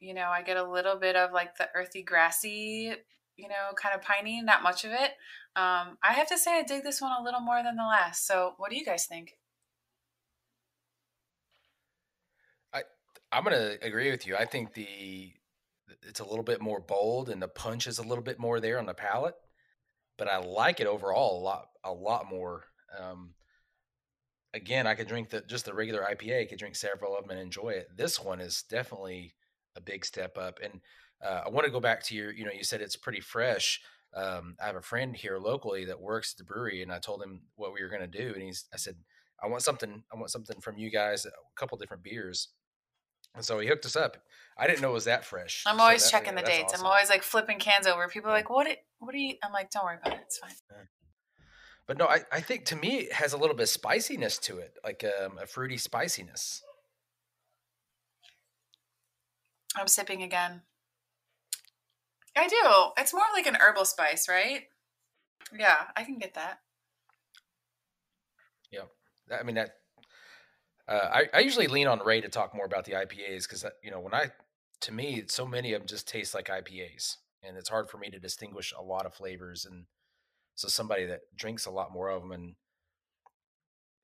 you 0.00 0.14
know, 0.14 0.28
I 0.28 0.42
get 0.42 0.56
a 0.56 0.68
little 0.68 0.96
bit 0.96 1.16
of 1.16 1.32
like 1.32 1.56
the 1.56 1.68
earthy, 1.74 2.02
grassy, 2.02 2.92
you 3.36 3.48
know, 3.48 3.72
kind 3.80 3.94
of 3.94 4.02
piney, 4.02 4.42
not 4.42 4.62
much 4.62 4.84
of 4.84 4.92
it. 4.92 5.12
Um, 5.54 5.96
I 6.02 6.12
have 6.12 6.28
to 6.28 6.38
say, 6.38 6.58
I 6.58 6.62
dig 6.62 6.82
this 6.82 7.00
one 7.00 7.12
a 7.18 7.22
little 7.22 7.40
more 7.40 7.62
than 7.62 7.76
the 7.76 7.82
last. 7.82 8.26
So, 8.26 8.54
what 8.58 8.70
do 8.70 8.76
you 8.76 8.84
guys 8.84 9.06
think? 9.06 9.34
I'm 13.32 13.44
gonna 13.44 13.74
agree 13.82 14.10
with 14.10 14.26
you. 14.26 14.36
I 14.36 14.44
think 14.44 14.74
the 14.74 15.32
it's 16.02 16.20
a 16.20 16.24
little 16.24 16.44
bit 16.44 16.60
more 16.60 16.80
bold 16.80 17.28
and 17.28 17.40
the 17.40 17.48
punch 17.48 17.86
is 17.86 17.98
a 17.98 18.02
little 18.02 18.24
bit 18.24 18.38
more 18.38 18.60
there 18.60 18.78
on 18.78 18.86
the 18.86 18.94
palate, 18.94 19.34
but 20.18 20.28
I 20.28 20.38
like 20.38 20.80
it 20.80 20.86
overall 20.86 21.40
a 21.40 21.42
lot 21.42 21.66
a 21.84 21.92
lot 21.92 22.28
more. 22.28 22.64
Um, 22.98 23.34
again, 24.54 24.86
I 24.86 24.94
could 24.94 25.08
drink 25.08 25.30
the 25.30 25.42
just 25.42 25.66
the 25.66 25.74
regular 25.74 26.02
IPA. 26.02 26.42
I 26.42 26.46
could 26.46 26.58
drink 26.58 26.76
several 26.76 27.16
of 27.16 27.22
them 27.22 27.30
and 27.30 27.40
enjoy 27.40 27.70
it. 27.70 27.88
This 27.96 28.20
one 28.20 28.40
is 28.40 28.64
definitely 28.68 29.34
a 29.76 29.80
big 29.80 30.04
step 30.04 30.36
up. 30.38 30.58
And 30.62 30.80
uh, 31.24 31.42
I 31.46 31.48
want 31.50 31.66
to 31.66 31.72
go 31.72 31.80
back 31.80 32.02
to 32.04 32.14
your, 32.14 32.32
you 32.32 32.44
know, 32.44 32.50
you 32.52 32.64
said 32.64 32.80
it's 32.80 32.96
pretty 32.96 33.20
fresh. 33.20 33.80
Um, 34.14 34.56
I 34.60 34.66
have 34.66 34.76
a 34.76 34.82
friend 34.82 35.14
here 35.14 35.38
locally 35.38 35.84
that 35.84 36.00
works 36.00 36.34
at 36.34 36.38
the 36.38 36.44
brewery, 36.44 36.82
and 36.82 36.90
I 36.90 36.98
told 36.98 37.22
him 37.22 37.42
what 37.56 37.74
we 37.74 37.82
were 37.82 37.90
going 37.90 38.00
to 38.00 38.06
do, 38.06 38.32
and 38.32 38.42
he's, 38.42 38.64
I 38.72 38.78
said, 38.78 38.96
I 39.42 39.46
want 39.46 39.62
something, 39.62 40.02
I 40.12 40.16
want 40.16 40.30
something 40.30 40.60
from 40.60 40.78
you 40.78 40.90
guys, 40.90 41.26
a 41.26 41.30
couple 41.54 41.76
different 41.76 42.02
beers. 42.02 42.48
And 43.36 43.44
so 43.44 43.58
he 43.60 43.68
hooked 43.68 43.84
us 43.84 43.94
up. 43.96 44.16
I 44.58 44.66
didn't 44.66 44.80
know 44.80 44.90
it 44.90 44.94
was 44.94 45.04
that 45.04 45.24
fresh. 45.24 45.62
I'm 45.66 45.78
always 45.78 46.02
so 46.02 46.06
that, 46.06 46.24
checking 46.24 46.34
the 46.34 46.42
dates. 46.42 46.72
Awesome. 46.72 46.86
I'm 46.86 46.92
always 46.92 47.10
like 47.10 47.22
flipping 47.22 47.58
cans 47.58 47.86
over. 47.86 48.08
People 48.08 48.30
are 48.30 48.34
like, 48.34 48.48
"What? 48.48 48.66
It, 48.66 48.78
what 48.98 49.14
are 49.14 49.18
you?" 49.18 49.34
I'm 49.44 49.52
like, 49.52 49.70
"Don't 49.70 49.84
worry 49.84 49.98
about 50.02 50.14
it. 50.14 50.20
It's 50.22 50.38
fine." 50.38 50.50
But 51.86 51.98
no, 51.98 52.06
I, 52.06 52.20
I 52.32 52.40
think 52.40 52.64
to 52.66 52.76
me 52.76 52.96
it 52.96 53.12
has 53.12 53.32
a 53.32 53.36
little 53.36 53.54
bit 53.54 53.64
of 53.64 53.68
spiciness 53.68 54.38
to 54.38 54.58
it, 54.58 54.76
like 54.82 55.04
um, 55.22 55.38
a 55.40 55.46
fruity 55.46 55.76
spiciness. 55.76 56.62
I'm 59.76 59.86
sipping 59.86 60.22
again. 60.22 60.62
I 62.34 62.48
do. 62.48 62.56
It's 62.98 63.14
more 63.14 63.22
like 63.34 63.46
an 63.46 63.56
herbal 63.56 63.84
spice, 63.84 64.28
right? 64.28 64.64
Yeah, 65.56 65.76
I 65.96 66.02
can 66.02 66.18
get 66.18 66.34
that. 66.34 66.58
Yeah, 68.70 68.82
I 69.30 69.42
mean 69.42 69.54
that. 69.54 69.76
Uh, 70.88 71.08
I 71.12 71.28
I 71.34 71.40
usually 71.40 71.66
lean 71.66 71.86
on 71.86 72.00
Ray 72.04 72.20
to 72.20 72.28
talk 72.28 72.54
more 72.54 72.66
about 72.66 72.84
the 72.84 72.92
IPAs 72.92 73.42
because 73.42 73.64
uh, 73.64 73.70
you 73.82 73.90
know 73.90 74.00
when 74.00 74.14
I 74.14 74.30
to 74.82 74.92
me 74.92 75.24
so 75.26 75.46
many 75.46 75.72
of 75.72 75.80
them 75.80 75.88
just 75.88 76.08
taste 76.08 76.34
like 76.34 76.46
IPAs 76.46 77.16
and 77.42 77.56
it's 77.56 77.68
hard 77.68 77.88
for 77.88 77.98
me 77.98 78.10
to 78.10 78.18
distinguish 78.18 78.72
a 78.78 78.82
lot 78.82 79.06
of 79.06 79.14
flavors 79.14 79.64
and 79.64 79.86
so 80.54 80.68
somebody 80.68 81.06
that 81.06 81.20
drinks 81.36 81.66
a 81.66 81.70
lot 81.70 81.92
more 81.92 82.08
of 82.08 82.22
them 82.22 82.32
and 82.32 82.54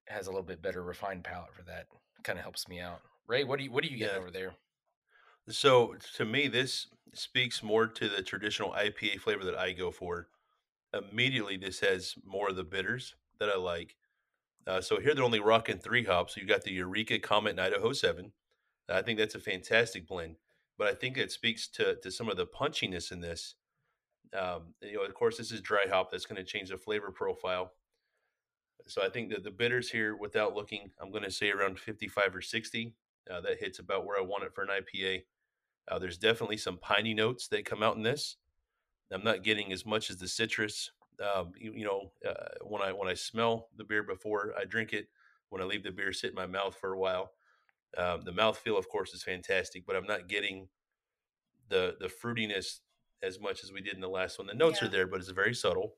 has 0.09 0.27
a 0.27 0.31
little 0.31 0.43
bit 0.43 0.63
better 0.63 0.83
refined 0.83 1.25
palate 1.25 1.55
for 1.55 1.63
that 1.63 1.87
kind 2.23 2.39
of 2.39 2.43
helps 2.45 2.69
me 2.69 2.81
out. 2.81 3.01
Ray, 3.27 3.45
what 3.45 3.59
do 3.59 3.65
you 3.65 3.73
what 3.73 3.83
do 3.83 3.91
you 3.91 3.99
get 3.99 4.13
yeah. 4.13 4.19
over 4.19 4.31
there? 4.31 4.55
So 5.49 5.97
to 6.17 6.25
me, 6.25 6.49
this 6.49 6.87
speaks 7.15 7.63
more 7.63 7.87
to 7.87 8.09
the 8.09 8.23
traditional 8.23 8.71
IPA 8.73 9.21
flavor 9.21 9.45
that 9.45 9.59
I 9.59 9.73
go 9.73 9.91
for. 9.91 10.29
Immediately, 10.95 11.57
this 11.57 11.81
has 11.81 12.15
more 12.25 12.51
of 12.51 12.57
the 12.57 12.65
bitters 12.65 13.15
that 13.39 13.49
I 13.49 13.57
like. 13.57 13.97
Uh, 14.67 14.81
so 14.81 15.01
here 15.01 15.15
they're 15.15 15.25
only 15.25 15.41
rocking 15.41 15.79
three 15.79 16.05
hops. 16.05 16.35
So 16.35 16.41
you 16.41 16.47
got 16.47 16.63
the 16.63 16.73
Eureka 16.73 17.19
Comet 17.19 17.51
and 17.51 17.61
Idaho 17.61 17.93
Seven. 17.93 18.33
I 18.89 19.03
think 19.03 19.19
that's 19.19 19.35
a 19.35 19.41
fantastic 19.41 20.07
blend. 20.07 20.37
But 20.79 20.89
I 20.89 20.95
think 20.95 21.17
it 21.17 21.33
speaks 21.33 21.69
to 21.69 21.97
to 21.97 22.11
some 22.11 22.29
of 22.29 22.37
the 22.37 22.47
punchiness 22.47 23.13
in 23.13 23.21
this. 23.21 23.55
Um, 24.39 24.75
you 24.81 24.95
know, 24.95 25.05
of 25.05 25.15
course, 25.15 25.37
this 25.37 25.53
is 25.53 25.61
dry 25.61 25.85
hop. 25.89 26.11
That's 26.11 26.27
going 26.27 26.37
to 26.37 26.45
change 26.45 26.71
the 26.71 26.79
flavor 26.79 27.11
profile. 27.11 27.73
So 28.87 29.05
I 29.05 29.09
think 29.09 29.31
that 29.31 29.45
the 29.45 29.51
bitters 29.51 29.91
here, 29.91 30.17
without 30.17 30.55
looking, 30.55 30.91
I'm 31.01 31.11
going 31.11 31.23
to 31.23 31.31
say 31.31 31.51
around 31.51 31.79
55 31.79 32.35
or 32.37 32.43
60. 32.43 32.95
Uh, 33.31 33.41
that 33.41 33.61
hits 33.61 33.79
about 33.79 34.05
where 34.05 34.19
I 34.19 34.23
want 34.23 34.43
it 34.43 34.53
for 34.53 34.63
an 34.63 34.69
IPA. 34.69 35.23
Uh, 35.89 35.99
there's 36.01 36.19
definitely 36.19 36.57
some 36.57 36.77
piney 36.77 37.15
notes 37.15 37.47
that 37.49 37.65
come 37.65 37.81
out 37.81 37.95
in 37.95 38.03
this. 38.03 38.37
I'm 39.13 39.23
not 39.23 39.45
getting 39.45 39.73
as 39.73 39.87
much 39.87 40.11
as 40.11 40.17
the 40.17 40.27
citrus. 40.27 40.91
Um, 41.23 41.53
you, 41.57 41.73
you, 41.75 41.85
know, 41.85 42.13
uh, 42.29 42.65
when 42.67 42.83
I 42.83 42.93
when 42.93 43.09
I 43.09 43.15
smell 43.15 43.69
the 43.77 43.85
beer 43.85 44.03
before 44.03 44.53
I 44.59 44.65
drink 44.65 44.93
it, 44.93 45.09
when 45.51 45.63
I 45.63 45.65
leave 45.65 45.85
the 45.85 45.91
beer 45.91 46.13
sit 46.13 46.31
in 46.31 46.37
my 46.37 46.47
mouth 46.47 46.75
for 46.75 46.93
a 46.93 46.99
while, 46.99 47.33
um, 47.97 48.23
the 48.25 48.33
mouth 48.33 48.59
feel, 48.59 48.77
of 48.77 48.89
course, 48.89 49.13
is 49.13 49.23
fantastic. 49.23 49.85
But 49.87 49.97
I'm 49.97 50.07
not 50.07 50.29
getting 50.29 50.69
the 51.69 51.97
the 52.01 52.09
fruitiness 52.09 52.81
as 53.23 53.41
much 53.41 53.63
as 53.63 53.73
we 53.73 53.81
did 53.81 53.95
in 53.95 54.01
the 54.01 54.09
last 54.09 54.39
one. 54.39 54.49
The 54.49 54.55
notes 54.55 54.79
yeah. 54.81 54.89
are 54.89 54.91
there, 54.91 55.07
but 55.07 55.21
it's 55.21 55.29
very 55.31 55.55
subtle, 55.55 55.95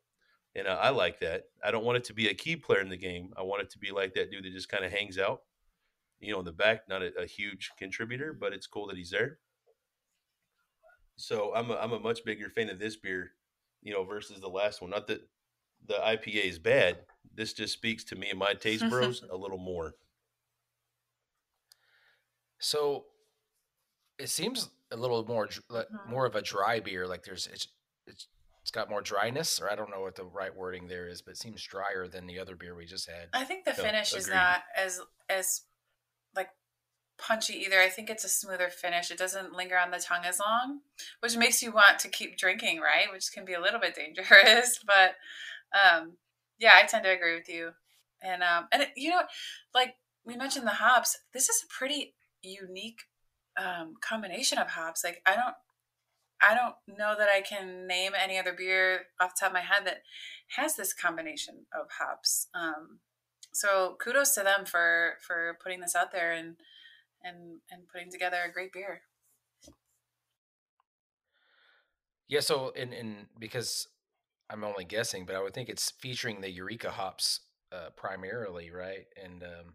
and 0.54 0.66
uh, 0.66 0.78
I 0.80 0.90
like 0.90 1.20
that. 1.20 1.44
I 1.64 1.70
don't 1.70 1.84
want 1.84 1.96
it 1.96 2.04
to 2.04 2.14
be 2.14 2.28
a 2.28 2.34
key 2.34 2.56
player 2.56 2.80
in 2.80 2.88
the 2.88 2.96
game. 2.96 3.32
I 3.36 3.42
want 3.42 3.62
it 3.62 3.70
to 3.70 3.78
be 3.78 3.90
like 3.90 4.14
that 4.14 4.30
dude 4.30 4.44
that 4.44 4.52
just 4.52 4.68
kind 4.68 4.84
of 4.84 4.92
hangs 4.92 5.18
out, 5.18 5.42
you 6.20 6.32
know, 6.32 6.40
in 6.40 6.44
the 6.44 6.52
back, 6.52 6.88
not 6.88 7.02
a, 7.02 7.12
a 7.20 7.26
huge 7.26 7.70
contributor, 7.78 8.32
but 8.32 8.52
it's 8.52 8.66
cool 8.66 8.86
that 8.88 8.96
he's 8.96 9.10
there. 9.10 9.38
So 11.16 11.52
I'm 11.54 11.70
a, 11.70 11.76
I'm 11.76 11.92
a 11.92 12.00
much 12.00 12.24
bigger 12.24 12.48
fan 12.48 12.70
of 12.70 12.78
this 12.78 12.96
beer, 12.96 13.32
you 13.84 13.92
know, 13.92 14.02
versus 14.02 14.40
the 14.40 14.48
last 14.48 14.82
one. 14.82 14.90
Not 14.90 15.06
that 15.06 15.20
the 15.86 15.94
IPA 15.94 16.44
is 16.44 16.58
bad. 16.58 16.98
This 17.34 17.52
just 17.52 17.74
speaks 17.74 18.02
to 18.04 18.16
me 18.16 18.30
and 18.30 18.38
my 18.38 18.54
taste 18.54 18.88
bros 18.90 19.22
a 19.30 19.36
little 19.36 19.58
more. 19.58 19.94
So 22.58 23.04
it 24.18 24.30
seems 24.30 24.70
a 24.90 24.96
little 24.96 25.24
more 25.26 25.46
mm-hmm. 25.46 26.10
more 26.10 26.26
of 26.26 26.34
a 26.34 26.42
dry 26.42 26.80
beer. 26.80 27.06
Like 27.06 27.22
there's 27.24 27.46
it's 27.46 27.68
it's 28.06 28.26
it's 28.62 28.70
got 28.70 28.88
more 28.88 29.02
dryness, 29.02 29.60
or 29.60 29.70
I 29.70 29.74
don't 29.74 29.90
know 29.90 30.00
what 30.00 30.16
the 30.16 30.24
right 30.24 30.54
wording 30.54 30.88
there 30.88 31.06
is, 31.06 31.20
but 31.20 31.32
it 31.32 31.36
seems 31.36 31.62
drier 31.62 32.08
than 32.08 32.26
the 32.26 32.38
other 32.38 32.56
beer 32.56 32.74
we 32.74 32.86
just 32.86 33.08
had. 33.08 33.28
I 33.34 33.44
think 33.44 33.66
the 33.66 33.74
finish 33.74 34.14
is 34.14 34.28
not 34.28 34.62
as 34.74 35.00
as 35.28 35.60
like 35.60 35.73
punchy 37.26 37.54
either. 37.54 37.80
I 37.80 37.88
think 37.88 38.10
it's 38.10 38.24
a 38.24 38.28
smoother 38.28 38.68
finish. 38.68 39.10
It 39.10 39.18
doesn't 39.18 39.54
linger 39.54 39.78
on 39.78 39.90
the 39.90 39.98
tongue 39.98 40.24
as 40.24 40.38
long, 40.38 40.80
which 41.20 41.36
makes 41.36 41.62
you 41.62 41.72
want 41.72 41.98
to 42.00 42.08
keep 42.08 42.36
drinking, 42.36 42.80
right? 42.80 43.12
Which 43.12 43.32
can 43.32 43.44
be 43.44 43.54
a 43.54 43.60
little 43.60 43.80
bit 43.80 43.94
dangerous, 43.94 44.80
but 44.86 45.14
um, 45.74 46.12
yeah, 46.58 46.72
I 46.74 46.86
tend 46.86 47.04
to 47.04 47.12
agree 47.12 47.34
with 47.34 47.48
you. 47.48 47.70
And 48.22 48.42
um, 48.42 48.68
and 48.72 48.82
it, 48.82 48.88
you 48.96 49.10
know, 49.10 49.22
like 49.74 49.94
we 50.24 50.36
mentioned 50.36 50.66
the 50.66 50.72
hops. 50.72 51.18
This 51.32 51.48
is 51.48 51.62
a 51.64 51.72
pretty 51.72 52.14
unique 52.42 53.00
um, 53.56 53.94
combination 54.00 54.58
of 54.58 54.68
hops. 54.68 55.04
Like 55.04 55.20
I 55.26 55.34
don't, 55.34 55.54
I 56.40 56.54
don't 56.54 56.98
know 56.98 57.14
that 57.18 57.28
I 57.28 57.40
can 57.42 57.86
name 57.86 58.12
any 58.18 58.38
other 58.38 58.54
beer 58.56 59.06
off 59.20 59.34
the 59.34 59.40
top 59.40 59.50
of 59.50 59.54
my 59.54 59.60
head 59.60 59.86
that 59.86 60.02
has 60.56 60.76
this 60.76 60.92
combination 60.92 61.66
of 61.72 61.88
hops. 61.98 62.48
Um, 62.54 63.00
so 63.52 63.96
kudos 64.02 64.34
to 64.34 64.42
them 64.42 64.64
for 64.64 65.14
for 65.20 65.58
putting 65.62 65.80
this 65.80 65.94
out 65.94 66.12
there 66.12 66.32
and 66.32 66.56
and 67.24 67.60
and 67.70 67.82
putting 67.92 68.10
together 68.10 68.38
a 68.46 68.52
great 68.52 68.72
beer. 68.72 69.02
Yeah, 72.28 72.40
so 72.40 72.70
in 72.70 72.92
in 72.92 73.26
because 73.38 73.88
I'm 74.50 74.64
only 74.64 74.84
guessing, 74.84 75.26
but 75.26 75.34
I 75.34 75.42
would 75.42 75.54
think 75.54 75.68
it's 75.68 75.90
featuring 75.90 76.40
the 76.40 76.50
Eureka 76.50 76.90
hops 76.90 77.40
uh, 77.72 77.90
primarily, 77.96 78.70
right? 78.70 79.06
And 79.22 79.42
um, 79.42 79.74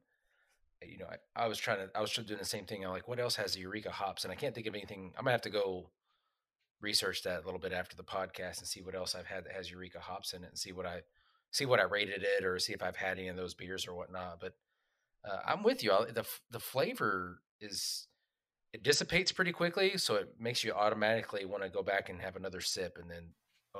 you 0.86 0.98
know, 0.98 1.08
I, 1.36 1.44
I, 1.44 1.48
was 1.48 1.58
trying 1.58 1.80
to, 1.80 1.90
I 1.96 2.02
was 2.02 2.14
doing 2.14 2.40
the 2.40 2.46
same 2.46 2.66
thing. 2.66 2.86
I'm 2.86 2.92
like, 2.92 3.08
what 3.08 3.20
else 3.20 3.36
has 3.36 3.54
the 3.54 3.60
Eureka 3.62 3.92
hops? 3.92 4.24
And 4.24 4.32
I 4.32 4.36
can't 4.36 4.56
think 4.56 4.68
of 4.68 4.76
anything. 4.76 5.12
I'm 5.18 5.26
gonna 5.26 5.32
have 5.32 5.42
to 5.42 5.50
go 5.50 5.90
research 6.82 7.24
that 7.24 7.44
a 7.44 7.46
little 7.46 7.60
bit 7.60 7.74
after 7.74 7.96
the 7.96 8.04
podcast 8.04 8.60
and 8.60 8.68
see 8.68 8.82
what 8.82 8.96
else 8.96 9.16
I've 9.16 9.26
had 9.26 9.44
that 9.44 9.54
has 9.54 9.70
Eureka 9.70 10.00
hops 10.00 10.34
in 10.34 10.44
it, 10.44 10.50
and 10.50 10.58
see 10.58 10.72
what 10.72 10.86
I 10.86 11.02
see 11.52 11.66
what 11.66 11.80
I 11.80 11.84
rated 11.84 12.24
it, 12.24 12.46
or 12.46 12.58
see 12.60 12.74
if 12.74 12.84
I've 12.84 12.96
had 12.96 13.20
any 13.20 13.28
of 13.28 13.36
those 13.36 13.54
beers 13.54 13.88
or 13.88 13.94
whatnot. 13.94 14.40
But 14.40 14.54
uh, 15.28 15.40
I'm 15.46 15.64
with 15.64 15.84
you. 15.84 15.92
the 16.14 16.26
The 16.52 16.60
flavor 16.60 17.42
is 17.60 18.08
it 18.74 18.84
dissipates 18.84 19.32
pretty 19.32 19.52
quickly, 19.52 19.98
so 19.98 20.16
it 20.16 20.36
makes 20.40 20.64
you 20.64 20.74
automatically 20.74 21.46
want 21.46 21.64
to 21.64 21.70
go 21.70 21.82
back 21.82 22.10
and 22.10 22.22
have 22.22 22.36
another 22.36 22.62
sip, 22.62 22.98
and 23.02 23.10
then 23.10 23.30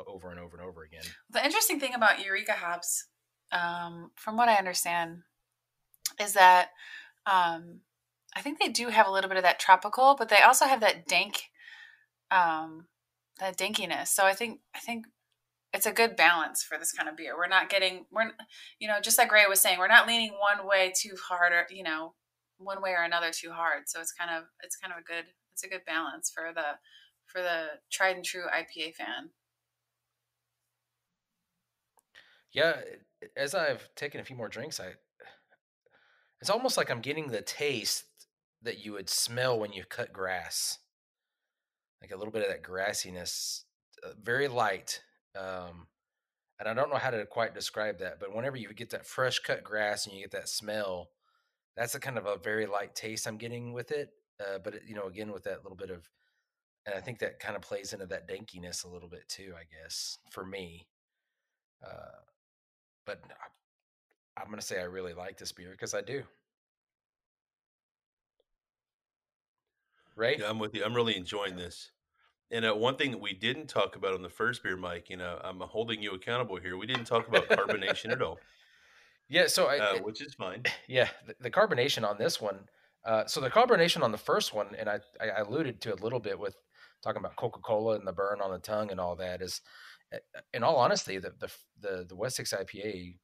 over 0.08 0.30
and 0.32 0.40
over 0.40 0.58
and 0.58 0.66
over 0.66 0.84
again. 0.84 1.04
The 1.30 1.44
interesting 1.44 1.80
thing 1.80 1.94
about 1.94 2.24
Eureka 2.24 2.54
hops, 2.54 3.08
um, 3.52 4.12
from 4.16 4.38
what 4.38 4.50
I 4.50 4.56
understand, 4.56 5.24
is 6.20 6.34
that 6.34 6.70
um, 7.26 7.82
I 8.36 8.42
think 8.42 8.60
they 8.60 8.70
do 8.70 8.90
have 8.90 9.08
a 9.08 9.12
little 9.12 9.30
bit 9.30 9.38
of 9.38 9.44
that 9.44 9.60
tropical, 9.60 10.16
but 10.18 10.30
they 10.30 10.42
also 10.42 10.66
have 10.66 10.80
that 10.82 11.08
dank, 11.08 11.44
um, 12.32 12.88
that 13.40 13.58
dankiness. 13.58 14.12
So 14.12 14.26
I 14.26 14.34
think 14.34 14.60
I 14.76 14.80
think 14.80 15.06
it's 15.74 15.86
a 15.86 15.92
good 15.92 16.16
balance 16.16 16.64
for 16.64 16.78
this 16.78 16.92
kind 16.92 17.08
of 17.08 17.16
beer. 17.16 17.38
We're 17.38 17.48
not 17.48 17.70
getting 17.70 18.06
we're 18.12 18.32
you 18.80 18.88
know 18.88 19.00
just 19.02 19.18
like 19.18 19.32
Ray 19.32 19.46
was 19.48 19.62
saying, 19.62 19.80
we're 19.80 19.88
not 19.88 20.08
leaning 20.08 20.32
one 20.32 20.68
way 20.68 20.94
too 21.00 21.16
hard 21.28 21.54
or 21.54 21.66
you 21.70 21.84
know 21.84 22.14
one 22.58 22.82
way 22.82 22.92
or 22.92 23.04
another 23.04 23.32
too 23.32 23.52
hard. 23.52 23.84
So 23.88 24.02
it's 24.02 24.14
kind 24.14 24.32
of 24.36 24.46
it's 24.64 24.76
kind 24.76 24.94
of 24.94 25.00
a 25.00 25.04
good 25.04 25.26
it's 25.52 25.64
a 25.64 25.70
good 25.70 25.86
balance 25.86 26.32
for 26.34 26.52
the 26.54 26.78
for 27.26 27.42
the 27.42 27.80
tried 27.92 28.16
and 28.16 28.26
true 28.26 28.46
IPA 28.54 28.96
fan. 28.96 29.30
Yeah, 32.52 32.78
as 33.38 33.54
I've 33.54 33.94
taken 33.96 34.20
a 34.20 34.24
few 34.24 34.36
more 34.36 34.50
drinks, 34.50 34.80
I 34.80 34.94
it's 36.42 36.50
almost 36.50 36.78
like 36.78 36.90
I'm 36.90 37.02
getting 37.02 37.28
the 37.28 37.42
taste 37.42 38.06
that 38.62 38.84
you 38.84 38.94
would 38.94 39.10
smell 39.10 39.60
when 39.60 39.74
you 39.74 39.84
cut 39.86 40.14
grass, 40.14 40.80
like 42.02 42.12
a 42.12 42.18
little 42.18 42.32
bit 42.32 42.42
of 42.42 42.50
that 42.50 42.64
grassiness, 42.64 43.64
uh, 44.04 44.12
very 44.22 44.48
light. 44.48 45.02
Um, 45.38 45.88
and 46.60 46.68
I 46.68 46.74
don't 46.74 46.90
know 46.90 46.98
how 46.98 47.10
to 47.10 47.26
quite 47.26 47.54
describe 47.54 48.00
that, 48.00 48.20
but 48.20 48.36
whenever 48.36 48.58
you 48.58 48.74
get 48.74 48.90
that 48.90 49.06
fresh 49.06 49.40
cut 49.40 49.64
grass 49.64 50.06
and 50.06 50.16
you 50.16 50.22
get 50.22 50.32
that 50.32 50.50
smell, 50.50 51.10
that's 51.78 51.96
a 51.96 52.00
kind 52.00 52.18
of 52.18 52.26
a 52.26 52.38
very 52.38 52.66
light 52.66 52.96
taste 52.96 53.28
I'm 53.28 53.38
getting 53.38 53.72
with 53.72 53.92
it. 53.92 54.10
Uh, 54.40 54.58
but 54.64 54.76
it, 54.76 54.84
you 54.88 54.96
know, 54.96 55.08
again 55.08 55.32
with 55.32 55.44
that 55.44 55.64
little 55.64 55.78
bit 55.78 55.90
of, 55.90 56.10
and 56.86 56.96
I 56.96 57.00
think 57.00 57.20
that 57.20 57.40
kind 57.40 57.56
of 57.56 57.62
plays 57.62 57.94
into 57.94 58.06
that 58.08 58.28
dankiness 58.28 58.84
a 58.84 58.90
little 58.90 59.10
bit 59.10 59.28
too. 59.28 59.54
I 59.56 59.64
guess 59.64 60.18
for 60.32 60.46
me, 60.46 60.88
uh, 61.86 62.20
but 63.06 63.22
I, 63.30 64.42
I'm 64.42 64.48
going 64.48 64.60
to 64.60 64.66
say 64.66 64.80
I 64.80 64.84
really 64.84 65.14
like 65.14 65.38
this 65.38 65.52
beer 65.52 65.72
because 65.72 65.94
I 65.94 66.02
do. 66.02 66.24
Right? 70.16 70.40
Yeah, 70.40 70.50
I'm 70.50 70.60
with 70.60 70.74
you. 70.76 70.84
I'm 70.84 70.94
really 70.94 71.16
enjoying 71.16 71.56
this. 71.56 71.92
And 72.52 72.66
uh, 72.66 72.74
one 72.74 72.96
thing 72.96 73.12
that 73.12 73.22
we 73.22 73.34
didn't 73.34 73.68
talk 73.68 73.96
about 73.96 74.14
on 74.14 74.22
the 74.24 74.30
first 74.30 74.64
beer, 74.64 74.76
Mike, 74.76 75.10
you 75.10 75.18
know, 75.18 75.40
I'm 75.44 75.60
holding 75.60 76.02
you 76.02 76.14
accountable 76.14 76.58
here. 76.58 76.78
We 76.78 76.88
didn't 76.88 77.06
talk 77.06 77.28
about 77.28 77.48
carbonation 77.48 78.12
at 78.12 78.22
all. 78.22 78.40
Yeah, 79.28 79.46
so 79.46 79.68
I, 79.68 79.78
uh, 79.78 79.98
which 80.00 80.22
is 80.22 80.34
fine. 80.34 80.64
Yeah, 80.88 81.10
the, 81.28 81.36
the 81.40 81.52
carbonation 81.52 82.08
on 82.08 82.18
this 82.18 82.42
one. 82.42 82.62
Uh, 83.06 83.26
so 83.28 83.40
the 83.40 83.50
carbonation 83.50 84.02
on 84.02 84.12
the 84.12 84.18
first 84.18 84.54
one, 84.54 84.76
and 84.78 84.90
I, 84.90 85.00
I 85.22 85.40
alluded 85.40 85.80
to 85.82 85.94
a 85.94 86.02
little 86.02 86.20
bit 86.20 86.40
with 86.40 86.56
talking 87.04 87.20
about 87.20 87.36
Coca 87.36 87.60
Cola 87.60 87.96
and 87.96 88.08
the 88.08 88.12
burn 88.12 88.42
on 88.42 88.52
the 88.52 88.60
tongue 88.60 88.92
and 88.92 89.00
all 89.00 89.16
that. 89.18 89.42
Is 89.42 89.62
eh, 90.12 90.18
eh, 90.36 90.40
in 90.54 90.64
all 90.64 90.78
honesty, 90.78 91.20
the 91.20 91.32
the 91.40 91.52
the, 91.80 92.06
the 92.10 92.16
West 92.16 92.36
Six 92.36 92.54
IPA 92.54 93.18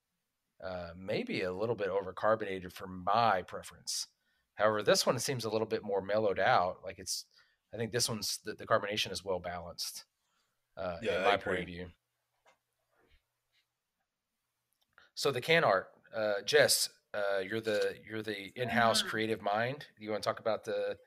uh, 0.63 0.89
may 0.97 1.23
be 1.23 1.41
a 1.41 1.51
little 1.51 1.75
bit 1.75 1.89
over 1.89 2.13
carbonated 2.13 2.71
for 2.71 2.87
my 2.87 3.41
preference. 3.41 4.07
However, 4.55 4.83
this 4.83 5.05
one 5.05 5.19
seems 5.19 5.43
a 5.43 5.49
little 5.49 5.67
bit 5.67 5.83
more 5.83 6.01
mellowed 6.01 6.39
out. 6.39 6.77
Like 6.83 6.97
it's, 6.97 7.25
I 7.75 7.77
think 7.77 7.91
this 7.91 8.07
one's 8.07 8.39
the, 8.45 8.53
the 8.53 8.65
carbonation 8.65 9.11
is 9.11 9.25
well 9.25 9.39
balanced. 9.39 10.05
Uh, 10.77 10.95
yeah, 11.01 11.17
in 11.17 11.23
my 11.23 11.37
point 11.37 11.59
of 11.59 11.65
view. 11.65 11.87
So 15.13 15.31
the 15.31 15.41
can 15.41 15.63
art, 15.63 15.87
uh, 16.15 16.35
Jess, 16.45 16.89
uh, 17.13 17.39
you're 17.39 17.61
the 17.61 17.95
you're 18.09 18.21
the 18.21 18.51
in-house 18.55 18.99
mm-hmm. 18.99 19.09
creative 19.09 19.41
mind. 19.41 19.87
You 19.99 20.11
want 20.11 20.23
to 20.23 20.29
talk 20.29 20.39
about 20.39 20.63
the 20.63 20.97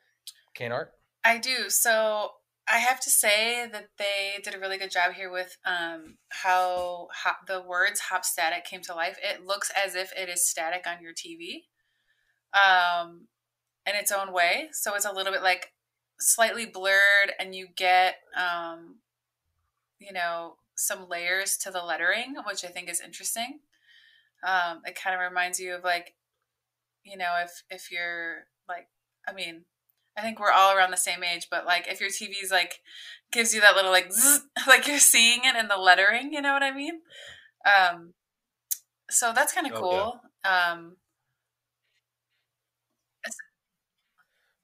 can 0.55 0.73
art? 0.73 0.93
I 1.25 1.39
do. 1.39 1.71
So 1.71 2.33
I 2.71 2.79
have 2.79 3.01
to 3.01 3.11
say 3.11 3.67
that 3.71 3.89
they 3.99 4.35
did 4.45 4.55
a 4.55 4.61
really 4.61 4.77
good 4.77 4.91
job 4.91 5.15
here 5.15 5.31
with 5.31 5.57
um, 5.65 6.19
how 6.29 7.09
hop, 7.15 7.47
the 7.47 7.63
words 7.63 8.01
"hop 8.01 8.27
static" 8.27 8.67
came 8.67 8.83
to 8.83 8.95
life. 8.95 9.17
It 9.23 9.47
looks 9.47 9.71
as 9.75 9.95
if 9.95 10.13
it 10.15 10.29
is 10.29 10.47
static 10.47 10.87
on 10.87 11.03
your 11.03 11.13
TV, 11.13 11.65
um, 12.53 13.29
in 13.87 13.95
its 13.95 14.13
own 14.13 14.35
way. 14.35 14.69
So 14.73 14.95
it's 14.95 15.07
a 15.07 15.13
little 15.13 15.33
bit 15.33 15.43
like 15.43 15.73
slightly 16.21 16.67
blurred, 16.67 17.33
and 17.39 17.55
you 17.55 17.69
get, 17.75 18.17
um, 18.37 18.97
you 19.99 20.13
know, 20.13 20.57
some 20.75 21.09
layers 21.09 21.57
to 21.59 21.71
the 21.71 21.83
lettering, 21.83 22.37
which 22.47 22.65
I 22.65 22.69
think 22.69 22.89
is 22.89 23.01
interesting. 23.01 23.61
Um, 24.43 24.83
it 24.85 24.95
kind 24.95 25.15
of 25.15 25.21
reminds 25.21 25.59
you 25.59 25.75
of 25.75 25.85
like, 25.85 26.15
you 27.05 27.17
know, 27.17 27.35
if 27.43 27.63
if 27.71 27.91
you're 27.91 28.47
like, 28.69 28.89
I 29.27 29.33
mean, 29.33 29.65
I 30.17 30.23
think 30.23 30.39
we're 30.39 30.53
all 30.53 30.77
around 30.77 30.91
the 30.91 30.97
same 30.97 31.23
age, 31.23 31.49
but 31.51 31.67
like 31.67 31.87
if 31.89 32.01
your 32.01 32.11
TV's 32.11 32.51
like 32.51 32.81
gives 33.33 33.55
you 33.55 33.61
that 33.61 33.77
little 33.77 33.91
like 33.91 34.13
zzz, 34.13 34.43
like 34.67 34.87
you're 34.87 34.99
seeing 34.99 35.41
it 35.45 35.57
in 35.57 35.69
the 35.69 35.77
lettering, 35.77 36.33
you 36.33 36.43
know 36.43 36.53
what 36.53 36.63
I 36.63 36.73
mean? 36.73 37.01
Um, 37.65 38.15
so 39.11 39.33
that's 39.35 39.53
kind 39.53 39.67
of 39.67 39.73
oh, 39.75 39.81
cool. 39.81 40.21
Yeah. 40.45 40.73
Um, 40.73 40.97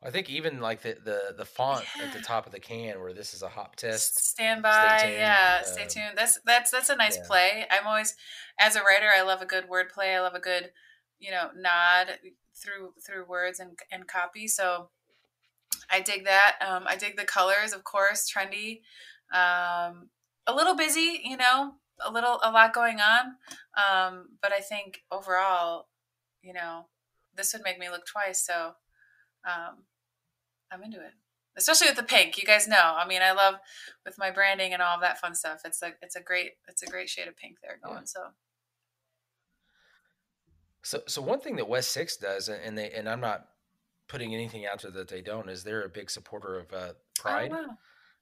I 0.05 0.11
think 0.11 0.29
even 0.31 0.61
like 0.61 0.83
the 0.83 0.97
the, 1.03 1.35
the 1.37 1.45
font 1.45 1.85
yeah. 1.97 2.05
at 2.05 2.13
the 2.13 2.21
top 2.21 2.47
of 2.47 2.53
the 2.53 2.61
can 2.61 3.01
where 3.01 3.13
this 3.13 3.35
is 3.35 3.43
a 3.43 3.49
hop 3.49 3.77
test. 3.77 4.19
Stand 4.19 4.63
by, 4.63 4.99
stay 4.99 5.19
yeah, 5.19 5.61
um, 5.61 5.73
stay 5.73 5.87
tuned. 5.87 6.17
That's 6.17 6.39
that's 6.45 6.71
that's 6.71 6.91
a 6.91 6.97
nice 6.97 7.17
yeah. 7.17 7.27
play. 7.27 7.67
I'm 7.71 7.87
always 7.87 8.15
as 8.59 8.77
a 8.77 8.83
writer, 8.83 9.09
I 9.17 9.23
love 9.23 9.43
a 9.43 9.47
good 9.47 9.69
word 9.69 9.89
play. 9.89 10.15
I 10.15 10.21
love 10.21 10.35
a 10.35 10.41
good, 10.41 10.71
you 11.19 11.31
know, 11.31 11.49
nod 11.57 12.19
through 12.55 12.93
through 13.05 13.25
words 13.27 13.59
and 13.61 13.79
and 13.91 14.07
copy. 14.07 14.47
So 14.47 14.91
I 15.91 16.01
dig 16.01 16.25
that. 16.25 16.57
Um, 16.67 16.85
I 16.87 16.97
dig 16.97 17.17
the 17.17 17.25
colors, 17.25 17.73
of 17.73 17.85
course, 17.85 18.31
trendy. 18.31 18.81
Um, 19.33 20.11
a 20.47 20.55
little 20.55 20.77
busy, 20.77 21.21
you 21.25 21.37
know, 21.37 21.75
a 22.05 22.11
little, 22.11 22.39
a 22.43 22.51
lot 22.51 22.75
going 22.75 23.01
on. 23.01 23.37
Um, 23.77 24.29
but 24.41 24.53
I 24.53 24.61
think 24.61 25.03
overall, 25.11 25.89
you 26.43 26.53
know, 26.53 26.87
this 27.37 27.53
would 27.53 27.63
make 27.63 27.79
me 27.79 27.89
look 27.89 28.07
twice. 28.07 28.45
So 28.45 28.73
um, 29.47 29.85
I'm 30.75 30.83
into 30.83 31.01
it, 31.01 31.13
especially 31.57 31.89
with 31.89 31.97
the 31.97 32.03
pink. 32.03 32.37
You 32.37 32.45
guys 32.45 32.67
know. 32.69 32.97
I 32.97 33.07
mean, 33.07 33.23
I 33.23 33.33
love 33.33 33.57
with 34.05 34.19
my 34.19 34.31
branding 34.31 34.73
and 34.73 34.83
all 34.83 34.97
of 34.97 35.01
that 35.01 35.21
fun 35.21 35.35
stuff. 35.35 35.61
It's 35.65 35.81
like 35.81 35.97
it's 36.03 36.17
a 36.17 36.21
great, 36.21 36.53
it's 36.69 36.83
a 36.83 36.87
great 36.87 37.09
shade 37.09 37.29
of 37.29 37.37
pink 37.37 37.59
there 37.63 37.79
going. 37.83 37.99
Yeah. 37.99 38.05
So. 38.05 38.21
So, 40.87 41.01
so 41.07 41.23
one 41.23 41.41
thing 41.41 41.57
that 41.57 41.67
West 41.67 41.93
Six 41.93 42.19
does, 42.19 42.51
and 42.51 42.77
they, 42.77 42.91
and 42.91 43.09
I'm 43.09 43.21
not 43.21 43.47
putting 44.09 44.35
anything 44.35 44.67
out 44.67 44.83
there 44.83 44.91
that 44.91 45.09
they 45.09 45.23
don't 45.23 45.49
is 45.49 45.65
they're 45.65 45.85
a 45.85 45.89
big 45.89 46.11
supporter 46.11 46.59
of 46.59 46.73
uh, 46.73 46.77
oh, 46.77 46.95
Pride. 47.19 47.53
Oh, 47.53 47.67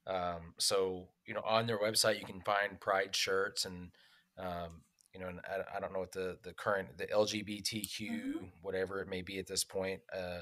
wow. 0.07 0.35
um, 0.35 0.53
so 0.57 1.09
you 1.25 1.33
know, 1.33 1.41
on 1.45 1.67
their 1.67 1.79
website 1.79 2.19
you 2.19 2.25
can 2.25 2.41
find 2.41 2.79
Pride 2.79 3.15
shirts 3.15 3.65
and 3.65 3.91
um, 4.37 4.81
you 5.13 5.19
know, 5.19 5.27
and 5.27 5.39
I, 5.45 5.77
I, 5.77 5.79
don't 5.79 5.93
know 5.93 5.99
what 5.99 6.11
the 6.11 6.37
the 6.43 6.53
current 6.53 6.97
the 6.97 7.05
LGBTQ 7.05 7.99
mm-hmm. 7.99 8.45
whatever 8.61 8.99
it 9.01 9.07
may 9.07 9.21
be 9.21 9.37
at 9.39 9.47
this 9.47 9.63
point. 9.63 10.01
Uh, 10.15 10.41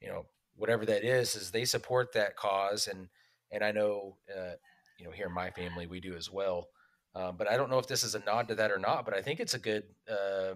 you 0.00 0.08
know, 0.08 0.26
whatever 0.56 0.86
that 0.86 1.04
is, 1.04 1.34
is 1.34 1.50
they 1.50 1.64
support 1.64 2.12
that 2.12 2.36
cause 2.36 2.86
and 2.86 3.08
and 3.50 3.62
I 3.62 3.72
know 3.72 4.16
uh, 4.34 4.54
you 4.98 5.04
know 5.04 5.10
here 5.10 5.26
in 5.26 5.32
my 5.32 5.50
family 5.50 5.86
we 5.86 6.00
do 6.00 6.14
as 6.14 6.30
well. 6.30 6.68
Um, 7.14 7.36
but 7.36 7.50
I 7.50 7.58
don't 7.58 7.70
know 7.70 7.78
if 7.78 7.86
this 7.86 8.04
is 8.04 8.14
a 8.14 8.20
nod 8.20 8.48
to 8.48 8.54
that 8.54 8.70
or 8.70 8.78
not. 8.78 9.04
But 9.04 9.14
I 9.14 9.20
think 9.20 9.38
it's 9.38 9.54
a 9.54 9.58
good 9.58 9.84
uh, 10.10 10.54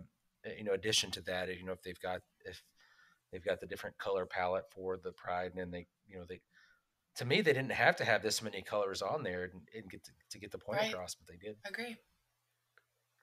you 0.56 0.64
know 0.64 0.72
addition 0.72 1.10
to 1.12 1.20
that. 1.22 1.48
You 1.48 1.64
know, 1.64 1.72
if 1.72 1.82
they've 1.82 2.00
got 2.00 2.22
if 2.44 2.62
They've 3.32 3.44
got 3.44 3.60
the 3.60 3.66
different 3.66 3.98
color 3.98 4.24
palette 4.24 4.64
for 4.70 4.96
the 4.96 5.12
Pride, 5.12 5.50
and 5.50 5.60
then 5.60 5.70
they, 5.70 5.86
you 6.08 6.18
know, 6.18 6.24
they. 6.28 6.40
To 7.16 7.24
me, 7.24 7.40
they 7.40 7.52
didn't 7.52 7.72
have 7.72 7.96
to 7.96 8.04
have 8.04 8.22
this 8.22 8.42
many 8.42 8.62
colors 8.62 9.02
on 9.02 9.22
there 9.22 9.44
and, 9.44 9.62
and 9.74 9.90
get 9.90 10.04
to, 10.04 10.12
to, 10.30 10.38
get 10.38 10.52
the 10.52 10.58
point 10.58 10.80
right. 10.80 10.92
across, 10.92 11.14
but 11.14 11.26
they 11.26 11.36
did. 11.36 11.56
Agree. 11.66 11.96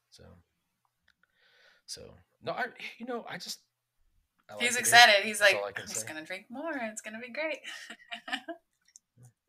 So. 0.10 0.24
So 1.86 2.14
no, 2.42 2.54
I 2.54 2.66
you 2.98 3.06
know 3.06 3.26
I 3.30 3.38
just. 3.38 3.60
I 4.60 4.64
He's 4.64 4.74
like 4.74 4.82
excited. 4.82 5.24
He's 5.24 5.42
like, 5.42 5.56
I'm 5.56 5.88
say. 5.88 5.94
just 5.94 6.08
gonna 6.08 6.24
drink 6.24 6.46
more. 6.50 6.74
It's 6.76 7.02
gonna 7.02 7.20
be 7.20 7.32
great. 7.32 7.60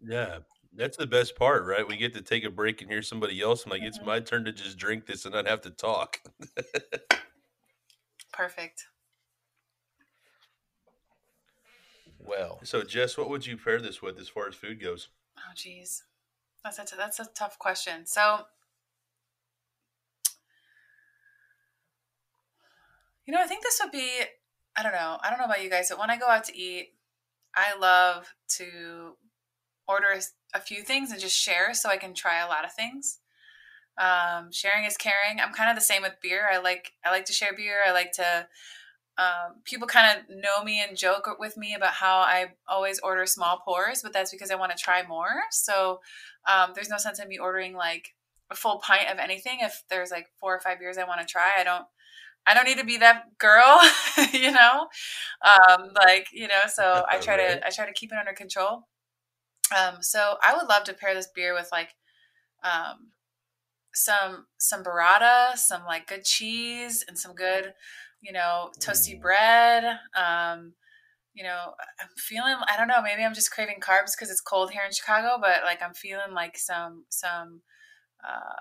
yeah, 0.05 0.39
that's 0.75 0.97
the 0.97 1.07
best 1.07 1.37
part, 1.37 1.65
right? 1.65 1.87
We 1.87 1.97
get 1.97 2.15
to 2.15 2.23
take 2.23 2.45
a 2.45 2.51
break 2.51 2.81
and 2.83 2.91
hear 2.91 3.03
somebody 3.03 3.41
else. 3.41 3.65
I'm 3.65 3.71
like, 3.71 3.81
mm-hmm. 3.81 3.89
it's 3.89 4.01
my 4.03 4.21
turn 4.21 4.45
to 4.45 4.53
just 4.53 4.77
drink 4.77 5.07
this 5.07 5.25
and 5.25 5.35
not 5.35 5.47
have 5.47 5.61
to 5.63 5.71
talk. 5.71 6.21
Perfect. 8.33 8.87
well. 12.25 12.61
So, 12.65 12.83
Jess, 12.83 13.17
what 13.17 13.29
would 13.31 13.47
you 13.47 13.57
pair 13.57 13.81
this 13.81 14.03
with 14.03 14.19
as 14.19 14.29
far 14.29 14.49
as 14.49 14.55
food 14.55 14.81
goes? 14.81 15.09
Oh, 15.39 15.53
geez, 15.55 16.05
that's 16.63 16.79
a 16.79 16.97
that's 16.97 17.21
a 17.21 17.27
tough 17.35 17.59
question. 17.59 18.07
So, 18.07 18.41
you 23.27 23.35
know, 23.35 23.41
I 23.41 23.47
think 23.47 23.63
this 23.63 23.81
would 23.83 23.93
be. 23.93 24.11
I 24.77 24.83
don't 24.83 24.93
know. 24.93 25.19
I 25.23 25.31
don't 25.31 25.39
know 25.39 25.45
about 25.45 25.63
you 25.63 25.71
guys, 25.71 25.89
but 25.91 25.99
when 25.99 26.11
I 26.11 26.17
go 26.17 26.29
out 26.29 26.45
to 26.45 26.57
eat, 26.57 26.95
I 27.55 27.79
love 27.79 28.35
to 28.57 29.17
order 29.87 30.19
a 30.55 30.61
few 30.61 30.83
things 30.83 31.11
and 31.11 31.21
just 31.21 31.39
share 31.39 31.75
so 31.75 31.89
I 31.89 31.97
can 31.97 32.15
try 32.15 32.41
a 32.41 32.49
lot 32.49 32.65
of 32.65 32.73
things. 32.73 33.19
Um, 33.97 34.51
sharing 34.51 34.85
is 34.85 34.97
caring. 34.97 35.41
I'm 35.41 35.53
kind 35.53 35.71
of 35.71 35.77
the 35.77 35.83
same 35.83 36.03
with 36.03 36.21
beer. 36.21 36.49
I 36.53 36.59
like 36.59 36.93
I 37.05 37.11
like 37.11 37.27
to 37.27 37.33
share 37.33 37.55
beer. 37.55 37.81
I 37.87 37.93
like 37.93 38.13
to 38.13 38.49
um, 39.17 39.61
people 39.65 39.87
kind 39.87 40.19
of 40.19 40.37
know 40.37 40.65
me 40.65 40.83
and 40.83 40.97
joke 40.97 41.29
with 41.39 41.57
me 41.57 41.75
about 41.75 41.93
how 41.93 42.19
I 42.19 42.55
always 42.67 42.99
order 42.99 43.27
small 43.27 43.63
pours, 43.65 44.03
but 44.03 44.13
that's 44.13 44.33
because 44.33 44.51
I 44.51 44.57
want 44.57 44.77
to 44.77 44.83
try 44.83 45.07
more. 45.07 45.43
So 45.53 46.01
um, 46.53 46.73
there's 46.75 46.89
no 46.89 46.99
sense 46.99 47.21
in 47.21 47.29
me 47.29 47.39
ordering 47.39 47.75
like 47.75 48.15
a 48.51 48.57
full 48.57 48.79
pint 48.79 49.09
of 49.11 49.19
anything 49.19 49.59
if 49.61 49.85
there's 49.89 50.11
like 50.11 50.27
four 50.41 50.55
or 50.55 50.61
five 50.61 50.81
beers 50.81 50.99
I 50.99 51.05
want 51.05 51.21
to 51.21 51.27
try. 51.27 51.53
I 51.57 51.65
don't. 51.65 51.85
I 52.47 52.55
don't 52.55 52.67
need 52.67 52.79
to 52.79 52.85
be 52.85 52.99
that 52.99 53.39
girl, 53.39 53.81
you 54.33 54.51
know. 54.53 54.89
Um, 55.45 55.91
like 55.95 56.29
you 56.33 56.49
know, 56.49 56.63
so 56.69 57.05
I 57.09 57.19
try 57.19 57.37
to 57.37 57.67
I 57.67 57.71
try 57.71 57.87
to 57.87 57.93
keep 57.93 58.13
it 58.13 58.19
under 58.19 58.33
control. 58.33 58.89
Um, 59.77 59.97
so 60.03 60.37
I 60.43 60.55
would 60.57 60.69
love 60.69 60.85
to 60.85 60.95
pair 60.95 61.15
this 61.15 61.29
beer 61.35 61.55
with 61.55 61.69
like 61.73 61.91
um, 62.63 63.13
some 63.95 64.47
some 64.59 64.83
burrata, 64.83 65.57
some 65.57 65.85
like 65.87 66.07
good 66.07 66.25
cheese, 66.25 67.05
and 67.07 67.19
some 67.19 67.35
good 67.35 67.73
you 68.25 68.33
know, 68.33 68.71
toasty 68.81 69.21
bread. 69.21 69.85
Um, 70.17 70.73
you 71.35 71.45
know, 71.45 71.75
I'm 72.01 72.09
feeling, 72.17 72.57
I 72.69 72.77
don't 72.77 72.89
know, 72.89 73.03
maybe 73.03 73.23
I'm 73.23 73.35
just 73.35 73.51
craving 73.51 73.81
carbs 73.81 74.13
because 74.17 74.31
it's 74.31 74.41
cold 74.41 74.71
here 74.71 74.83
in 74.87 74.93
Chicago, 74.93 75.37
but 75.41 75.63
like 75.65 75.83
I'm 75.83 75.95
feeling 75.95 76.33
like 76.33 76.57
some, 76.57 77.05
some, 77.11 77.61
uh, 78.27 78.57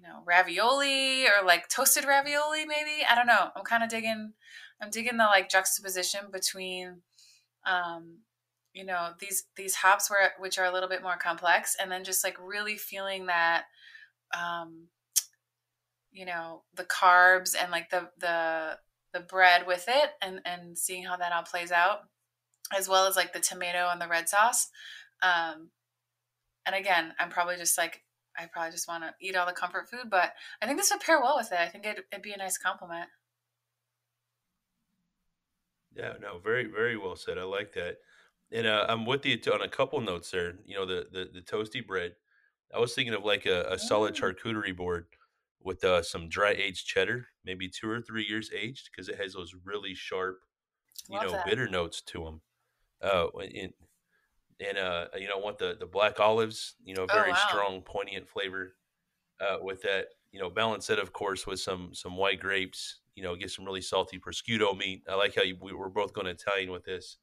you 0.00 0.08
know, 0.08 0.22
ravioli 0.24 1.26
or 1.26 1.44
like 1.44 1.68
toasted 1.68 2.04
ravioli, 2.04 2.64
maybe. 2.64 3.04
I 3.08 3.14
don't 3.14 3.26
know. 3.26 3.50
I'm 3.54 3.64
kind 3.64 3.82
of 3.82 3.90
digging, 3.90 4.32
I'm 4.80 4.90
digging 4.90 5.18
the 5.18 5.24
like 5.24 5.50
juxtaposition 5.50 6.30
between, 6.32 7.02
um, 7.66 8.20
you 8.72 8.84
know, 8.84 9.10
these 9.18 9.44
these 9.56 9.74
hops 9.74 10.08
were 10.08 10.30
which 10.38 10.58
are 10.58 10.64
a 10.64 10.72
little 10.72 10.88
bit 10.88 11.02
more 11.02 11.16
complex, 11.16 11.76
and 11.80 11.90
then 11.90 12.04
just 12.04 12.24
like 12.24 12.36
really 12.40 12.76
feeling 12.76 13.26
that, 13.26 13.64
um, 14.32 14.86
you 16.12 16.24
know, 16.24 16.62
the 16.74 16.84
carbs 16.84 17.54
and 17.60 17.70
like 17.70 17.90
the 17.90 18.08
the 18.18 18.78
the 19.12 19.20
bread 19.20 19.66
with 19.66 19.86
it, 19.88 20.10
and 20.22 20.40
and 20.44 20.78
seeing 20.78 21.04
how 21.04 21.16
that 21.16 21.32
all 21.32 21.42
plays 21.42 21.72
out, 21.72 22.02
as 22.76 22.88
well 22.88 23.06
as 23.06 23.16
like 23.16 23.32
the 23.32 23.40
tomato 23.40 23.88
and 23.90 24.00
the 24.00 24.08
red 24.08 24.28
sauce. 24.28 24.68
Um, 25.22 25.70
and 26.64 26.74
again, 26.74 27.12
I'm 27.18 27.28
probably 27.28 27.56
just 27.56 27.76
like 27.76 28.02
I 28.40 28.46
probably 28.46 28.72
just 28.72 28.88
want 28.88 29.04
to 29.04 29.14
eat 29.20 29.36
all 29.36 29.46
the 29.46 29.52
comfort 29.52 29.88
food, 29.90 30.10
but 30.10 30.32
I 30.62 30.66
think 30.66 30.78
this 30.78 30.90
would 30.90 31.00
pair 31.00 31.20
well 31.20 31.36
with 31.36 31.52
it. 31.52 31.58
I 31.58 31.68
think 31.68 31.84
it'd, 31.84 32.04
it'd 32.10 32.22
be 32.22 32.32
a 32.32 32.38
nice 32.38 32.58
complement. 32.58 33.08
Yeah, 35.94 36.14
no, 36.20 36.38
very, 36.38 36.64
very 36.64 36.96
well 36.96 37.16
said. 37.16 37.36
I 37.38 37.42
like 37.42 37.72
that. 37.74 37.98
And 38.52 38.66
uh, 38.66 38.86
I'm 38.88 39.06
with 39.06 39.26
you 39.26 39.38
on 39.52 39.62
a 39.62 39.68
couple 39.68 40.00
notes 40.00 40.30
there. 40.30 40.54
You 40.64 40.76
know, 40.76 40.86
the, 40.86 41.06
the 41.10 41.28
the 41.32 41.40
toasty 41.40 41.86
bread. 41.86 42.12
I 42.74 42.78
was 42.78 42.94
thinking 42.94 43.14
of 43.14 43.24
like 43.24 43.46
a, 43.46 43.66
a 43.70 43.78
solid 43.78 44.14
Mm, 44.14 44.20
charcuterie 44.20 44.76
board 44.76 45.06
with 45.62 45.84
uh, 45.84 46.02
some 46.02 46.28
dry 46.28 46.52
aged 46.52 46.86
cheddar, 46.86 47.26
maybe 47.44 47.68
two 47.68 47.90
or 47.90 48.00
three 48.00 48.24
years 48.24 48.50
aged, 48.56 48.90
because 48.90 49.08
it 49.08 49.20
has 49.20 49.34
those 49.34 49.54
really 49.64 49.94
sharp, 49.94 50.40
you 51.08 51.16
love 51.18 51.26
know, 51.26 51.32
that. 51.32 51.46
bitter 51.46 51.68
notes 51.68 52.00
to 52.02 52.24
them. 52.24 52.40
Uh, 53.02 53.26
and, 53.38 53.72
and 54.64 54.78
uh, 54.78 55.08
you 55.16 55.28
know, 55.28 55.38
I 55.38 55.40
want 55.40 55.58
the 55.58 55.76
the 55.78 55.86
black 55.86 56.20
olives. 56.20 56.76
You 56.84 56.94
know, 56.94 57.06
Oh 57.08 57.08
very 57.08 57.34
wow. 57.34 57.34
strong, 57.34 57.82
poignant 57.82 58.28
flavor 58.28 58.76
uh, 59.40 59.58
with 59.60 59.82
that. 59.82 60.08
You 60.32 60.40
know, 60.40 60.50
balance 60.50 60.90
it, 60.90 60.98
of 60.98 61.12
course, 61.12 61.46
with 61.46 61.60
some 61.60 61.94
some 61.94 62.16
white 62.16 62.40
grapes. 62.40 63.00
You 63.16 63.22
know, 63.24 63.36
get 63.36 63.50
some 63.50 63.64
really 63.66 63.82
salty 63.82 64.18
prosciutto 64.20 64.76
meat. 64.78 65.04
I 65.08 65.14
like 65.16 65.34
how 65.36 65.42
you, 65.42 65.58
we, 65.60 65.72
we're 65.74 65.88
both 65.90 66.14
going 66.14 66.26
Italian 66.28 66.70
with 66.72 66.84
this. 66.84 67.18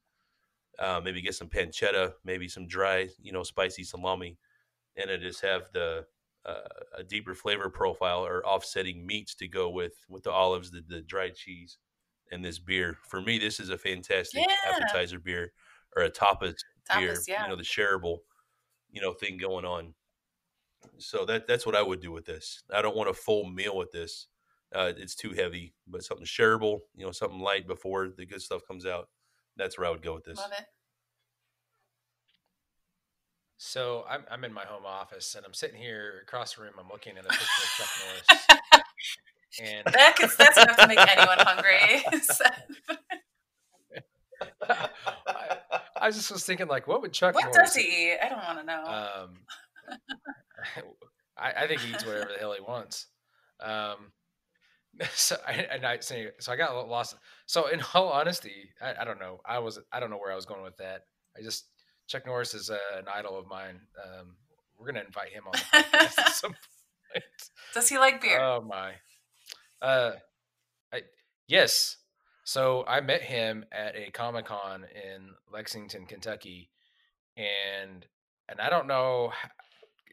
Uh, 0.78 1.00
maybe 1.02 1.20
get 1.20 1.34
some 1.34 1.48
pancetta, 1.48 2.14
maybe 2.24 2.48
some 2.48 2.66
dry, 2.68 3.08
you 3.20 3.32
know, 3.32 3.42
spicy 3.42 3.82
salami, 3.82 4.38
and 4.96 5.10
it 5.10 5.20
just 5.22 5.42
have 5.42 5.72
the 5.72 6.06
uh, 6.44 6.60
a 6.96 7.04
deeper 7.04 7.34
flavor 7.34 7.70
profile 7.70 8.24
or 8.26 8.46
offsetting 8.46 9.06
meats 9.06 9.34
to 9.36 9.48
go 9.48 9.70
with 9.70 9.94
with 10.08 10.24
the 10.24 10.32
olives, 10.32 10.70
the, 10.72 10.82
the 10.86 11.02
dried 11.02 11.36
cheese, 11.36 11.78
and 12.30 12.44
this 12.44 12.58
beer. 12.58 12.98
For 13.08 13.20
me, 13.22 13.38
this 13.38 13.60
is 13.60 13.70
a 13.70 13.78
fantastic 13.78 14.48
Yeah. 14.48 14.54
appetizer 14.64 15.18
beer 15.20 15.52
or 15.96 16.02
a 16.04 16.10
tapas 16.10 16.54
beer. 16.96 17.12
Tapas, 17.12 17.28
You 17.28 17.34
yeah. 17.34 17.46
know, 17.46 17.56
the 17.56 17.62
shareable, 17.62 18.18
you 18.90 19.00
know, 19.00 19.12
thing 19.12 19.36
going 19.38 19.64
on. 19.64 19.94
So 20.98 21.24
that 21.26 21.46
that's 21.46 21.66
what 21.66 21.74
I 21.76 21.82
would 21.82 22.00
do 22.00 22.12
with 22.12 22.24
this. 22.24 22.62
I 22.72 22.82
don't 22.82 22.96
want 22.96 23.10
a 23.10 23.14
full 23.14 23.44
meal 23.44 23.76
with 23.76 23.90
this. 23.92 24.26
Uh, 24.74 24.92
it's 24.96 25.14
too 25.14 25.32
heavy, 25.32 25.74
but 25.86 26.04
something 26.04 26.26
shareable, 26.26 26.80
you 26.94 27.04
know, 27.04 27.12
something 27.12 27.40
light 27.40 27.66
before 27.66 28.08
the 28.08 28.26
good 28.26 28.42
stuff 28.42 28.62
comes 28.66 28.84
out. 28.86 29.08
That's 29.56 29.78
where 29.78 29.86
I 29.86 29.90
would 29.90 30.02
go 30.02 30.14
with 30.14 30.24
this. 30.24 30.36
Love 30.38 30.52
it. 30.52 30.66
So 33.56 34.04
I'm 34.08 34.24
I'm 34.30 34.44
in 34.44 34.52
my 34.52 34.64
home 34.64 34.86
office 34.86 35.34
and 35.34 35.44
I'm 35.44 35.52
sitting 35.54 35.80
here 35.80 36.20
across 36.22 36.54
the 36.54 36.62
room. 36.62 36.74
I'm 36.78 36.88
looking 36.88 37.18
at 37.18 37.24
a 37.24 37.28
picture 37.28 37.44
of 37.44 37.70
Chuck 37.76 37.88
Norris, 38.04 38.84
and 39.60 39.86
That 39.94 40.16
gets, 40.16 40.36
that's 40.36 40.56
enough 40.58 40.76
to 40.76 40.86
make 40.86 40.98
anyone 40.98 41.38
hungry. 41.40 42.04
I, 44.68 45.56
I 46.00 46.10
just 46.10 46.30
was 46.30 46.44
thinking 46.44 46.68
like, 46.68 46.86
what 46.86 47.02
would 47.02 47.12
Chuck 47.12 47.34
what 47.34 47.44
Norris 47.44 47.56
does 47.56 47.76
he 47.76 48.12
eat? 48.12 48.18
I 48.22 48.28
don't 48.28 48.38
want 48.38 48.60
to 48.60 48.64
know. 48.64 48.84
Um, 48.84 49.38
I, 51.38 51.64
I 51.64 51.66
think 51.66 51.80
he 51.80 51.92
eats 51.92 52.04
whatever 52.04 52.30
the 52.32 52.38
hell 52.38 52.52
he 52.52 52.60
wants. 52.60 53.06
Um, 53.60 54.12
so 55.12 55.36
I, 55.46 55.52
and 55.52 55.84
I 55.84 55.98
so, 56.00 56.16
I 56.48 56.56
got 56.56 56.88
lost. 56.88 57.16
So 57.46 57.68
in 57.68 57.80
all 57.94 58.08
honesty, 58.08 58.70
I, 58.80 59.02
I 59.02 59.04
don't 59.04 59.20
know. 59.20 59.40
I 59.44 59.58
was 59.58 59.78
I 59.92 60.00
don't 60.00 60.10
know 60.10 60.18
where 60.18 60.32
I 60.32 60.36
was 60.36 60.46
going 60.46 60.62
with 60.62 60.76
that. 60.78 61.04
I 61.36 61.42
just 61.42 61.66
Chuck 62.06 62.26
Norris 62.26 62.54
is 62.54 62.70
uh, 62.70 62.78
an 62.96 63.04
idol 63.12 63.38
of 63.38 63.46
mine. 63.46 63.80
Um, 64.02 64.36
we're 64.78 64.86
gonna 64.86 65.04
invite 65.04 65.30
him 65.30 65.44
on 65.46 65.82
at 65.92 66.34
some 66.34 66.52
point. 67.12 67.24
does 67.74 67.88
he 67.88 67.98
like 67.98 68.20
beer? 68.20 68.40
Oh 68.40 68.60
my. 68.60 68.92
Uh, 69.80 70.12
I, 70.92 71.02
yes. 71.46 71.96
So 72.48 72.82
I 72.88 73.02
met 73.02 73.20
him 73.20 73.66
at 73.70 73.94
a 73.94 74.10
Comic 74.10 74.46
Con 74.46 74.82
in 74.84 75.34
Lexington, 75.52 76.06
Kentucky, 76.06 76.70
and 77.36 78.06
and 78.48 78.58
I 78.58 78.70
don't 78.70 78.86
know, 78.86 79.34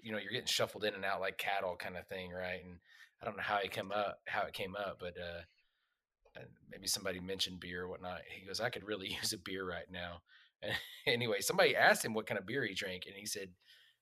you 0.04 0.12
know, 0.12 0.18
you're 0.18 0.34
getting 0.34 0.46
shuffled 0.46 0.84
in 0.84 0.96
and 0.96 1.06
out 1.06 1.22
like 1.22 1.38
cattle, 1.38 1.78
kind 1.80 1.96
of 1.96 2.06
thing, 2.08 2.32
right? 2.34 2.60
And 2.62 2.80
I 3.22 3.26
don't 3.26 3.38
know 3.38 3.44
how 3.44 3.60
he 3.64 3.70
came 3.70 3.90
up, 3.90 4.20
how 4.28 4.42
it 4.42 4.52
came 4.52 4.76
up, 4.76 4.98
but 5.00 5.14
uh, 5.18 6.42
maybe 6.70 6.88
somebody 6.88 7.22
mentioned 7.22 7.62
beer 7.62 7.84
or 7.84 7.88
whatnot. 7.88 8.20
He 8.30 8.46
goes, 8.46 8.60
I 8.60 8.70
could 8.70 8.84
really 8.84 9.08
use 9.22 9.32
a 9.32 9.38
beer 9.38 9.66
right 9.66 9.90
now. 9.90 10.18
And 10.62 10.74
anyway, 11.08 11.40
somebody 11.40 11.74
asked 11.74 12.04
him 12.04 12.14
what 12.14 12.28
kind 12.28 12.38
of 12.38 12.46
beer 12.46 12.66
he 12.66 12.74
drank, 12.74 13.04
and 13.08 13.16
he 13.16 13.26
said, 13.26 13.48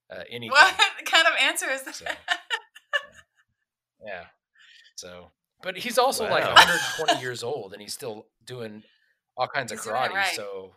uh, 0.09 0.23
anything. 0.27 0.49
what 0.49 0.73
kind 1.05 1.27
of 1.27 1.33
answer 1.39 1.69
is 1.69 1.83
that? 1.83 1.95
So 1.97 2.05
yeah. 4.03 4.23
So, 4.95 5.29
but 5.63 5.77
he's 5.77 5.97
also 5.97 6.25
like 6.29 6.43
120 6.43 7.19
years 7.21 7.41
old, 7.43 7.73
and 7.73 7.81
he's 7.81 7.93
still 7.93 8.27
doing 8.45 8.83
all 9.35 9.47
kinds 9.47 9.71
He's 9.71 9.85
of 9.85 9.93
karate. 9.93 10.09
right. 10.11 10.35
So, 10.35 10.75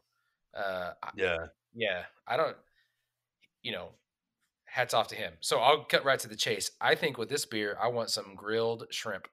uh, 0.54 0.94
I- 1.02 1.10
Yeah. 1.14 1.46
yeah, 1.74 2.04
I 2.26 2.36
don't, 2.38 2.56
you 3.62 3.72
know, 3.72 3.90
hats 4.64 4.94
off 4.94 5.08
to 5.08 5.14
him. 5.16 5.34
So 5.40 5.58
I'll 5.60 5.84
cut 5.84 6.04
right 6.04 6.18
to 6.20 6.28
the 6.28 6.36
chase. 6.36 6.70
I 6.80 6.94
think 6.94 7.18
with 7.18 7.28
this 7.28 7.44
beer, 7.44 7.76
I 7.80 7.88
want 7.88 8.10
some 8.10 8.34
grilled 8.34 8.86
shrimp, 8.90 9.28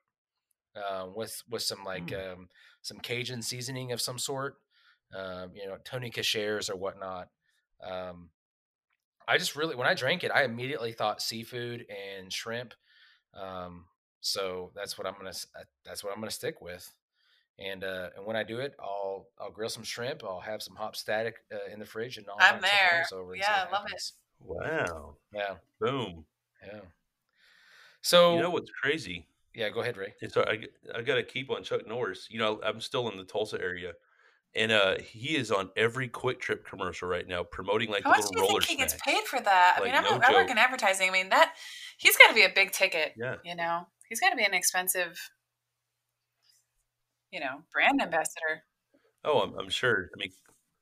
uh, 0.76 1.08
with 1.16 1.41
with 1.49 1.62
some 1.64 1.84
like 1.86 2.08
Mm. 2.08 2.34
um, 2.34 2.49
some 2.82 2.99
Cajun 2.99 3.41
seasoning 3.41 3.91
of 3.93 4.01
some 4.01 4.20
sort, 4.20 4.58
um, 5.14 5.56
you 5.56 5.66
know, 5.68 5.78
Tony 5.86 6.10
Chachere's 6.10 6.70
or 6.70 6.76
whatnot. 6.76 7.30
Um, 7.82 8.32
I 9.28 9.38
just 9.38 9.56
really, 9.56 9.76
when 9.76 9.88
I 9.88 9.93
drank 9.93 10.24
it, 10.26 10.32
I 10.32 10.43
immediately 10.43 10.91
thought 10.91 11.22
seafood 11.22 11.86
and 11.89 12.32
shrimp. 12.34 12.74
Um, 13.34 13.88
so 14.24 14.71
that's 14.74 14.97
what 14.97 15.05
I'm 15.05 15.15
gonna 15.15 15.30
uh, 15.30 15.63
that's 15.86 16.03
what 16.03 16.13
I'm 16.13 16.19
gonna 16.19 16.32
stick 16.32 16.61
with. 16.61 16.91
And 17.59 17.84
uh, 17.84 18.09
and 18.15 18.26
when 18.26 18.36
I 18.36 18.43
do 18.43 18.59
it, 18.59 18.74
I'll 18.80 19.28
I'll 19.39 19.51
grill 19.51 19.69
some 19.69 19.84
shrimp. 19.84 20.24
I'll 20.24 20.39
have 20.39 20.63
some 20.63 20.76
hop 20.76 20.95
static 20.95 21.36
uh, 21.53 21.71
in 21.71 21.78
the 21.80 21.86
fridge, 21.86 22.17
and 22.17 22.26
I'll 22.28 22.38
I'm 22.39 22.61
there. 22.61 23.05
Over 23.13 23.34
and 23.34 23.41
Yeah, 23.41 23.65
I 23.67 23.71
love 23.71 23.86
it. 23.93 24.11
Wow. 24.39 25.17
Yeah, 25.34 25.55
Boom. 25.80 26.26
yeah. 26.65 26.80
So 28.01 28.36
You 28.36 28.41
know 28.41 28.49
what's 28.49 28.71
crazy? 28.71 29.28
yeah, 29.53 29.69
go 29.69 29.82
ahead, 29.82 29.97
Ray. 29.97 30.13
It's 30.21 30.36
I, 30.36 30.65
I 30.95 31.01
got 31.03 31.15
to 31.15 31.24
keep 31.24 31.51
on 31.51 31.63
Chuck 31.63 31.88
Norris. 31.88 32.28
You 32.32 32.39
know, 32.39 32.59
I'm 32.63 32.82
still 32.82 33.09
in 33.09 33.17
the 33.17 33.24
Tulsa 33.24 33.61
area, 33.61 33.93
and 34.55 34.71
uh, 34.71 34.97
he 34.99 35.36
is 35.38 35.51
on 35.51 35.69
every 35.76 36.09
QuikTrip 36.09 36.65
commercial 36.65 37.07
right 37.07 37.28
now, 37.28 37.43
promoting 37.43 37.91
like 37.91 38.03
How 38.03 38.09
the 38.09 38.17
much 38.17 38.26
little 38.32 38.34
do 38.34 38.39
you 38.39 38.47
roller 38.47 38.61
think 38.61 38.69
he 38.69 38.76
gets 38.78 38.95
paid 38.95 39.24
for 39.26 39.39
that? 39.39 39.76
I 39.78 39.82
Like, 39.82 39.93
mean, 39.93 40.03
I'm 40.03 40.11
no 40.11 40.17
a, 40.19 40.28
I 40.28 40.34
work 40.34 40.49
in 40.49 40.57
advertising. 40.57 41.09
I 41.09 41.13
mean, 41.13 41.30
that 41.30 41.53
he's 41.97 42.17
got 42.17 42.30
to 42.30 42.34
be 42.34 42.43
a 42.43 42.49
big 42.53 42.71
ticket. 42.71 43.13
Yeah. 43.15 43.36
You 43.45 43.55
know, 43.55 43.86
he's 44.10 44.20
got 44.20 44.30
to 44.30 44.36
be 44.36 44.43
an 44.43 44.54
expensive, 44.54 45.32
you 47.32 47.39
know, 47.39 47.64
brand 47.72 48.01
ambassador. 48.01 48.64
Oh, 49.26 49.39
I'm, 49.39 49.58
I'm 49.58 49.70
sure. 49.70 50.10
I 50.16 50.18
mean, 50.18 50.32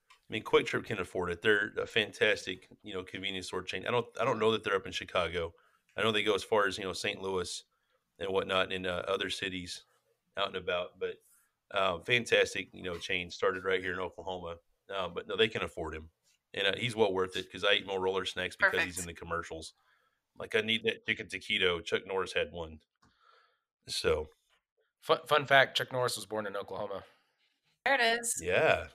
I 0.10 0.34
mean, 0.34 0.44
QuikTrip 0.44 0.86
can 0.86 1.00
afford 1.00 1.32
it. 1.32 1.42
They're 1.42 1.72
a 1.82 1.86
fantastic, 1.86 2.70
you 2.84 2.94
know, 2.94 3.04
convenience 3.04 3.48
store 3.48 3.64
chain. 3.64 3.86
I 3.88 3.92
don't, 3.92 4.06
I 4.20 4.26
don't 4.26 4.40
know 4.40 4.52
that 4.52 4.64
they're 4.64 4.76
up 4.76 4.86
in 4.86 4.92
Chicago. 4.92 5.54
I 5.98 6.02
know 6.02 6.12
they 6.12 6.24
go 6.24 6.36
as 6.36 6.44
far 6.44 6.68
as 6.68 6.78
you 6.78 6.84
know 6.84 6.94
St. 6.94 7.22
Louis 7.22 7.64
and 8.20 8.30
whatnot 8.30 8.72
in 8.72 8.86
uh, 8.86 9.04
other 9.08 9.30
cities 9.30 9.84
out 10.38 10.48
and 10.48 10.56
about. 10.56 11.00
But 11.00 11.16
um, 11.78 12.04
fantastic, 12.04 12.70
you 12.74 12.84
know, 12.84 12.98
chain 12.98 13.30
started 13.30 13.64
right 13.64 13.82
here 13.82 13.94
in 13.94 14.00
Oklahoma. 14.00 14.56
Um, 14.96 15.12
but 15.14 15.28
no, 15.28 15.36
they 15.36 15.48
can 15.48 15.64
afford 15.64 15.94
him, 15.94 16.10
and 16.54 16.68
uh, 16.68 16.74
he's 16.78 16.96
well 16.96 17.14
worth 17.14 17.36
it 17.38 17.46
because 17.46 17.64
I 17.64 17.74
eat 17.74 17.88
more 17.88 18.00
roller 18.00 18.26
snacks 18.26 18.58
because 18.58 18.84
he's 18.84 19.00
in 19.00 19.06
the 19.06 19.14
commercials. 19.14 19.74
Like 20.38 20.56
I 20.56 20.62
need 20.62 20.84
that 20.84 21.06
chicken 21.06 21.28
taquito. 21.28 21.84
Chuck 21.84 22.02
Norris 22.06 22.34
had 22.34 22.52
one, 22.52 22.80
so 23.88 24.28
Fun, 25.02 25.20
fun 25.28 25.46
fact: 25.48 25.76
Chuck 25.76 25.92
Norris 25.92 26.16
was 26.16 26.26
born 26.28 26.46
in 26.46 26.56
Oklahoma. 26.56 27.04
There 27.86 27.96
it 27.96 28.20
is. 28.20 28.40
yeah, 28.44 28.86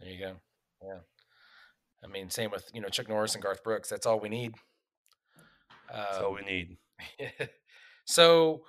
There 0.00 0.08
you 0.08 0.18
go. 0.18 0.36
Yeah. 0.82 1.00
I 2.02 2.06
mean, 2.06 2.30
same 2.30 2.50
with 2.50 2.70
you 2.72 2.80
know 2.80 2.88
Chuck 2.88 3.08
Norris 3.08 3.34
and 3.34 3.42
Garth 3.42 3.62
Brooks. 3.62 3.88
That's 3.90 4.06
all 4.06 4.18
we 4.20 4.30
need. 4.30 4.54
that's 5.92 6.18
all 6.18 6.30
Um, 6.30 6.34
we 6.36 6.42
need. 6.42 6.78
so 8.06 8.62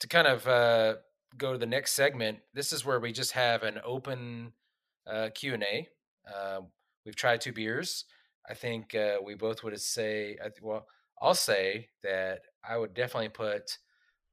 to 0.00 0.08
kind 0.08 0.26
of 0.26 0.46
uh, 0.48 0.96
go 1.38 1.52
to 1.52 1.58
the 1.58 1.66
next 1.66 1.92
segment, 1.92 2.40
this 2.52 2.72
is 2.72 2.84
where 2.84 2.98
we 2.98 3.12
just 3.12 3.32
have 3.32 3.62
an 3.62 3.80
open 3.84 4.52
uh, 5.06 5.30
Q 5.34 5.54
and 5.54 5.62
A. 5.62 5.88
Uh, 6.32 6.60
we've 7.04 7.16
tried 7.16 7.40
two 7.40 7.52
beers. 7.52 8.04
I 8.48 8.54
think 8.54 8.94
uh, 8.96 9.18
we 9.24 9.34
both 9.34 9.62
would 9.62 9.80
say. 9.80 10.36
Well, 10.60 10.86
I'll 11.22 11.34
say 11.34 11.90
that 12.02 12.40
I 12.68 12.76
would 12.76 12.94
definitely 12.94 13.28
put 13.28 13.78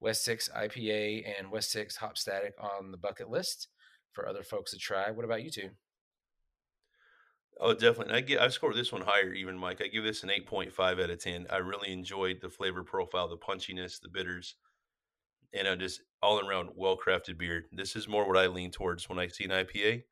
West 0.02 0.26
Six 0.26 0.50
IPA 0.56 1.40
and 1.40 1.52
West 1.52 1.72
Six 1.72 1.96
Hop 1.98 2.18
Static 2.18 2.54
on 2.60 2.92
the 2.92 2.98
bucket 2.98 3.30
list 3.30 3.70
for 4.12 4.28
other 4.28 4.44
folks 4.44 4.72
to 4.72 4.78
try. 4.78 5.12
What 5.12 5.26
about 5.26 5.44
you 5.44 5.52
two? 5.52 5.70
Oh, 7.60 7.74
definitely. 7.74 8.16
I 8.16 8.22
get 8.22 8.42
I 8.42 8.48
scored 8.50 8.76
this 8.76 8.92
one 8.92 9.04
higher 9.04 9.34
even, 9.34 9.58
Mike. 9.58 9.82
I 9.82 9.88
give 9.88 10.04
this 10.04 10.24
an 10.24 10.30
8.5 10.30 11.04
out 11.04 11.10
of 11.10 11.20
10. 11.20 11.48
I 11.50 11.58
really 11.58 11.92
enjoyed 11.94 12.40
the 12.42 12.50
flavor 12.50 12.84
profile, 12.84 13.28
the 13.30 13.38
punchiness, 13.38 14.00
the 14.02 14.10
bitters. 14.10 14.56
and 15.54 15.68
a 15.68 15.76
just 15.78 16.02
all 16.22 16.40
around 16.46 16.70
well 16.76 16.98
crafted 16.98 17.38
beer. 17.38 17.66
This 17.72 17.96
is 17.96 18.08
more 18.08 18.28
what 18.28 18.38
I 18.38 18.48
lean 18.48 18.72
towards 18.72 19.10
when 19.10 19.20
I 19.20 19.28
see 19.28 19.46
an 19.46 19.52
IPA. 19.52 20.04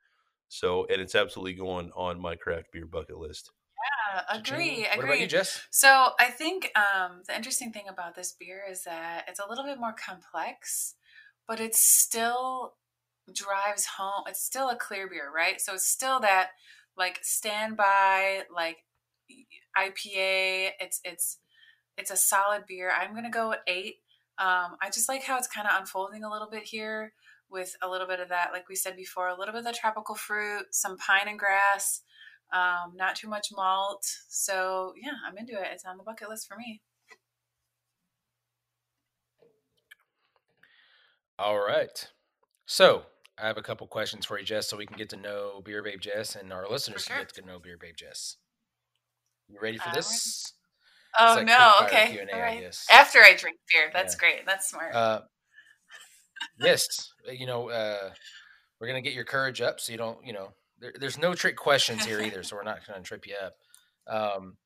So, 0.49 0.85
and 0.87 1.01
it's 1.01 1.15
absolutely 1.15 1.53
going 1.53 1.91
on 1.95 2.19
my 2.19 2.35
craft 2.35 2.71
beer 2.71 2.85
bucket 2.87 3.17
list. 3.17 3.51
Yeah, 3.80 4.21
agree. 4.30 4.82
What 4.82 4.97
agree. 4.97 5.09
about 5.09 5.19
you, 5.19 5.27
Jess? 5.27 5.65
So 5.69 6.09
I 6.19 6.25
think 6.25 6.71
um, 6.75 7.21
the 7.27 7.36
interesting 7.36 7.71
thing 7.71 7.86
about 7.88 8.15
this 8.15 8.36
beer 8.38 8.63
is 8.69 8.84
that 8.84 9.25
it's 9.27 9.39
a 9.39 9.47
little 9.47 9.63
bit 9.63 9.80
more 9.80 9.93
complex, 9.93 10.95
but 11.47 11.59
it 11.59 11.75
still 11.75 12.73
drives 13.34 13.86
home. 13.97 14.23
It's 14.27 14.43
still 14.43 14.69
a 14.69 14.75
clear 14.75 15.07
beer, 15.07 15.32
right? 15.34 15.61
So 15.61 15.73
it's 15.73 15.88
still 15.88 16.19
that 16.21 16.49
like 16.97 17.19
standby, 17.21 18.43
like 18.53 18.77
IPA. 19.77 20.71
It's 20.80 20.99
it's 21.03 21.38
it's 21.97 22.11
a 22.11 22.17
solid 22.17 22.65
beer. 22.67 22.91
I'm 22.91 23.13
gonna 23.13 23.30
go 23.30 23.53
at 23.53 23.61
eight. 23.67 23.95
Um, 24.38 24.77
I 24.82 24.89
just 24.93 25.09
like 25.09 25.23
how 25.23 25.38
it's 25.38 25.47
kind 25.47 25.67
of 25.67 25.77
unfolding 25.80 26.23
a 26.23 26.32
little 26.32 26.49
bit 26.49 26.63
here 26.63 27.13
with 27.49 27.75
a 27.82 27.89
little 27.89 28.07
bit 28.07 28.19
of 28.19 28.30
that, 28.30 28.51
like 28.53 28.69
we 28.69 28.75
said 28.75 28.95
before, 28.95 29.27
a 29.27 29.38
little 29.38 29.51
bit 29.53 29.59
of 29.59 29.65
the 29.65 29.73
tropical 29.73 30.15
fruit, 30.15 30.67
some 30.71 30.97
pine 30.97 31.27
and 31.27 31.39
grass, 31.39 32.01
um, 32.53 32.93
not 32.95 33.15
too 33.15 33.27
much 33.27 33.47
malt. 33.55 34.05
So 34.27 34.93
yeah, 35.01 35.11
I'm 35.25 35.37
into 35.37 35.53
it. 35.53 35.67
It's 35.71 35.85
on 35.85 35.97
the 35.97 36.03
bucket 36.03 36.29
list 36.29 36.47
for 36.47 36.57
me. 36.57 36.81
All 41.37 41.59
right. 41.59 42.07
So 42.65 43.03
I 43.37 43.47
have 43.47 43.57
a 43.57 43.61
couple 43.61 43.87
questions 43.87 44.25
for 44.25 44.37
you, 44.37 44.45
Jess, 44.45 44.67
so 44.67 44.75
we 44.77 44.85
can 44.85 44.97
get 44.97 45.09
to 45.09 45.17
know 45.17 45.61
Beer 45.63 45.81
Babe 45.81 46.01
Jess 46.01 46.35
and 46.35 46.51
our 46.51 46.69
listeners 46.69 47.03
sure. 47.03 47.15
can 47.15 47.25
get 47.25 47.33
to 47.35 47.45
know 47.45 47.59
Beer 47.59 47.77
Babe 47.79 47.95
Jess. 47.95 48.35
You 49.47 49.59
ready 49.61 49.77
for 49.77 49.89
I'm 49.89 49.95
this? 49.95 50.53
Oh 51.17 51.33
like 51.37 51.47
no, 51.47 51.73
okay. 51.83 52.07
Q&A, 52.09 52.35
All 52.35 52.41
I 52.41 52.71
After 52.91 53.19
I 53.19 53.35
drink 53.35 53.57
beer, 53.71 53.89
that's 53.91 54.15
Yeah. 54.15 54.19
great. 54.19 54.45
That's 54.45 54.69
smart. 54.69 54.93
Uh, 54.93 55.21
yes, 56.59 56.85
you 57.31 57.47
know, 57.47 57.69
uh, 57.69 58.11
we're 58.79 58.87
gonna 58.87 59.01
get 59.01 59.13
your 59.13 59.23
courage 59.23 59.61
up, 59.61 59.79
so 59.79 59.91
you 59.91 59.97
don't, 59.97 60.23
you 60.25 60.33
know, 60.33 60.53
there, 60.80 60.93
there's 60.99 61.17
no 61.17 61.34
trick 61.34 61.55
questions 61.55 62.05
here 62.05 62.21
either, 62.21 62.43
so 62.43 62.55
we're 62.55 62.63
not 62.63 62.86
gonna 62.88 63.01
trip 63.01 63.25
you 63.27 63.36
up. 63.36 63.55
Um, 64.07 64.57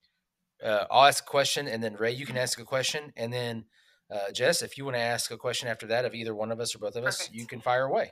uh, 0.64 0.86
I'll 0.90 1.08
ask 1.08 1.24
a 1.24 1.28
question, 1.28 1.68
and 1.68 1.84
then 1.84 1.96
Ray, 1.96 2.14
you 2.14 2.26
can 2.26 2.38
ask 2.38 2.60
a 2.60 2.64
question, 2.64 3.12
and 3.18 3.34
then 3.34 3.66
uh, 4.12 4.32
Jess, 4.32 4.62
if 4.62 4.78
you 4.78 4.86
want 4.86 4.96
to 4.96 5.02
ask 5.02 5.32
a 5.32 5.38
question 5.38 5.68
after 5.68 5.88
that 5.88 6.06
of 6.06 6.14
either 6.14 6.36
one 6.36 6.52
of 6.52 6.60
us 6.60 6.76
or 6.76 6.80
both 6.80 6.96
of 6.96 7.04
us, 7.04 7.30
you 7.32 7.48
can 7.48 7.62
fire 7.62 7.86
away. 7.86 8.12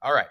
All 0.00 0.14
right. 0.14 0.28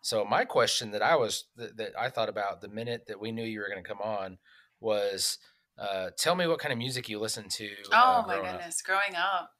So 0.00 0.24
my 0.24 0.44
question 0.44 0.90
that 0.92 1.02
I 1.02 1.16
was 1.16 1.44
that, 1.56 1.76
that 1.78 1.92
I 1.98 2.10
thought 2.10 2.28
about 2.28 2.60
the 2.60 2.68
minute 2.68 3.06
that 3.08 3.20
we 3.20 3.32
knew 3.32 3.42
you 3.42 3.60
were 3.60 3.68
going 3.68 3.82
to 3.82 3.88
come 3.88 4.00
on 4.02 4.38
was, 4.80 5.38
uh, 5.78 6.10
tell 6.16 6.36
me 6.36 6.46
what 6.46 6.58
kind 6.58 6.72
of 6.72 6.78
music 6.78 7.08
you 7.08 7.18
listen 7.18 7.48
to. 7.48 7.70
oh 7.90 7.96
uh, 7.96 8.24
my 8.26 8.34
growing 8.34 8.46
up. 8.46 8.56
goodness, 8.58 8.82
growing 8.82 9.16
up. 9.16 9.50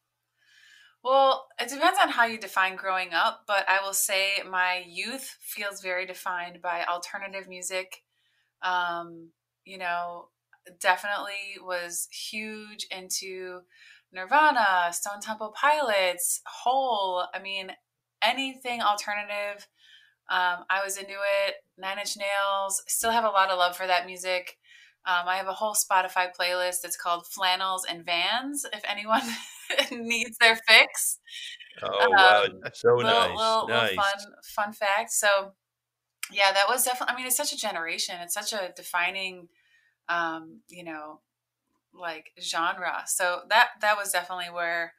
Well, 1.04 1.48
it 1.60 1.68
depends 1.68 1.98
on 2.02 2.08
how 2.08 2.24
you 2.24 2.38
define 2.38 2.76
growing 2.76 3.12
up, 3.12 3.42
but 3.46 3.68
I 3.68 3.84
will 3.84 3.92
say 3.92 4.42
my 4.50 4.82
youth 4.88 5.36
feels 5.42 5.82
very 5.82 6.06
defined 6.06 6.62
by 6.62 6.82
alternative 6.84 7.46
music. 7.46 8.02
Um, 8.62 9.28
you 9.66 9.76
know, 9.76 10.28
definitely 10.80 11.60
was 11.62 12.08
huge 12.10 12.86
into 12.90 13.60
Nirvana, 14.14 14.92
Stone 14.92 15.20
Temple 15.20 15.52
Pilots, 15.54 16.40
Hole. 16.46 17.24
I 17.34 17.38
mean, 17.38 17.72
anything 18.22 18.80
alternative. 18.80 19.68
Um, 20.30 20.64
I 20.70 20.82
was 20.82 20.96
into 20.96 21.12
it. 21.12 21.56
Nine 21.76 21.98
Inch 21.98 22.16
Nails. 22.16 22.82
Still 22.86 23.10
have 23.10 23.24
a 23.24 23.28
lot 23.28 23.50
of 23.50 23.58
love 23.58 23.76
for 23.76 23.86
that 23.86 24.06
music. 24.06 24.56
Um, 25.04 25.28
I 25.28 25.36
have 25.36 25.48
a 25.48 25.52
whole 25.52 25.74
Spotify 25.74 26.28
playlist. 26.34 26.82
It's 26.82 26.96
called 26.96 27.26
Flannels 27.26 27.84
and 27.86 28.06
Vans. 28.06 28.64
If 28.72 28.82
anyone 28.88 29.20
needs 29.92 30.36
their 30.38 30.56
fix, 30.68 31.18
Oh 31.82 32.10
wow, 32.10 32.44
Um, 32.44 32.60
so 32.72 32.94
little, 32.94 33.10
nice, 33.10 33.36
little, 33.36 33.68
nice. 33.68 33.90
little 33.90 34.04
fun 34.04 34.34
fun 34.44 34.72
fact. 34.72 35.10
So, 35.10 35.52
yeah, 36.32 36.52
that 36.52 36.68
was 36.68 36.84
definitely. 36.84 37.14
I 37.14 37.16
mean, 37.16 37.26
it's 37.26 37.36
such 37.36 37.52
a 37.52 37.56
generation. 37.58 38.16
It's 38.20 38.34
such 38.34 38.52
a 38.52 38.72
defining, 38.76 39.48
um, 40.08 40.60
you 40.68 40.84
know, 40.84 41.20
like 41.92 42.30
genre. 42.40 43.02
So 43.06 43.40
that 43.50 43.70
that 43.80 43.96
was 43.96 44.12
definitely 44.12 44.50
where 44.52 44.94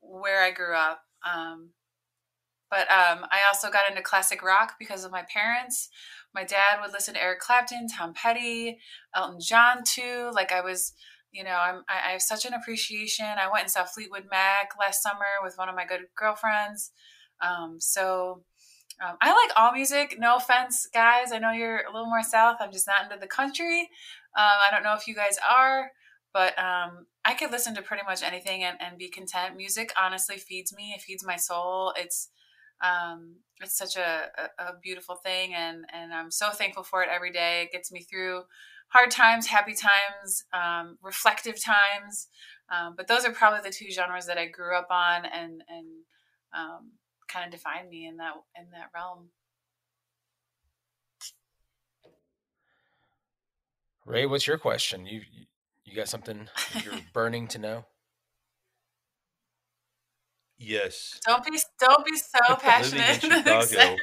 where 0.00 0.42
I 0.42 0.50
grew 0.52 0.74
up. 0.76 1.00
Um, 1.26 1.70
but 2.70 2.90
um, 2.90 3.26
I 3.30 3.40
also 3.46 3.70
got 3.70 3.88
into 3.88 4.02
classic 4.02 4.42
rock 4.42 4.74
because 4.78 5.04
of 5.04 5.12
my 5.12 5.24
parents. 5.32 5.88
My 6.34 6.44
dad 6.44 6.80
would 6.82 6.92
listen 6.92 7.14
to 7.14 7.22
Eric 7.22 7.40
Clapton, 7.40 7.86
Tom 7.88 8.14
Petty, 8.14 8.78
Elton 9.14 9.38
John 9.40 9.84
too. 9.84 10.30
Like 10.34 10.50
I 10.50 10.60
was, 10.60 10.92
you 11.34 11.42
know, 11.42 11.50
I'm, 11.56 11.82
I, 11.88 12.10
I 12.10 12.12
have 12.12 12.22
such 12.22 12.44
an 12.44 12.54
appreciation. 12.54 13.26
I 13.26 13.50
went 13.50 13.64
and 13.64 13.70
saw 13.70 13.84
Fleetwood 13.84 14.26
Mac 14.30 14.70
last 14.78 15.02
summer 15.02 15.42
with 15.42 15.54
one 15.56 15.68
of 15.68 15.74
my 15.74 15.84
good 15.84 16.02
girlfriends. 16.16 16.92
Um, 17.42 17.78
so 17.80 18.44
um, 19.04 19.16
I 19.20 19.30
like 19.30 19.52
all 19.56 19.72
music. 19.72 20.16
No 20.18 20.36
offense, 20.36 20.88
guys. 20.94 21.32
I 21.32 21.38
know 21.38 21.50
you're 21.50 21.82
a 21.82 21.92
little 21.92 22.08
more 22.08 22.22
south. 22.22 22.58
I'm 22.60 22.70
just 22.70 22.86
not 22.86 23.02
into 23.02 23.20
the 23.20 23.26
country. 23.26 23.80
Um, 24.36 24.58
I 24.66 24.70
don't 24.70 24.84
know 24.84 24.94
if 24.94 25.08
you 25.08 25.14
guys 25.16 25.36
are, 25.48 25.90
but 26.32 26.56
um, 26.56 27.06
I 27.24 27.34
could 27.34 27.50
listen 27.50 27.74
to 27.74 27.82
pretty 27.82 28.04
much 28.06 28.22
anything 28.22 28.62
and, 28.62 28.76
and 28.80 28.96
be 28.96 29.10
content. 29.10 29.56
Music 29.56 29.92
honestly 30.00 30.36
feeds 30.36 30.72
me. 30.72 30.94
It 30.94 31.02
feeds 31.02 31.26
my 31.26 31.36
soul. 31.36 31.92
It's 31.96 32.30
um, 32.80 33.36
it's 33.60 33.76
such 33.76 33.96
a, 33.96 34.28
a, 34.38 34.64
a 34.64 34.72
beautiful 34.82 35.16
thing, 35.16 35.54
and 35.54 35.84
and 35.92 36.12
I'm 36.12 36.30
so 36.30 36.50
thankful 36.50 36.82
for 36.82 37.02
it 37.02 37.08
every 37.12 37.32
day. 37.32 37.62
It 37.62 37.72
gets 37.72 37.90
me 37.90 38.02
through 38.02 38.42
hard 38.88 39.10
times, 39.10 39.46
happy 39.46 39.74
times, 39.74 40.44
um, 40.52 40.98
reflective 41.02 41.62
times. 41.62 42.28
Um, 42.70 42.94
but 42.96 43.06
those 43.08 43.24
are 43.24 43.32
probably 43.32 43.60
the 43.68 43.74
two 43.74 43.90
genres 43.90 44.26
that 44.26 44.38
I 44.38 44.46
grew 44.46 44.76
up 44.76 44.88
on, 44.90 45.24
and 45.26 45.62
and 45.68 45.86
um, 46.56 46.92
kind 47.28 47.44
of 47.44 47.50
defined 47.52 47.88
me 47.90 48.06
in 48.06 48.16
that 48.18 48.32
in 48.58 48.70
that 48.70 48.90
realm. 48.94 49.28
Ray, 54.06 54.26
what's 54.26 54.46
your 54.46 54.58
question? 54.58 55.06
You 55.06 55.20
you- 55.32 55.46
you 55.86 55.94
got 55.94 56.08
something 56.08 56.48
you're 56.82 56.94
burning 57.12 57.46
to 57.48 57.58
know? 57.58 57.84
Yes, 60.56 61.20
Don't 61.26 61.44
be 61.44 61.58
don't 61.78 62.04
be 62.06 62.16
so 62.16 62.38
Living 62.48 62.98
in 63.00 63.20
passionate. 63.20 63.20
Chicago. 63.20 63.96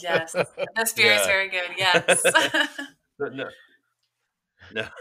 Yes, 0.00 0.34
this 0.76 0.92
beer 0.92 1.12
is 1.12 1.26
very 1.26 1.48
good. 1.48 1.70
Yes. 1.76 2.22
no, 3.18 3.48
no. 4.74 4.86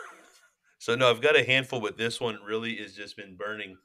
So 0.77 0.93
no, 0.93 1.09
I've 1.09 1.21
got 1.21 1.35
a 1.35 1.43
handful, 1.43 1.79
but 1.79 1.97
this 1.97 2.21
one 2.21 2.37
really 2.45 2.75
has 2.75 2.93
just 2.93 3.17
been 3.17 3.35
burning 3.35 3.75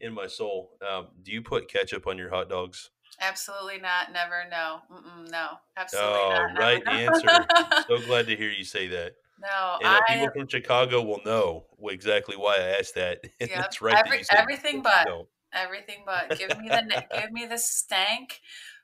in 0.00 0.12
my 0.12 0.26
soul. 0.26 0.72
Um, 0.86 1.06
do 1.22 1.32
you 1.32 1.40
put 1.40 1.68
ketchup 1.72 2.06
on 2.06 2.18
your 2.18 2.28
hot 2.28 2.50
dogs? 2.50 2.90
Absolutely 3.18 3.78
not. 3.78 4.12
Never. 4.12 4.44
No. 4.50 4.80
Mm-mm, 4.92 5.30
no. 5.30 5.52
Absolutely 5.78 6.20
Oh, 6.20 6.28
not. 6.28 6.48
never, 6.48 6.60
right 6.60 6.82
no. 6.84 6.92
answer. 6.92 7.46
So 7.88 8.04
glad 8.06 8.26
to 8.26 8.36
hear 8.36 8.50
you 8.50 8.64
say 8.64 8.88
that. 8.88 9.12
no, 9.40 9.78
And 9.80 9.86
uh, 9.88 10.00
I 10.06 10.12
people 10.14 10.30
from 10.36 10.48
Chicago 10.48 11.00
will 11.02 11.22
know 11.24 11.64
exactly 11.84 12.36
why 12.36 12.56
I 12.56 12.76
asked 12.78 12.94
that. 12.96 13.20
And 13.40 13.48
Yep, 13.48 13.64
it's 13.64 13.80
right. 13.80 13.94
that 13.94 14.06
every- 14.06 14.22
said 14.24 14.36
everything 14.38 14.82
but. 14.82 15.06
no. 15.06 15.28
everything 15.54 16.02
but 16.04 16.36
give 16.38 16.58
me 16.60 16.68
the 16.68 17.04
give 17.14 17.32
me 17.32 17.46
the 17.46 17.56
stank, 17.58 18.40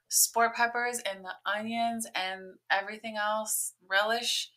sport 0.09 0.55
peppers 0.55 1.01
and 1.01 1.25
the 1.25 1.33
onions 1.51 2.07
and 2.15 2.55
everything 2.71 3.17
else 3.17 3.73
relish. 3.89 4.51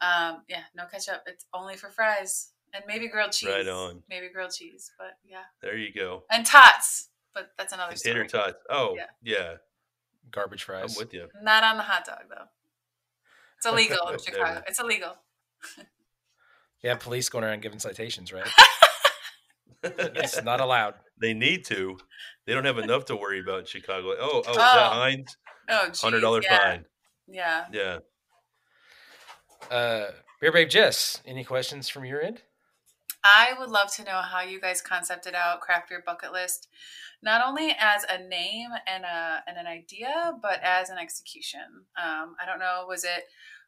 Um, 0.00 0.42
yeah, 0.48 0.62
no 0.74 0.84
ketchup. 0.86 1.22
It's 1.26 1.46
only 1.54 1.76
for 1.76 1.88
fries 1.90 2.52
and 2.72 2.84
maybe 2.86 3.08
grilled 3.08 3.32
cheese. 3.32 3.48
Right 3.50 3.68
on. 3.68 4.02
Maybe 4.08 4.28
grilled 4.32 4.52
cheese, 4.52 4.90
but 4.98 5.16
yeah, 5.24 5.42
There 5.62 5.76
you 5.76 5.92
go. 5.92 6.24
and 6.30 6.44
tots. 6.44 7.08
But 7.32 7.50
that's 7.58 7.72
another 7.72 7.92
And 7.92 8.00
tater 8.00 8.24
tots. 8.26 8.58
Oh, 8.70 8.94
Yeah. 8.96 9.06
yeah. 9.22 9.54
Garbage 10.30 10.64
fries. 10.64 10.96
I'm 10.96 10.98
with 11.04 11.12
you. 11.14 11.28
Not 11.42 11.64
on 11.64 11.76
the 11.76 11.82
hot 11.82 12.04
dog 12.04 12.22
though. 12.28 12.44
It's 13.56 13.66
illegal 13.66 14.08
in 14.08 14.18
Chicago. 14.24 14.62
It's 14.66 14.78
illegal. 14.80 15.16
Yeah, 16.82 16.96
police 16.96 17.30
going 17.30 17.44
around 17.44 17.62
giving 17.62 17.78
citations, 17.78 18.30
right? 18.30 18.46
it's 19.84 20.42
not 20.42 20.60
allowed. 20.60 20.94
they 21.20 21.34
need 21.34 21.64
to. 21.66 21.98
They 22.46 22.54
don't 22.54 22.64
have 22.64 22.78
enough 22.78 23.06
to 23.06 23.16
worry 23.16 23.40
about 23.40 23.60
in 23.60 23.66
Chicago. 23.66 24.14
Oh, 24.18 24.30
oh, 24.34 24.40
is 24.40 24.46
Oh, 24.48 24.54
that 24.54 24.92
Heinz? 24.92 25.36
Oh, 25.68 25.86
geez, 25.88 26.00
Hundred 26.00 26.20
dollar 26.20 26.42
yeah, 26.42 26.58
fine. 26.58 26.84
Yeah. 27.26 27.64
Yeah. 27.72 27.98
Uh, 29.70 30.10
Beer 30.40 30.52
Babe 30.52 30.68
Jess, 30.68 31.22
any 31.24 31.44
questions 31.44 31.88
from 31.88 32.04
your 32.04 32.20
end? 32.20 32.42
I 33.24 33.54
would 33.58 33.70
love 33.70 33.90
to 33.94 34.04
know 34.04 34.20
how 34.20 34.42
you 34.42 34.60
guys 34.60 34.82
concepted 34.82 35.34
out 35.34 35.60
Craft 35.60 35.88
Beer 35.88 36.02
Bucket 36.04 36.32
List, 36.32 36.68
not 37.22 37.42
only 37.46 37.74
as 37.80 38.04
a 38.04 38.22
name 38.28 38.68
and 38.86 39.04
a 39.04 39.42
and 39.46 39.56
an 39.56 39.66
idea, 39.66 40.34
but 40.42 40.60
as 40.62 40.90
an 40.90 40.98
execution. 40.98 41.86
Um, 41.96 42.36
I 42.40 42.44
don't 42.44 42.58
know, 42.58 42.84
was 42.86 43.04
it? 43.04 43.24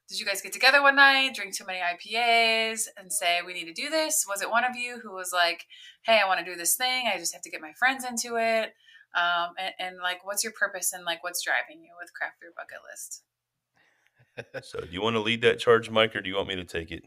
Did 0.09 0.21
you 0.21 0.27
guys 0.27 0.41
get 0.41 0.53
together 0.53 0.83
one 0.83 0.97
night, 0.97 1.35
drink 1.35 1.55
too 1.55 1.65
many 1.67 1.81
IPAs, 1.81 2.87
and 2.97 3.13
say 3.13 3.41
we 3.45 3.55
need 3.55 3.67
to 3.67 3.73
do 3.73 3.91
this? 3.91 4.25
Was 4.29 4.41
it 4.41 4.51
one 4.51 4.65
of 4.65 4.77
you 4.77 5.01
who 5.03 5.13
was 5.13 5.33
like, 5.33 5.67
"Hey, 6.03 6.21
I 6.23 6.29
want 6.29 6.39
to 6.39 6.45
do 6.45 6.57
this 6.57 6.77
thing. 6.77 7.07
I 7.13 7.19
just 7.19 7.35
have 7.35 7.43
to 7.43 7.51
get 7.51 7.61
my 7.61 7.73
friends 7.73 8.05
into 8.05 8.37
it." 8.37 8.73
Um, 9.17 9.55
and, 9.59 9.75
and 9.79 9.97
like, 10.03 10.25
what's 10.27 10.45
your 10.45 10.53
purpose 10.53 10.93
and 10.93 11.05
like, 11.05 11.25
what's 11.25 11.43
driving 11.43 11.83
you 11.83 11.93
with 11.99 12.13
Craft 12.13 12.41
Beer 12.41 12.53
Bucket 12.57 12.79
List? 12.91 13.23
So, 14.63 14.81
do 14.81 14.89
you 14.91 15.01
want 15.01 15.17
to 15.17 15.21
lead 15.21 15.41
that 15.43 15.59
charge, 15.59 15.89
Mike, 15.89 16.15
or 16.15 16.21
do 16.21 16.29
you 16.29 16.37
want 16.37 16.49
me 16.49 16.57
to 16.57 16.65
take 16.65 16.91
it? 16.91 17.05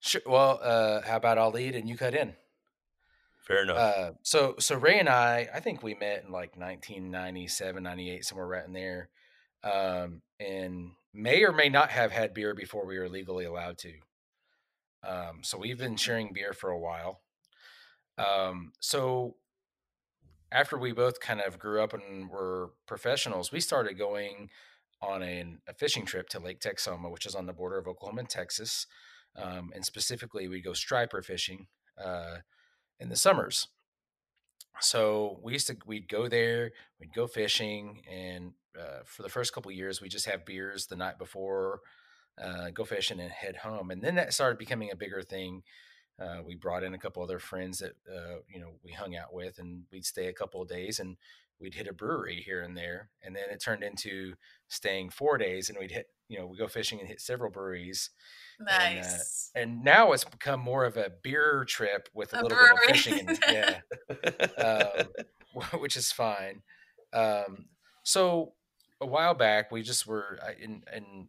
Sure. 0.00 0.20
Well, 0.26 0.60
uh, 0.62 1.00
how 1.00 1.16
about 1.16 1.38
I'll 1.38 1.50
lead 1.50 1.74
and 1.74 1.88
you 1.88 1.96
cut 1.96 2.14
in? 2.14 2.34
Fair 3.40 3.62
enough. 3.62 3.78
Uh, 3.78 4.10
so 4.22 4.56
so 4.58 4.76
Ray 4.76 4.98
and 4.98 5.08
I, 5.08 5.48
I 5.54 5.60
think 5.60 5.82
we 5.82 5.94
met 5.94 6.24
in 6.26 6.32
like 6.32 6.54
1997, 6.54 7.82
98, 7.82 8.24
somewhere 8.26 8.46
right 8.46 8.66
in 8.66 8.74
there. 8.74 9.08
Um, 9.64 10.20
and 10.38 10.90
may 11.16 11.42
or 11.44 11.52
may 11.52 11.68
not 11.68 11.90
have 11.90 12.12
had 12.12 12.34
beer 12.34 12.54
before 12.54 12.86
we 12.86 12.98
were 12.98 13.08
legally 13.08 13.44
allowed 13.44 13.78
to. 13.78 13.94
Um, 15.06 15.40
so 15.42 15.58
we've 15.58 15.78
been 15.78 15.96
sharing 15.96 16.32
beer 16.32 16.52
for 16.52 16.70
a 16.70 16.78
while. 16.78 17.20
Um, 18.18 18.72
so 18.80 19.36
after 20.52 20.78
we 20.78 20.92
both 20.92 21.20
kind 21.20 21.40
of 21.40 21.58
grew 21.58 21.82
up 21.82 21.92
and 21.92 22.30
were 22.30 22.70
professionals, 22.86 23.50
we 23.50 23.60
started 23.60 23.98
going 23.98 24.50
on 25.02 25.22
a, 25.22 25.44
fishing 25.78 26.06
trip 26.06 26.28
to 26.30 26.38
Lake 26.38 26.60
Texoma, 26.60 27.10
which 27.10 27.26
is 27.26 27.34
on 27.34 27.46
the 27.46 27.52
border 27.52 27.78
of 27.78 27.86
Oklahoma 27.86 28.20
and 28.20 28.30
Texas. 28.30 28.86
Um, 29.36 29.70
and 29.74 29.84
specifically, 29.84 30.48
we 30.48 30.62
go 30.62 30.72
striper 30.72 31.22
fishing 31.22 31.66
uh, 32.02 32.38
in 32.98 33.08
the 33.08 33.16
summers. 33.16 33.68
So 34.80 35.38
we 35.42 35.52
used 35.52 35.66
to 35.68 35.76
we'd 35.86 36.08
go 36.08 36.28
there, 36.28 36.72
we'd 37.00 37.14
go 37.14 37.26
fishing, 37.26 38.02
and 38.10 38.52
uh, 38.78 39.00
for 39.04 39.22
the 39.22 39.28
first 39.28 39.52
couple 39.52 39.70
years, 39.72 40.00
we 40.00 40.08
just 40.08 40.26
have 40.26 40.44
beers 40.44 40.86
the 40.86 40.96
night 40.96 41.18
before, 41.18 41.80
uh, 42.42 42.70
go 42.70 42.84
fishing, 42.84 43.20
and 43.20 43.30
head 43.30 43.56
home. 43.56 43.90
And 43.90 44.02
then 44.02 44.16
that 44.16 44.34
started 44.34 44.58
becoming 44.58 44.90
a 44.90 44.96
bigger 44.96 45.22
thing. 45.22 45.62
Uh, 46.20 46.38
we 46.46 46.54
brought 46.54 46.82
in 46.82 46.94
a 46.94 46.98
couple 46.98 47.22
other 47.22 47.38
friends 47.38 47.78
that 47.78 47.92
uh, 48.10 48.36
you 48.52 48.60
know 48.60 48.72
we 48.84 48.92
hung 48.92 49.16
out 49.16 49.32
with, 49.32 49.58
and 49.58 49.84
we'd 49.90 50.04
stay 50.04 50.26
a 50.26 50.32
couple 50.32 50.62
of 50.62 50.68
days, 50.68 51.00
and 51.00 51.16
we'd 51.60 51.74
hit 51.74 51.88
a 51.88 51.92
brewery 51.92 52.42
here 52.44 52.62
and 52.62 52.76
there, 52.76 53.10
and 53.22 53.34
then 53.34 53.44
it 53.50 53.62
turned 53.62 53.82
into 53.82 54.34
staying 54.68 55.10
four 55.10 55.38
days, 55.38 55.68
and 55.68 55.78
we'd 55.78 55.90
hit 55.90 56.06
you 56.28 56.38
know 56.38 56.46
we 56.46 56.56
go 56.56 56.68
fishing 56.68 56.98
and 57.00 57.08
hit 57.08 57.20
several 57.20 57.50
breweries. 57.50 58.10
Nice. 58.60 59.50
And, 59.54 59.70
uh, 59.70 59.74
and 59.74 59.84
now 59.84 60.12
it's 60.12 60.24
become 60.24 60.60
more 60.60 60.84
of 60.84 60.96
a 60.96 61.10
beer 61.22 61.64
trip 61.68 62.08
with 62.14 62.32
a, 62.32 62.40
a 62.40 62.42
little 62.42 62.58
brewery. 62.58 62.74
bit 62.86 62.90
of 62.90 63.02
fishing, 63.02 63.28
and, 63.28 63.38
yeah, 63.50 63.80
um, 64.58 65.06
which 65.80 65.96
is 65.96 66.12
fine. 66.12 66.62
Um, 67.12 67.66
so 68.02 68.52
a 69.00 69.06
while 69.06 69.34
back, 69.34 69.70
we 69.70 69.82
just 69.82 70.06
were 70.06 70.38
in, 70.60 70.82
in 70.94 71.28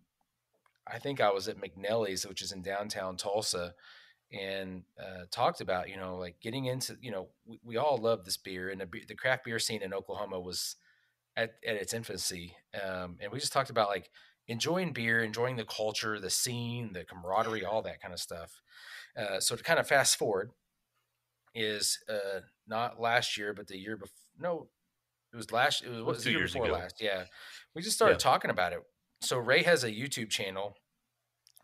I 0.92 1.00
think 1.00 1.20
I 1.20 1.32
was 1.32 1.48
at 1.48 1.58
McNellie's, 1.60 2.26
which 2.26 2.42
is 2.42 2.52
in 2.52 2.62
downtown 2.62 3.18
Tulsa, 3.18 3.74
and 4.32 4.84
uh, 5.00 5.24
talked 5.32 5.62
about 5.62 5.90
you 5.90 5.98
know 5.98 6.18
like 6.18 6.40
getting 6.42 6.66
into 6.66 6.98
you 7.02 7.12
know 7.12 7.28
we, 7.46 7.60
we 7.64 7.78
all 7.78 7.98
love 7.98 8.26
this 8.26 8.38
beer 8.38 8.70
and 8.70 8.82
the, 8.82 8.88
the, 9.08 9.16
craft 9.16 9.46
beer 9.46 9.60
scene 9.60 9.82
in 9.82 9.94
Oklahoma 9.94 10.40
was 10.40 10.76
at, 11.38 11.56
at 11.66 11.76
its 11.76 11.94
infancy 11.94 12.56
um, 12.84 13.16
and 13.22 13.32
we 13.32 13.40
just 13.40 13.54
talked 13.54 13.70
about 13.70 13.88
like 13.88 14.10
enjoying 14.48 14.92
beer 14.92 15.24
enjoying 15.24 15.56
the 15.56 15.64
culture 15.64 16.20
the 16.20 16.30
scene 16.30 16.92
the 16.94 17.06
camaraderie 17.06 17.64
all 17.64 17.82
that 17.82 18.02
kind 18.02 18.14
of 18.14 18.20
stuff 18.20 18.62
uh, 19.18 19.40
so 19.40 19.56
to 19.56 19.64
kind 19.64 19.80
of 19.80 19.88
fast 19.88 20.18
forward 20.18 20.52
is 21.56 22.00
uh, 22.10 22.42
not 22.68 23.00
last 23.00 23.38
year 23.38 23.54
but 23.54 23.68
the 23.68 23.78
year 23.78 23.96
before 23.96 24.12
no 24.40 24.68
it 25.32 25.38
was 25.38 25.52
last 25.52 25.84
it 25.84 25.90
was, 25.90 26.04
what, 26.04 26.20
two 26.20 26.32
years 26.32 26.52
before 26.52 26.68
ago. 26.68 26.76
last 26.76 26.96
yeah 27.00 27.24
we 27.76 27.82
just 27.82 27.96
started 27.96 28.16
yeah. 28.16 28.20
talking 28.20 28.52
about 28.52 28.74
it 28.74 28.80
so 29.22 29.38
ray 29.38 29.64
has 29.64 29.84
a 29.84 29.92
youtube 29.92 30.30
channel 30.30 30.76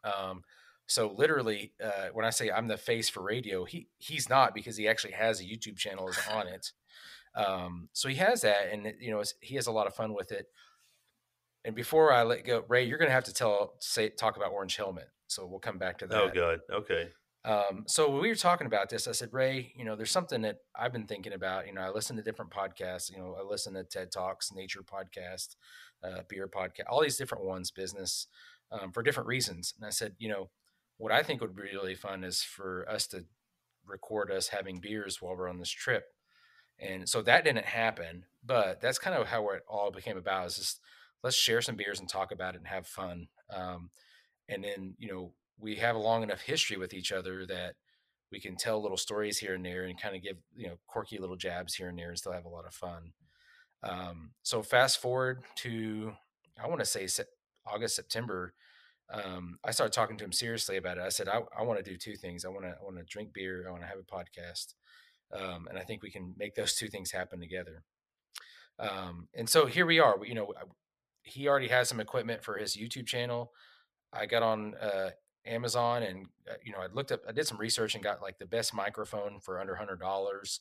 um, 0.03 0.43
so 0.88 1.13
literally, 1.15 1.73
uh, 1.84 2.09
when 2.13 2.25
I 2.25 2.29
say 2.29 2.51
I'm 2.51 2.67
the 2.67 2.77
face 2.77 3.09
for 3.09 3.21
radio, 3.21 3.63
he 3.65 3.88
he's 3.97 4.29
not 4.29 4.53
because 4.53 4.77
he 4.77 4.88
actually 4.88 5.13
has 5.13 5.39
a 5.39 5.43
YouTube 5.43 5.77
channel 5.77 6.07
is 6.07 6.19
on 6.29 6.47
it. 6.47 6.71
Um, 7.36 7.89
so 7.93 8.09
he 8.09 8.15
has 8.15 8.41
that, 8.41 8.71
and 8.71 8.93
you 8.99 9.11
know 9.11 9.23
he 9.41 9.55
has 9.55 9.67
a 9.67 9.71
lot 9.71 9.88
of 9.88 9.95
fun 9.95 10.13
with 10.13 10.31
it. 10.31 10.47
And 11.65 11.75
before 11.75 12.11
I 12.11 12.23
let 12.23 12.45
go, 12.45 12.63
Ray, 12.67 12.84
you're 12.84 12.97
going 12.97 13.09
to 13.09 13.13
have 13.13 13.23
to 13.25 13.34
tell 13.34 13.75
say 13.79 14.09
talk 14.09 14.36
about 14.36 14.51
Orange 14.51 14.75
Helmet. 14.75 15.09
So 15.27 15.45
we'll 15.45 15.59
come 15.59 15.77
back 15.77 15.99
to 15.99 16.05
oh, 16.05 16.07
that. 16.09 16.21
Oh, 16.21 16.29
good. 16.29 16.59
Okay. 16.71 17.09
Um, 17.45 17.84
so 17.88 18.09
when 18.09 18.21
we 18.21 18.29
were 18.29 18.36
talking 18.36 18.67
about 18.67 18.89
this, 18.89 19.07
I 19.07 19.11
said, 19.11 19.34
Ray, 19.34 19.73
you 19.75 19.84
know, 19.84 19.95
there's 19.95 20.11
something 20.11 20.41
that 20.43 20.59
I've 20.75 20.93
been 20.93 21.07
thinking 21.07 21.34
about. 21.34 21.67
You 21.67 21.73
know, 21.73 21.81
I 21.81 21.89
listen 21.89 22.15
to 22.15 22.23
different 22.23 22.51
podcasts. 22.51 23.11
You 23.11 23.17
know, 23.17 23.36
I 23.39 23.43
listen 23.43 23.73
to 23.73 23.84
TED 23.84 24.11
Talks, 24.11 24.53
Nature 24.53 24.81
Podcast, 24.81 25.55
uh, 26.03 26.21
Beer 26.29 26.47
Podcast, 26.47 26.86
all 26.89 27.01
these 27.01 27.17
different 27.17 27.43
ones, 27.43 27.71
business, 27.71 28.27
um, 28.71 28.91
for 28.91 29.03
different 29.03 29.27
reasons. 29.27 29.73
And 29.77 29.86
I 29.86 29.89
said, 29.89 30.13
you 30.19 30.29
know, 30.29 30.49
what 30.98 31.12
I 31.12 31.24
think 31.24 31.41
would 31.41 31.56
be 31.56 31.64
really 31.64 31.96
fun 31.96 32.24
is 32.24 32.41
for 32.41 32.88
us 32.89 33.08
to 33.08 33.26
record 33.86 34.32
us 34.32 34.50
having 34.50 34.80
beers 34.80 35.22
while 35.22 35.36
we're 35.36 35.50
on 35.50 35.60
this 35.60 35.70
trip. 35.70 36.06
And 36.80 37.08
so 37.08 37.22
that 37.22 37.44
didn't 37.44 37.66
happen, 37.66 38.26
but 38.46 38.82
that's 38.82 39.00
kind 39.00 39.16
of 39.16 39.28
how 39.28 39.50
it 39.50 39.64
all 39.68 39.91
became 39.91 40.18
about 40.18 40.48
is 40.48 40.58
just 40.58 40.80
let's 41.24 41.36
share 41.36 41.62
some 41.62 41.76
beers 41.76 42.00
and 42.00 42.10
talk 42.10 42.32
about 42.32 42.56
it 42.56 42.60
and 42.60 42.68
have 42.68 42.88
fun. 42.88 43.28
Um, 43.50 43.89
and 44.50 44.64
then, 44.64 44.96
you 44.98 45.08
know, 45.12 45.34
we 45.60 45.76
have 45.76 45.96
a 45.96 46.00
long 46.00 46.24
enough 46.24 46.41
history 46.41 46.78
with 46.78 46.94
each 46.94 47.12
other 47.12 47.46
that 47.46 47.76
we 48.32 48.39
can 48.39 48.56
tell 48.56 48.82
little 48.82 48.98
stories 48.98 49.38
here 49.38 49.54
and 49.54 49.66
there 49.66 49.84
and 49.84 50.02
kind 50.02 50.16
of 50.16 50.24
give, 50.24 50.38
you 50.56 50.68
know, 50.68 50.76
quirky 50.88 51.18
little 51.18 51.36
jabs 51.36 51.76
here 51.76 51.88
and 51.88 51.98
there 51.98 52.10
and 52.10 52.18
still 52.18 52.32
have 52.32 52.46
a 52.46 52.50
lot 52.50 52.66
of 52.66 52.74
fun. 52.74 53.14
Um, 53.84 54.32
so 54.41 54.64
fast 54.64 55.00
forward 55.02 55.44
to, 55.58 56.14
I 56.62 56.68
want 56.68 56.80
to 56.80 56.86
say 56.86 57.08
August, 57.66 57.96
September, 57.96 58.54
um, 59.12 59.58
I 59.64 59.72
started 59.72 59.93
talking 59.93 60.18
to 60.18 60.24
him 60.24 60.32
seriously 60.32 60.78
about 60.78 60.97
it. 60.97 61.04
I 61.04 61.10
said, 61.10 61.28
I, 61.28 61.41
I 61.58 61.64
want 61.64 61.84
to 61.84 61.89
do 61.89 61.97
two 61.97 62.16
things. 62.16 62.45
I 62.45 62.49
want 62.49 62.64
to, 62.64 62.70
I 62.70 62.84
want 62.84 62.97
to 62.97 63.04
drink 63.04 63.34
beer. 63.34 63.66
I 63.68 63.72
want 63.72 63.84
to 63.84 63.88
have 63.88 63.99
a 63.99 64.04
podcast. 64.04 64.74
Um, 65.34 65.68
and 65.70 65.78
I 65.78 65.82
think 65.82 66.04
we 66.04 66.12
can 66.12 66.34
make 66.38 66.56
those 66.56 66.76
two 66.76 66.88
things 66.88 67.12
happen 67.12 67.39
together. 67.39 67.84
Um, 68.80 69.28
and 69.34 69.49
so 69.49 69.66
here 69.66 69.86
we 69.86 69.99
are. 69.99 70.16
You 70.24 70.36
know, 70.36 70.54
he 71.24 71.47
already 71.47 71.70
has 71.70 71.89
some 71.89 71.99
equipment 71.99 72.43
for 72.43 72.58
his 72.58 72.76
YouTube 72.76 73.08
channel. 73.08 73.51
I 74.12 74.26
got 74.26 74.43
on 74.43 74.76
uh, 74.76 75.12
Amazon 75.45 76.04
and 76.04 76.28
uh, 76.49 76.56
you 76.64 76.72
know 76.72 76.80
I 76.80 76.88
looked 76.93 77.12
up, 77.12 77.22
I 77.28 77.32
did 77.32 77.47
some 77.47 77.58
research 77.58 77.95
and 77.95 78.04
got 78.04 78.22
like 78.22 78.38
the 78.38 78.45
best 78.45 78.74
microphone 78.74 79.39
for 79.41 79.60
under 79.60 79.76
hundred 79.76 79.99
dollars. 79.99 80.60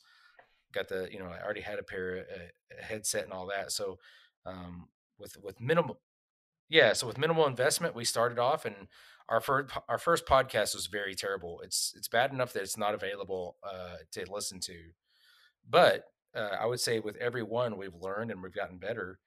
Got 0.73 0.89
the 0.89 1.09
you 1.11 1.19
know 1.19 1.27
I 1.27 1.43
already 1.43 1.61
had 1.61 1.79
a 1.79 1.83
pair 1.83 2.17
of 2.17 2.27
a 2.79 2.83
headset 2.83 3.25
and 3.25 3.33
all 3.33 3.47
that. 3.49 3.73
So 3.73 3.99
um, 4.47 4.89
with 5.19 5.37
with 5.43 5.61
minimal 5.61 6.01
yeah, 6.73 6.95
so 6.95 7.07
with 7.07 7.19
minimal 7.19 7.47
investment, 7.47 7.95
we 7.95 8.07
started 8.07 8.39
off, 8.39 8.65
and 8.65 8.89
our 9.29 9.43
first 9.43 9.75
our 9.91 9.99
first 9.99 10.25
podcast 10.25 10.75
was 10.75 10.87
very 10.87 11.15
terrible. 11.15 11.61
It's 11.63 11.93
it's 11.95 12.09
bad 12.09 12.33
enough 12.33 12.55
that 12.55 12.63
it's 12.63 12.79
not 12.79 12.95
available 12.95 13.57
uh, 13.63 13.97
to 14.13 14.33
listen 14.33 14.59
to, 14.61 14.79
but 15.69 16.05
uh, 16.35 16.57
I 16.59 16.65
would 16.65 16.81
say 16.81 16.99
with 16.99 17.17
every 17.17 17.43
one 17.43 17.77
we've 17.77 17.95
learned 17.95 18.31
and 18.31 18.43
we've 18.43 18.55
gotten 18.55 18.79
better 18.79 19.19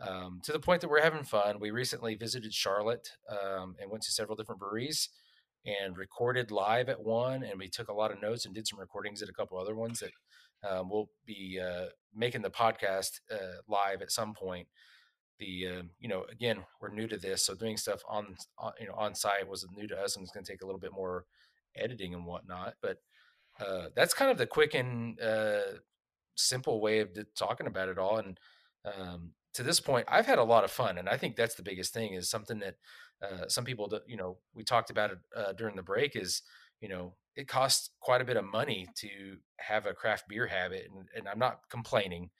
um, 0.00 0.40
to 0.42 0.50
the 0.50 0.58
point 0.58 0.80
that 0.80 0.90
we're 0.90 1.00
having 1.00 1.22
fun. 1.22 1.60
We 1.60 1.70
recently 1.70 2.16
visited 2.16 2.52
Charlotte 2.52 3.10
um, 3.30 3.76
and 3.80 3.92
went 3.92 4.02
to 4.02 4.10
several 4.10 4.34
different 4.34 4.60
breweries 4.60 5.08
and 5.64 5.96
recorded 5.96 6.50
live 6.50 6.88
at 6.88 7.04
one, 7.04 7.44
and 7.44 7.60
we 7.60 7.68
took 7.68 7.88
a 7.88 7.94
lot 7.94 8.10
of 8.10 8.20
notes 8.20 8.44
and 8.44 8.52
did 8.52 8.66
some 8.66 8.80
recordings 8.80 9.22
at 9.22 9.28
a 9.28 9.32
couple 9.32 9.56
other 9.56 9.76
ones 9.76 10.00
that 10.00 10.68
um, 10.68 10.90
we'll 10.90 11.10
be 11.24 11.60
uh, 11.64 11.86
making 12.12 12.42
the 12.42 12.50
podcast 12.50 13.20
uh, 13.32 13.60
live 13.68 14.02
at 14.02 14.10
some 14.10 14.34
point 14.34 14.66
the 15.38 15.66
uh, 15.66 15.82
you 15.98 16.08
know 16.08 16.24
again 16.30 16.58
we're 16.80 16.88
new 16.88 17.06
to 17.06 17.16
this 17.16 17.44
so 17.44 17.54
doing 17.54 17.76
stuff 17.76 18.00
on, 18.08 18.36
on 18.58 18.72
you 18.80 18.86
know 18.86 18.94
on 18.94 19.14
site 19.14 19.48
was 19.48 19.66
new 19.74 19.86
to 19.86 19.96
us 19.96 20.16
and 20.16 20.22
it's 20.22 20.32
going 20.32 20.44
to 20.44 20.50
take 20.50 20.62
a 20.62 20.66
little 20.66 20.80
bit 20.80 20.92
more 20.92 21.24
editing 21.76 22.14
and 22.14 22.26
whatnot 22.26 22.74
but 22.82 22.98
uh, 23.60 23.86
that's 23.94 24.14
kind 24.14 24.30
of 24.30 24.38
the 24.38 24.46
quick 24.46 24.74
and 24.74 25.20
uh, 25.20 25.60
simple 26.36 26.80
way 26.80 27.00
of 27.00 27.10
talking 27.36 27.66
about 27.66 27.88
it 27.88 27.98
all 27.98 28.18
and 28.18 28.38
um, 28.84 29.32
to 29.54 29.62
this 29.62 29.80
point 29.80 30.06
i've 30.08 30.26
had 30.26 30.38
a 30.38 30.44
lot 30.44 30.64
of 30.64 30.70
fun 30.70 30.98
and 30.98 31.08
i 31.08 31.16
think 31.16 31.36
that's 31.36 31.54
the 31.54 31.62
biggest 31.62 31.92
thing 31.92 32.14
is 32.14 32.30
something 32.30 32.60
that 32.60 32.74
uh, 33.22 33.48
some 33.48 33.64
people 33.64 33.92
you 34.06 34.16
know 34.16 34.38
we 34.54 34.62
talked 34.62 34.90
about 34.90 35.10
it 35.10 35.18
uh, 35.36 35.52
during 35.52 35.76
the 35.76 35.82
break 35.82 36.14
is 36.14 36.42
you 36.80 36.88
know 36.88 37.14
it 37.36 37.48
costs 37.48 37.90
quite 38.00 38.20
a 38.20 38.24
bit 38.24 38.36
of 38.36 38.44
money 38.44 38.86
to 38.96 39.08
have 39.58 39.86
a 39.86 39.94
craft 39.94 40.28
beer 40.28 40.46
habit 40.46 40.88
and, 40.92 41.08
and 41.16 41.28
i'm 41.28 41.38
not 41.38 41.60
complaining 41.70 42.30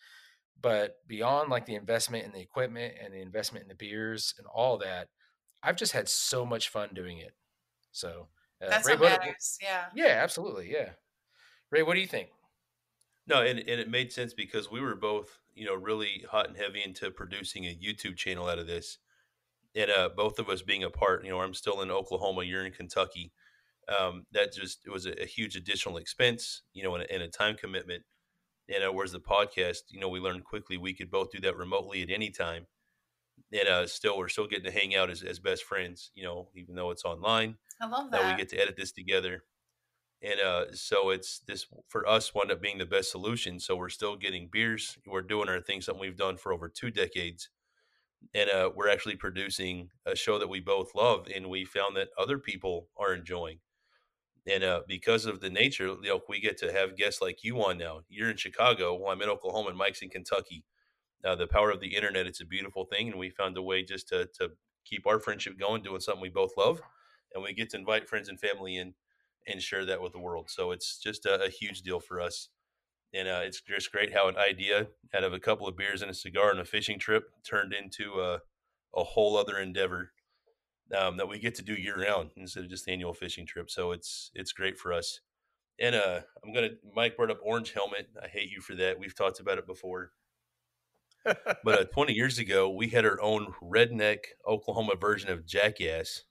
but 0.60 0.96
beyond 1.06 1.50
like 1.50 1.66
the 1.66 1.74
investment 1.74 2.24
in 2.24 2.32
the 2.32 2.40
equipment 2.40 2.94
and 3.02 3.12
the 3.12 3.20
investment 3.20 3.62
in 3.64 3.68
the 3.68 3.74
beers 3.74 4.34
and 4.38 4.46
all 4.46 4.78
that, 4.78 5.08
I've 5.62 5.76
just 5.76 5.92
had 5.92 6.08
so 6.08 6.44
much 6.44 6.68
fun 6.68 6.90
doing 6.94 7.18
it. 7.18 7.32
So 7.92 8.28
uh, 8.62 8.70
that's 8.70 8.88
Ray, 8.88 8.96
what 8.96 9.20
matters. 9.20 9.58
yeah. 9.62 9.84
Yeah, 9.94 10.20
absolutely. 10.22 10.70
Yeah. 10.70 10.90
Ray, 11.70 11.82
what 11.82 11.94
do 11.94 12.00
you 12.00 12.06
think? 12.06 12.28
No, 13.26 13.42
and, 13.42 13.58
and 13.58 13.80
it 13.80 13.90
made 13.90 14.12
sense 14.12 14.32
because 14.32 14.70
we 14.70 14.80
were 14.80 14.94
both, 14.94 15.38
you 15.54 15.66
know, 15.66 15.74
really 15.74 16.24
hot 16.30 16.48
and 16.48 16.56
heavy 16.56 16.82
into 16.82 17.10
producing 17.10 17.66
a 17.66 17.76
YouTube 17.76 18.16
channel 18.16 18.48
out 18.48 18.58
of 18.58 18.66
this. 18.66 18.98
And 19.74 19.90
uh, 19.90 20.08
both 20.16 20.38
of 20.38 20.48
us 20.48 20.62
being 20.62 20.82
apart, 20.82 21.24
you 21.24 21.30
know, 21.30 21.40
I'm 21.40 21.54
still 21.54 21.82
in 21.82 21.90
Oklahoma, 21.90 22.42
you're 22.42 22.64
in 22.64 22.72
Kentucky. 22.72 23.32
Um, 23.88 24.26
that 24.32 24.52
just 24.52 24.80
it 24.86 24.90
was 24.90 25.06
a, 25.06 25.22
a 25.22 25.26
huge 25.26 25.56
additional 25.56 25.98
expense, 25.98 26.62
you 26.72 26.82
know, 26.82 26.94
and, 26.94 27.06
and 27.10 27.22
a 27.22 27.28
time 27.28 27.54
commitment 27.54 28.02
you 28.68 28.78
know, 28.80 28.92
whereas 28.92 29.12
the 29.12 29.20
podcast, 29.20 29.78
you 29.88 29.98
know, 29.98 30.08
we 30.08 30.20
learned 30.20 30.44
quickly 30.44 30.76
we 30.76 30.94
could 30.94 31.10
both 31.10 31.30
do 31.30 31.40
that 31.40 31.56
remotely 31.56 32.02
at 32.02 32.10
any 32.10 32.30
time. 32.30 32.66
And 33.52 33.68
uh, 33.68 33.86
still, 33.86 34.18
we're 34.18 34.28
still 34.28 34.46
getting 34.46 34.64
to 34.64 34.70
hang 34.78 34.94
out 34.94 35.10
as, 35.10 35.22
as 35.22 35.38
best 35.38 35.64
friends, 35.64 36.10
you 36.14 36.24
know, 36.24 36.48
even 36.54 36.74
though 36.74 36.90
it's 36.90 37.04
online. 37.04 37.56
I 37.80 37.86
love 37.86 38.10
that. 38.10 38.32
we 38.32 38.36
get 38.36 38.48
to 38.50 38.60
edit 38.60 38.76
this 38.76 38.92
together. 38.92 39.44
And 40.20 40.40
uh, 40.40 40.64
so 40.72 41.10
it's 41.10 41.38
this 41.46 41.66
for 41.88 42.06
us 42.06 42.34
wound 42.34 42.50
up 42.50 42.60
being 42.60 42.78
the 42.78 42.86
best 42.86 43.10
solution. 43.12 43.60
So 43.60 43.76
we're 43.76 43.88
still 43.88 44.16
getting 44.16 44.48
beers. 44.50 44.98
We're 45.06 45.22
doing 45.22 45.48
our 45.48 45.60
thing, 45.60 45.80
something 45.80 46.00
we've 46.00 46.16
done 46.16 46.36
for 46.36 46.52
over 46.52 46.68
two 46.68 46.90
decades. 46.90 47.48
And 48.34 48.50
uh, 48.50 48.70
we're 48.74 48.88
actually 48.88 49.14
producing 49.14 49.90
a 50.04 50.16
show 50.16 50.40
that 50.40 50.48
we 50.48 50.58
both 50.58 50.94
love 50.96 51.28
and 51.32 51.48
we 51.48 51.64
found 51.64 51.96
that 51.96 52.08
other 52.18 52.38
people 52.38 52.88
are 52.98 53.14
enjoying. 53.14 53.60
And 54.46 54.64
uh, 54.64 54.80
because 54.86 55.26
of 55.26 55.40
the 55.40 55.50
nature, 55.50 55.86
you 55.86 56.08
know, 56.08 56.20
we 56.28 56.40
get 56.40 56.56
to 56.58 56.72
have 56.72 56.96
guests 56.96 57.20
like 57.20 57.44
you 57.44 57.62
on 57.62 57.78
now. 57.78 58.00
You're 58.08 58.30
in 58.30 58.36
Chicago, 58.36 58.94
while 58.94 59.12
I'm 59.12 59.22
in 59.22 59.28
Oklahoma, 59.28 59.70
and 59.70 59.78
Mike's 59.78 60.02
in 60.02 60.08
Kentucky. 60.08 60.64
Uh, 61.24 61.34
the 61.34 61.46
power 61.46 61.70
of 61.70 61.80
the 61.80 61.94
internet, 61.94 62.26
it's 62.26 62.40
a 62.40 62.46
beautiful 62.46 62.84
thing. 62.84 63.08
And 63.08 63.18
we 63.18 63.30
found 63.30 63.56
a 63.56 63.62
way 63.62 63.82
just 63.82 64.08
to, 64.08 64.26
to 64.38 64.50
keep 64.84 65.06
our 65.06 65.18
friendship 65.18 65.58
going, 65.58 65.82
doing 65.82 66.00
something 66.00 66.22
we 66.22 66.28
both 66.28 66.52
love. 66.56 66.80
And 67.34 67.42
we 67.42 67.52
get 67.52 67.70
to 67.70 67.76
invite 67.76 68.08
friends 68.08 68.28
and 68.28 68.40
family 68.40 68.76
in 68.76 68.94
and 69.46 69.62
share 69.62 69.84
that 69.84 70.00
with 70.00 70.12
the 70.12 70.18
world. 70.18 70.48
So 70.50 70.70
it's 70.70 70.98
just 70.98 71.26
a, 71.26 71.42
a 71.42 71.48
huge 71.48 71.82
deal 71.82 72.00
for 72.00 72.20
us. 72.20 72.48
And 73.14 73.26
uh, 73.26 73.40
it's 73.42 73.60
just 73.60 73.90
great 73.90 74.12
how 74.12 74.28
an 74.28 74.36
idea 74.36 74.88
out 75.14 75.24
of 75.24 75.32
a 75.32 75.40
couple 75.40 75.66
of 75.66 75.76
beers 75.76 76.02
and 76.02 76.10
a 76.10 76.14
cigar 76.14 76.50
and 76.50 76.60
a 76.60 76.64
fishing 76.64 76.98
trip 76.98 77.24
turned 77.42 77.72
into 77.72 78.20
a, 78.20 78.40
a 78.94 79.02
whole 79.02 79.36
other 79.36 79.58
endeavor 79.58 80.12
um, 80.96 81.16
that 81.16 81.28
we 81.28 81.38
get 81.38 81.54
to 81.56 81.62
do 81.62 81.74
year 81.74 82.02
round 82.02 82.30
instead 82.36 82.64
of 82.64 82.70
just 82.70 82.86
the 82.86 82.92
annual 82.92 83.14
fishing 83.14 83.46
trip. 83.46 83.70
So 83.70 83.92
it's 83.92 84.30
it's 84.34 84.52
great 84.52 84.78
for 84.78 84.92
us. 84.92 85.20
And 85.80 85.94
uh, 85.94 86.20
I'm 86.44 86.52
gonna 86.52 86.70
Mike 86.94 87.16
brought 87.16 87.30
up 87.30 87.40
orange 87.42 87.72
helmet. 87.72 88.08
I 88.22 88.28
hate 88.28 88.50
you 88.50 88.60
for 88.60 88.74
that. 88.76 88.98
We've 88.98 89.14
talked 89.14 89.40
about 89.40 89.58
it 89.58 89.66
before. 89.66 90.12
but 91.24 91.66
uh, 91.66 91.84
20 91.92 92.14
years 92.14 92.38
ago, 92.38 92.70
we 92.70 92.88
had 92.88 93.04
our 93.04 93.20
own 93.20 93.52
redneck 93.62 94.18
Oklahoma 94.46 94.94
version 94.96 95.30
of 95.30 95.46
Jackass 95.46 96.24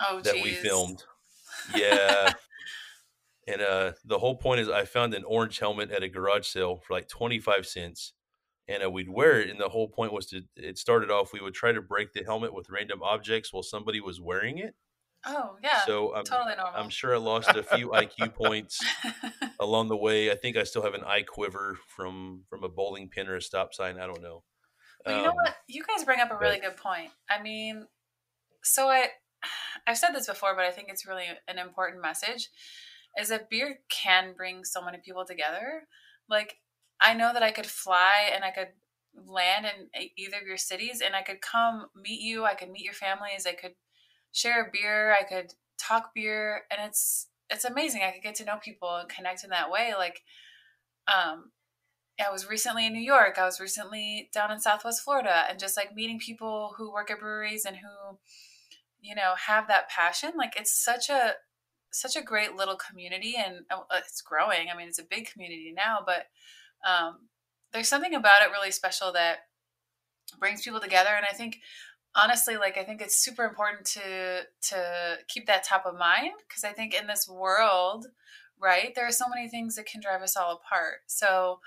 oh, 0.00 0.20
that 0.20 0.34
geez. 0.34 0.44
we 0.44 0.50
filmed. 0.52 1.04
Yeah. 1.74 2.32
and 3.46 3.62
uh, 3.62 3.92
the 4.04 4.18
whole 4.18 4.36
point 4.36 4.60
is 4.60 4.68
I 4.68 4.84
found 4.84 5.14
an 5.14 5.24
orange 5.24 5.58
helmet 5.58 5.90
at 5.90 6.02
a 6.02 6.08
garage 6.08 6.46
sale 6.46 6.80
for 6.86 6.94
like 6.94 7.08
25 7.08 7.66
cents. 7.66 8.12
And 8.68 8.84
uh, 8.84 8.90
we'd 8.90 9.08
wear 9.08 9.40
it. 9.40 9.50
And 9.50 9.60
the 9.60 9.68
whole 9.68 9.88
point 9.88 10.12
was 10.12 10.26
to, 10.26 10.42
it 10.56 10.78
started 10.78 11.10
off, 11.10 11.32
we 11.32 11.40
would 11.40 11.54
try 11.54 11.72
to 11.72 11.82
break 11.82 12.12
the 12.12 12.22
helmet 12.24 12.54
with 12.54 12.70
random 12.70 13.02
objects 13.02 13.52
while 13.52 13.62
somebody 13.62 14.00
was 14.00 14.20
wearing 14.20 14.58
it. 14.58 14.74
Oh, 15.24 15.56
yeah. 15.62 15.80
So 15.86 16.14
I'm, 16.14 16.24
totally 16.24 16.56
normal. 16.56 16.72
I'm 16.80 16.88
sure 16.88 17.14
I 17.14 17.18
lost 17.18 17.50
a 17.50 17.62
few 17.62 17.90
IQ 17.90 18.34
points 18.34 18.80
along 19.60 19.88
the 19.88 19.96
way. 19.96 20.30
I 20.32 20.34
think 20.34 20.56
I 20.56 20.64
still 20.64 20.82
have 20.82 20.94
an 20.94 21.04
eye 21.04 21.22
quiver 21.22 21.78
from 21.88 22.42
from 22.50 22.64
a 22.64 22.68
bowling 22.68 23.08
pin 23.08 23.28
or 23.28 23.36
a 23.36 23.40
stop 23.42 23.72
sign. 23.72 24.00
I 24.00 24.06
don't 24.06 24.20
know. 24.22 24.42
Well, 25.06 25.16
you 25.16 25.22
know 25.22 25.30
Um, 25.30 25.36
what? 25.36 25.54
You 25.68 25.84
guys 25.84 26.04
bring 26.04 26.18
up 26.20 26.32
a 26.32 26.38
really 26.38 26.58
but- 26.60 26.70
good 26.70 26.76
point. 26.76 27.10
I 27.30 27.40
mean, 27.40 27.86
so 28.64 28.88
I 28.88 29.08
I've 29.86 29.98
said 29.98 30.10
this 30.12 30.26
before, 30.26 30.56
but 30.56 30.64
I 30.64 30.70
think 30.72 30.88
it's 30.90 31.06
really 31.06 31.26
an 31.46 31.58
important 31.58 32.02
message 32.02 32.48
is 33.16 33.28
that 33.28 33.48
beer 33.50 33.78
can 33.90 34.32
bring 34.36 34.64
so 34.64 34.82
many 34.82 34.98
people 35.04 35.24
together. 35.24 35.82
Like 36.28 36.56
I 37.02 37.14
know 37.14 37.32
that 37.32 37.42
I 37.42 37.50
could 37.50 37.66
fly 37.66 38.30
and 38.34 38.44
I 38.44 38.50
could 38.50 38.68
land 39.26 39.66
in 39.66 40.08
either 40.16 40.38
of 40.38 40.46
your 40.46 40.56
cities 40.56 41.02
and 41.04 41.14
I 41.14 41.22
could 41.22 41.40
come 41.40 41.86
meet 41.94 42.20
you, 42.20 42.44
I 42.44 42.54
could 42.54 42.70
meet 42.70 42.84
your 42.84 42.94
families, 42.94 43.46
I 43.46 43.52
could 43.52 43.74
share 44.32 44.62
a 44.62 44.70
beer, 44.72 45.12
I 45.12 45.24
could 45.24 45.52
talk 45.78 46.14
beer 46.14 46.62
and 46.70 46.80
it's 46.88 47.28
it's 47.50 47.64
amazing. 47.64 48.02
I 48.02 48.12
could 48.12 48.22
get 48.22 48.36
to 48.36 48.44
know 48.44 48.58
people 48.62 48.96
and 48.96 49.08
connect 49.08 49.44
in 49.44 49.50
that 49.50 49.70
way 49.70 49.94
like 49.96 50.22
um 51.12 51.50
I 52.20 52.30
was 52.30 52.48
recently 52.48 52.86
in 52.86 52.92
New 52.92 53.00
York. 53.00 53.36
I 53.38 53.44
was 53.44 53.58
recently 53.58 54.30
down 54.32 54.52
in 54.52 54.60
Southwest 54.60 55.02
Florida 55.02 55.44
and 55.48 55.58
just 55.58 55.76
like 55.76 55.94
meeting 55.94 56.18
people 56.18 56.74
who 56.76 56.92
work 56.92 57.10
at 57.10 57.18
breweries 57.18 57.64
and 57.64 57.76
who, 57.76 58.18
you 59.00 59.14
know, 59.14 59.34
have 59.46 59.66
that 59.68 59.88
passion. 59.88 60.32
Like 60.36 60.54
it's 60.56 60.72
such 60.72 61.08
a 61.08 61.32
such 61.90 62.16
a 62.16 62.22
great 62.22 62.54
little 62.54 62.76
community 62.76 63.34
and 63.36 63.64
uh, 63.70 63.82
it's 63.94 64.22
growing. 64.22 64.68
I 64.72 64.76
mean, 64.76 64.88
it's 64.88 64.98
a 64.98 65.04
big 65.04 65.30
community 65.30 65.72
now, 65.76 65.98
but 66.04 66.26
um, 66.84 67.28
there's 67.72 67.88
something 67.88 68.14
about 68.14 68.42
it 68.42 68.50
really 68.50 68.70
special 68.70 69.12
that 69.12 69.38
brings 70.38 70.62
people 70.62 70.80
together. 70.80 71.10
And 71.16 71.26
I 71.28 71.34
think 71.34 71.58
honestly, 72.14 72.56
like 72.56 72.76
I 72.76 72.84
think 72.84 73.00
it's 73.00 73.16
super 73.16 73.44
important 73.44 73.86
to 73.86 74.42
to 74.70 75.16
keep 75.28 75.46
that 75.46 75.64
top 75.64 75.86
of 75.86 75.98
mind 75.98 76.32
because 76.48 76.64
I 76.64 76.72
think 76.72 76.94
in 76.94 77.06
this 77.06 77.28
world, 77.28 78.06
right, 78.60 78.94
there 78.94 79.06
are 79.06 79.12
so 79.12 79.28
many 79.28 79.48
things 79.48 79.76
that 79.76 79.86
can 79.86 80.00
drive 80.00 80.22
us 80.22 80.36
all 80.36 80.60
apart. 80.64 81.00
So 81.06 81.60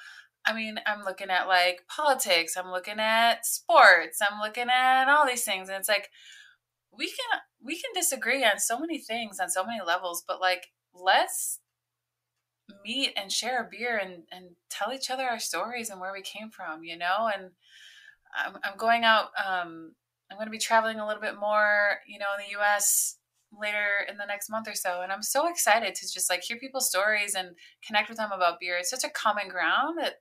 I 0.45 0.53
mean, 0.53 0.79
I'm 0.85 1.03
looking 1.03 1.29
at 1.29 1.47
like 1.47 1.85
politics, 1.87 2.55
I'm 2.55 2.69
looking 2.69 2.99
at 2.99 3.45
sports, 3.45 4.19
I'm 4.21 4.39
looking 4.39 4.69
at 4.69 5.09
all 5.09 5.25
these 5.25 5.43
things. 5.43 5.69
And 5.69 5.77
it's 5.77 5.89
like 5.89 6.09
we 6.95 7.07
can 7.07 7.39
we 7.63 7.75
can 7.75 7.91
disagree 7.93 8.43
on 8.43 8.59
so 8.59 8.79
many 8.79 8.99
things 8.99 9.39
on 9.39 9.49
so 9.49 9.65
many 9.65 9.79
levels, 9.85 10.23
but 10.27 10.39
like 10.39 10.67
let's 10.93 11.59
meet 12.83 13.13
and 13.15 13.31
share 13.31 13.61
a 13.61 13.69
beer 13.69 13.97
and, 13.97 14.23
and 14.31 14.55
tell 14.69 14.93
each 14.93 15.09
other 15.09 15.23
our 15.23 15.39
stories 15.39 15.89
and 15.89 15.99
where 15.99 16.13
we 16.13 16.21
came 16.21 16.49
from, 16.49 16.83
you 16.83 16.97
know? 16.97 17.29
And 17.33 17.51
I'm, 18.35 18.57
I'm 18.63 18.77
going 18.77 19.03
out, 19.03 19.29
um, 19.43 19.93
I'm 20.29 20.37
going 20.37 20.47
to 20.47 20.51
be 20.51 20.57
traveling 20.57 20.99
a 20.99 21.07
little 21.07 21.21
bit 21.21 21.39
more, 21.39 21.99
you 22.07 22.19
know, 22.19 22.25
in 22.37 22.45
the 22.45 22.59
US 22.59 23.17
later 23.57 24.05
in 24.09 24.17
the 24.17 24.25
next 24.25 24.49
month 24.49 24.67
or 24.67 24.75
so. 24.75 25.01
And 25.01 25.11
I'm 25.11 25.23
so 25.23 25.47
excited 25.47 25.95
to 25.95 26.13
just 26.13 26.29
like 26.29 26.43
hear 26.43 26.57
people's 26.57 26.89
stories 26.89 27.35
and 27.35 27.49
connect 27.85 28.09
with 28.09 28.17
them 28.17 28.31
about 28.31 28.59
beer. 28.59 28.77
It's 28.77 28.89
such 28.89 29.03
a 29.03 29.09
common 29.09 29.47
ground 29.47 29.97
that 29.99 30.15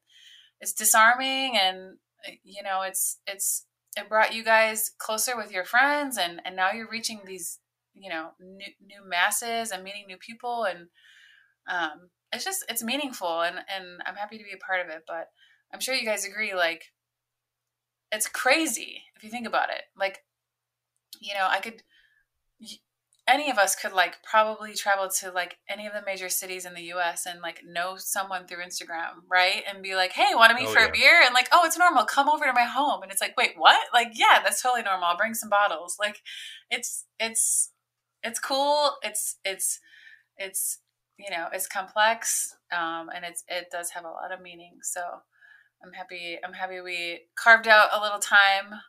it's 0.61 0.73
disarming 0.73 1.57
and, 1.57 1.97
you 2.43 2.63
know, 2.63 2.83
it's, 2.83 3.19
it's, 3.27 3.67
it 3.97 4.09
brought 4.09 4.35
you 4.35 4.45
guys 4.45 4.91
closer 4.99 5.37
with 5.37 5.53
your 5.53 5.65
friends 5.65 6.19
and, 6.19 6.41
and 6.45 6.57
now 6.57 6.73
you're 6.73 6.91
reaching 6.91 7.21
these, 7.25 7.59
you 7.95 8.11
know, 8.11 8.31
new, 8.41 8.73
new 8.85 9.09
masses 9.09 9.71
and 9.71 9.85
meeting 9.85 10.05
new 10.07 10.17
people. 10.17 10.65
And, 10.65 10.89
um, 11.69 12.11
it's 12.35 12.45
just, 12.45 12.65
it's 12.69 12.83
meaningful 12.83 13.41
and, 13.43 13.57
and 13.75 14.01
I'm 14.07 14.17
happy 14.17 14.39
to 14.39 14.45
be 14.45 14.53
a 14.53 14.65
part 14.65 14.81
of 14.85 14.89
it, 14.89 15.05
but 15.07 15.29
I'm 15.73 15.81
sure 15.81 15.95
you 15.95 16.05
guys 16.07 16.27
agree, 16.27 16.55
like, 16.55 16.93
it's 18.13 18.29
crazy 18.29 19.03
if 19.17 19.25
you 19.25 19.31
think 19.31 19.47
about 19.47 19.71
it. 19.71 19.83
Like, 19.99 20.19
you 21.21 21.35
know, 21.35 21.47
I 21.49 21.61
could, 21.61 21.83
any 23.27 23.51
of 23.51 23.57
us 23.57 23.75
could 23.75 23.93
like 23.93 24.17
probably 24.23 24.75
travel 24.75 25.09
to 25.09 25.31
like 25.31 25.57
any 25.69 25.87
of 25.87 25.95
the 25.95 26.03
major 26.05 26.29
cities 26.29 26.67
in 26.67 26.75
the 26.75 26.93
US 26.93 27.27
and 27.27 27.41
like 27.41 27.63
know 27.67 27.95
someone 27.97 28.47
through 28.47 28.59
Instagram, 28.59 29.23
right? 29.31 29.63
And 29.69 29.83
be 29.83 29.95
like, 29.95 30.13
hey, 30.13 30.35
want 30.35 30.51
to 30.51 30.57
meet 30.57 30.69
Oh, 30.69 30.75
for 30.75 30.81
yeah. 30.81 30.89
a 30.89 30.93
beer? 30.93 31.21
And 31.25 31.33
like, 31.33 31.49
oh, 31.53 31.63
it's 31.65 31.79
normal. 31.79 32.05
Come 32.05 32.29
over 32.29 32.45
to 32.45 32.53
my 32.53 32.65
home. 32.65 33.03
And 33.03 33.11
it's 33.11 33.23
like, 33.23 33.37
wait, 33.37 33.53
what? 33.57 33.81
Like, 33.95 34.09
yeah, 34.15 34.41
that's 34.43 34.61
totally 34.61 34.83
normal. 34.83 35.07
I'll 35.07 35.17
bring 35.17 35.35
some 35.35 35.49
bottles. 35.49 35.97
Like, 35.99 36.21
it's, 36.71 37.07
it's, 37.19 37.71
it's 38.23 38.39
cool. 38.39 38.93
It's, 39.03 39.37
it's, 39.45 39.81
it's, 40.37 40.81
you 41.19 41.31
know, 41.31 41.47
it's 41.53 41.67
complex. 41.67 42.57
Um, 42.73 43.09
and 43.15 43.25
it's, 43.25 43.45
it 43.49 43.69
does 43.71 43.91
have 43.91 44.05
a 44.05 44.09
lot 44.09 44.33
of 44.33 44.41
meaning. 44.41 44.79
So, 44.83 45.01
I'm 45.85 45.93
happy. 45.93 46.39
I'm 46.43 46.55
happy 46.55 46.81
we 46.81 47.21
carved 47.37 47.69
out 47.69 47.91
a 47.93 48.01
little 48.01 48.19
time 48.19 48.81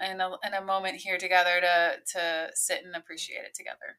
and 0.00 0.20
a, 0.20 0.32
and 0.42 0.54
a 0.54 0.64
moment 0.64 0.96
here 0.96 1.18
together 1.18 1.60
to 1.60 1.96
to 2.12 2.48
sit 2.54 2.84
and 2.84 2.96
appreciate 2.96 3.44
it 3.44 3.54
together. 3.54 3.98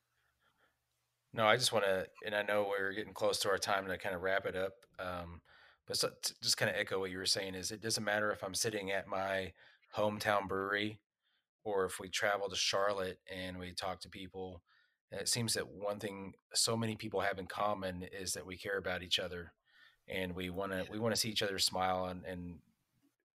No, 1.33 1.45
I 1.45 1.57
just 1.57 1.71
want 1.71 1.85
to, 1.85 2.07
and 2.25 2.33
I 2.33 2.41
know 2.41 2.67
we're 2.67 2.93
getting 2.93 3.13
close 3.13 3.39
to 3.41 3.49
our 3.49 3.59
time 3.59 3.85
to 3.85 3.97
kind 3.99 4.15
of 4.15 4.23
wrap 4.23 4.47
it 4.47 4.55
up. 4.55 4.73
Um, 4.97 5.41
but 5.87 5.95
so, 5.95 6.09
just 6.41 6.57
kind 6.57 6.71
of 6.71 6.75
echo 6.77 6.99
what 6.99 7.11
you 7.11 7.19
were 7.19 7.25
saying 7.25 7.53
is 7.53 7.71
it 7.71 7.81
doesn't 7.81 8.03
matter 8.03 8.31
if 8.31 8.43
I'm 8.43 8.55
sitting 8.55 8.91
at 8.91 9.07
my 9.07 9.53
hometown 9.95 10.47
brewery 10.47 10.99
or 11.63 11.85
if 11.85 11.99
we 11.99 12.09
travel 12.09 12.49
to 12.49 12.55
Charlotte 12.55 13.19
and 13.31 13.57
we 13.57 13.73
talk 13.73 14.01
to 14.01 14.09
people. 14.09 14.63
It 15.11 15.27
seems 15.27 15.53
that 15.55 15.67
one 15.67 15.99
thing 15.99 16.33
so 16.53 16.77
many 16.77 16.95
people 16.95 17.21
have 17.21 17.39
in 17.39 17.47
common 17.47 18.03
is 18.03 18.33
that 18.33 18.45
we 18.45 18.57
care 18.57 18.77
about 18.77 19.01
each 19.01 19.19
other 19.19 19.53
and 20.07 20.35
we 20.35 20.49
want 20.49 20.71
to 20.71 20.85
we 20.91 20.99
want 20.99 21.13
to 21.13 21.19
see 21.19 21.29
each 21.29 21.41
other 21.41 21.59
smile 21.59 22.05
and, 22.05 22.23
and 22.25 22.59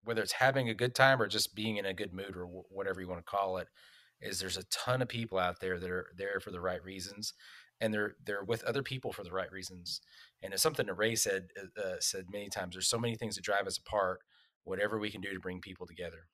whether 0.05 0.23
it's 0.23 0.33
having 0.33 0.69
a 0.69 0.75
good 0.75 0.95
time 0.95 1.21
or 1.23 1.27
just 1.27 1.55
being 1.55 1.77
in 1.77 1.87
a 1.87 1.95
good 1.95 2.13
mood 2.13 2.37
or 2.37 2.45
wh- 2.45 2.73
whatever 2.73 3.01
you 3.01 3.09
want 3.09 3.25
to 3.25 3.31
call 3.31 3.59
it 3.59 3.69
is 4.21 4.39
there's 4.39 4.57
a 4.57 4.65
ton 4.65 5.01
of 5.03 5.09
people 5.09 5.39
out 5.39 5.61
there 5.61 5.79
that 5.79 5.91
are 5.91 6.07
there 6.17 6.41
for 6.41 6.51
the 6.51 6.61
right 6.61 6.83
reasons 6.85 7.35
and 7.81 7.93
they're 7.93 8.15
they're 8.25 8.45
with 8.45 8.65
other 8.65 8.83
people 8.83 9.13
for 9.13 9.25
the 9.25 9.33
right 9.33 9.51
reasons 9.51 10.01
and 10.43 10.53
it's 10.53 10.63
something 10.63 10.87
that 10.87 10.95
ray 10.95 11.15
said 11.15 11.49
uh, 11.59 11.81
uh, 11.81 11.97
said 12.01 12.27
many 12.31 12.49
times 12.49 12.75
there's 12.75 12.89
so 12.89 12.99
many 12.99 13.15
things 13.15 13.35
that 13.35 13.45
drive 13.45 13.67
us 13.67 13.79
apart 13.79 14.21
whatever 14.65 14.99
we 14.99 15.11
can 15.11 15.21
do 15.21 15.33
to 15.33 15.41
bring 15.41 15.61
people 15.61 15.87
together 15.87 16.27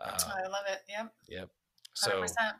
uh, 0.00 0.16
I 0.16 0.46
love 0.46 0.64
it. 0.70 0.80
Yep, 0.88 1.12
yep 1.28 1.50
so 1.94 2.20
percent. 2.20 2.54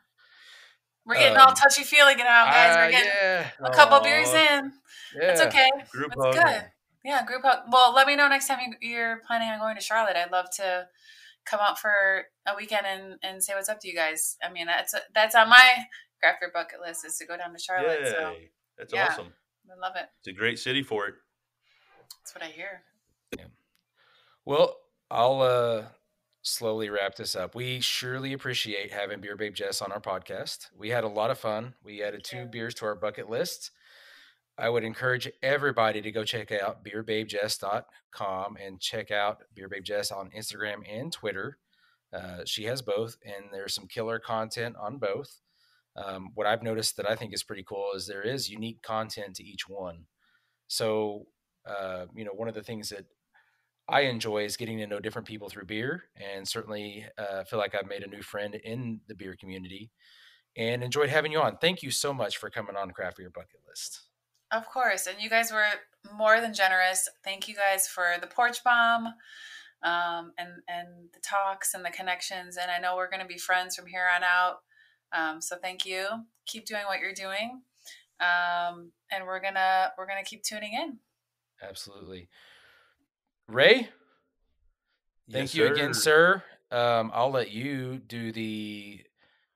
We're 1.09 1.15
getting 1.15 1.37
all 1.37 1.49
um, 1.49 1.55
touchy 1.55 1.83
feely 1.83 2.15
now, 2.15 2.45
guys. 2.45 2.75
ah, 2.75 2.85
We're 2.85 2.91
getting 2.91 3.11
yeah 3.21 3.49
a 3.61 3.71
couple 3.71 3.99
beers 4.01 4.29
in. 4.31 4.71
It's 5.15 5.41
okay. 5.41 5.69
Group 5.91 6.13
It's 6.15 6.23
hug. 6.23 6.35
good. 6.35 6.65
Yeah, 7.03 7.25
group 7.25 7.41
hug. 7.43 7.63
Well, 7.71 7.93
let 7.95 8.05
me 8.07 8.15
know 8.15 8.27
next 8.27 8.47
time 8.47 8.59
you, 8.61 8.89
you're 8.89 9.21
planning 9.25 9.49
on 9.49 9.59
going 9.59 9.75
to 9.75 9.81
Charlotte. 9.81 10.15
I'd 10.15 10.31
love 10.31 10.45
to 10.57 10.87
come 11.45 11.59
out 11.61 11.79
for 11.79 12.25
a 12.45 12.55
weekend 12.55 12.85
and, 12.85 13.15
and 13.23 13.43
say 13.43 13.53
what's 13.55 13.69
up 13.69 13.79
to 13.81 13.87
you 13.87 13.95
guys. 13.95 14.37
I 14.43 14.51
mean, 14.51 14.67
that's 14.67 14.93
that's 15.15 15.33
on 15.33 15.49
my 15.49 15.85
craft 16.21 16.41
beer 16.41 16.51
bucket 16.53 16.79
list 16.79 17.05
is 17.05 17.17
to 17.17 17.25
go 17.25 17.35
down 17.37 17.53
to 17.53 17.59
Charlotte. 17.59 18.07
So 18.07 18.35
That's 18.77 18.93
yeah. 18.93 19.07
awesome. 19.09 19.33
I 19.71 19.79
love 19.79 19.95
it. 19.95 20.05
It's 20.19 20.27
a 20.27 20.33
great 20.33 20.59
city 20.59 20.83
for 20.83 21.07
it. 21.07 21.15
That's 22.21 22.35
what 22.35 22.43
I 22.43 22.47
hear. 22.51 22.83
Well, 24.45 24.75
I'll 25.11 25.41
uh, 25.41 25.83
slowly 26.41 26.89
wrap 26.89 27.15
this 27.15 27.35
up. 27.35 27.55
We 27.55 27.79
surely 27.81 28.33
appreciate 28.33 28.91
having 28.91 29.21
Beer 29.21 29.35
Babe 29.35 29.53
Jess 29.53 29.81
on 29.81 29.91
our 29.91 30.01
podcast. 30.01 30.67
We 30.77 30.89
had 30.89 31.03
a 31.03 31.07
lot 31.09 31.31
of 31.31 31.37
fun. 31.39 31.75
We 31.83 32.01
added 32.03 32.23
two 32.23 32.45
beers 32.45 32.73
to 32.75 32.85
our 32.85 32.95
bucket 32.95 33.29
list. 33.29 33.71
I 34.57 34.69
would 34.69 34.83
encourage 34.83 35.29
everybody 35.41 36.01
to 36.01 36.11
go 36.11 36.23
check 36.25 36.51
out 36.51 36.83
beerbabejess.com 36.83 38.57
and 38.57 38.79
check 38.79 39.11
out 39.11 39.43
Beer 39.55 39.69
Babe 39.69 39.83
Jess 39.83 40.11
on 40.11 40.29
Instagram 40.31 40.81
and 40.89 41.11
Twitter. 41.11 41.57
Uh, 42.13 42.39
she 42.45 42.65
has 42.65 42.81
both, 42.81 43.17
and 43.23 43.45
there's 43.53 43.73
some 43.73 43.87
killer 43.87 44.19
content 44.19 44.75
on 44.81 44.97
both. 44.97 45.41
um, 45.95 46.31
what 46.35 46.47
I've 46.47 46.63
noticed 46.63 46.97
that 46.97 47.09
I 47.09 47.15
think 47.15 47.33
is 47.33 47.43
pretty 47.43 47.63
cool 47.63 47.91
is 47.95 48.07
there 48.07 48.21
is 48.21 48.49
unique 48.49 48.81
content 48.81 49.35
to 49.35 49.43
each 49.43 49.67
one. 49.67 50.05
So, 50.67 51.27
uh, 51.67 52.05
you 52.15 52.23
know, 52.25 52.31
one 52.31 52.47
of 52.47 52.53
the 52.55 52.63
things 52.63 52.89
that 52.89 53.05
I 53.89 54.01
enjoy 54.01 54.45
is 54.45 54.57
getting 54.57 54.77
to 54.79 54.87
know 54.87 54.99
different 54.99 55.27
people 55.27 55.49
through 55.49 55.65
beer, 55.65 56.03
and 56.15 56.47
certainly 56.47 57.05
uh, 57.17 57.43
feel 57.43 57.59
like 57.59 57.75
I've 57.75 57.87
made 57.87 58.03
a 58.03 58.07
new 58.07 58.21
friend 58.21 58.55
in 58.55 59.01
the 59.07 59.15
beer 59.15 59.35
community, 59.39 59.89
and 60.55 60.83
enjoyed 60.83 61.09
having 61.09 61.31
you 61.31 61.41
on. 61.41 61.57
Thank 61.57 61.83
you 61.83 61.91
so 61.91 62.13
much 62.13 62.37
for 62.37 62.49
coming 62.49 62.75
on 62.75 62.91
Craft 62.91 63.17
Beer 63.17 63.29
Bucket 63.29 63.61
List. 63.67 64.01
Of 64.51 64.67
course, 64.67 65.07
and 65.07 65.21
you 65.21 65.29
guys 65.29 65.51
were 65.51 65.65
more 66.15 66.41
than 66.41 66.53
generous. 66.53 67.07
Thank 67.23 67.47
you 67.47 67.55
guys 67.55 67.87
for 67.87 68.15
the 68.19 68.27
porch 68.27 68.63
bomb, 68.63 69.07
um, 69.83 70.33
and 70.37 70.49
and 70.67 71.09
the 71.13 71.19
talks 71.21 71.73
and 71.73 71.85
the 71.85 71.91
connections. 71.91 72.57
And 72.57 72.71
I 72.71 72.79
know 72.79 72.95
we're 72.95 73.09
going 73.09 73.21
to 73.21 73.27
be 73.27 73.37
friends 73.37 73.75
from 73.75 73.87
here 73.87 74.07
on 74.15 74.23
out. 74.23 74.57
Um, 75.11 75.41
so 75.41 75.55
thank 75.61 75.85
you. 75.85 76.05
Keep 76.45 76.65
doing 76.65 76.83
what 76.85 76.99
you're 76.99 77.13
doing, 77.13 77.61
um, 78.19 78.91
and 79.11 79.25
we're 79.25 79.39
gonna 79.39 79.91
we're 79.97 80.07
gonna 80.07 80.23
keep 80.23 80.43
tuning 80.43 80.73
in. 80.73 80.99
Absolutely. 81.61 82.29
Ray, 83.49 83.89
thank 85.31 85.53
Yes, 85.53 85.55
you 85.55 85.65
again, 85.65 85.93
sir. 85.93 86.43
sir. 86.71 86.77
Um, 86.77 87.11
I'll 87.13 87.31
let 87.31 87.49
you 87.49 87.97
do 87.97 88.31
the 88.31 89.01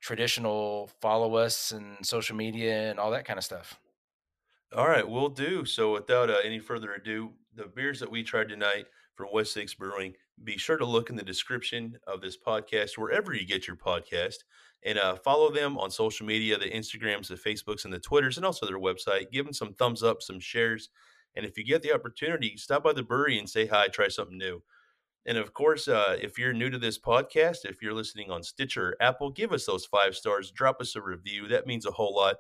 traditional 0.02 0.90
follow 1.00 1.36
us 1.36 1.72
and 1.72 2.04
social 2.06 2.36
media 2.36 2.90
and 2.90 3.00
all 3.00 3.12
that 3.12 3.26
kind 3.26 3.38
of 3.38 3.46
stuff. 3.46 3.80
All 4.76 4.88
right, 4.88 5.08
we'll 5.08 5.30
do. 5.30 5.64
So, 5.66 5.94
without 5.94 6.32
uh, 6.32 6.38
any 6.44 6.58
further 6.58 6.94
ado, 6.94 7.34
the 7.54 7.66
beers 7.66 8.00
that 8.00 8.10
we 8.10 8.24
tried 8.24 8.50
tonight 8.50 8.88
from 9.14 9.28
West 9.32 9.54
Six 9.54 9.76
Brewing, 9.76 10.16
be 10.44 10.58
sure 10.58 10.78
to 10.78 10.86
look 10.86 11.12
in 11.12 11.16
the 11.16 11.22
description 11.24 12.00
of 12.08 12.20
this 12.20 12.36
podcast, 12.36 12.98
wherever 12.98 13.36
you 13.36 13.46
get 13.46 13.68
your 13.68 13.76
podcast, 13.76 14.38
and 14.84 14.98
uh, 14.98 15.16
follow 15.18 15.52
them 15.52 15.78
on 15.78 15.92
social 15.92 16.26
media 16.26 16.58
the 16.58 16.66
Instagrams, 16.66 17.28
the 17.28 17.36
Facebooks, 17.36 17.86
and 17.86 17.94
the 17.94 18.00
Twitters, 18.00 18.38
and 18.38 18.46
also 18.46 18.66
their 18.66 18.80
website. 18.80 19.32
Give 19.32 19.46
them 19.46 19.54
some 19.54 19.76
thumbs 19.76 20.02
up, 20.02 20.24
some 20.24 20.40
shares. 20.40 20.90
And 21.36 21.46
if 21.46 21.58
you 21.58 21.64
get 21.64 21.82
the 21.82 21.94
opportunity, 21.94 22.58
stop 22.58 22.84
by 22.84 22.94
the 22.94 23.04
brewery 23.04 23.40
and 23.40 23.50
say 23.50 23.66
hi, 23.66 23.88
try 23.88 24.08
something 24.08 24.38
new. 24.38 24.62
And 25.26 25.38
of 25.38 25.54
course, 25.54 25.88
uh, 25.88 26.18
if 26.22 26.38
you're 26.38 26.54
new 26.54 26.70
to 26.70 26.78
this 26.78 27.00
podcast, 27.00 27.60
if 27.64 27.82
you're 27.82 27.94
listening 27.94 28.30
on 28.30 28.44
Stitcher 28.44 28.96
Apple, 29.00 29.30
give 29.30 29.54
us 29.54 29.66
those 29.66 29.86
five 29.86 30.16
stars, 30.16 30.52
drop 30.52 30.82
us 30.82 30.96
a 30.96 31.02
review. 31.02 31.48
That 31.48 31.66
means 31.66 31.86
a 31.86 31.92
whole 31.92 32.14
lot. 32.16 32.36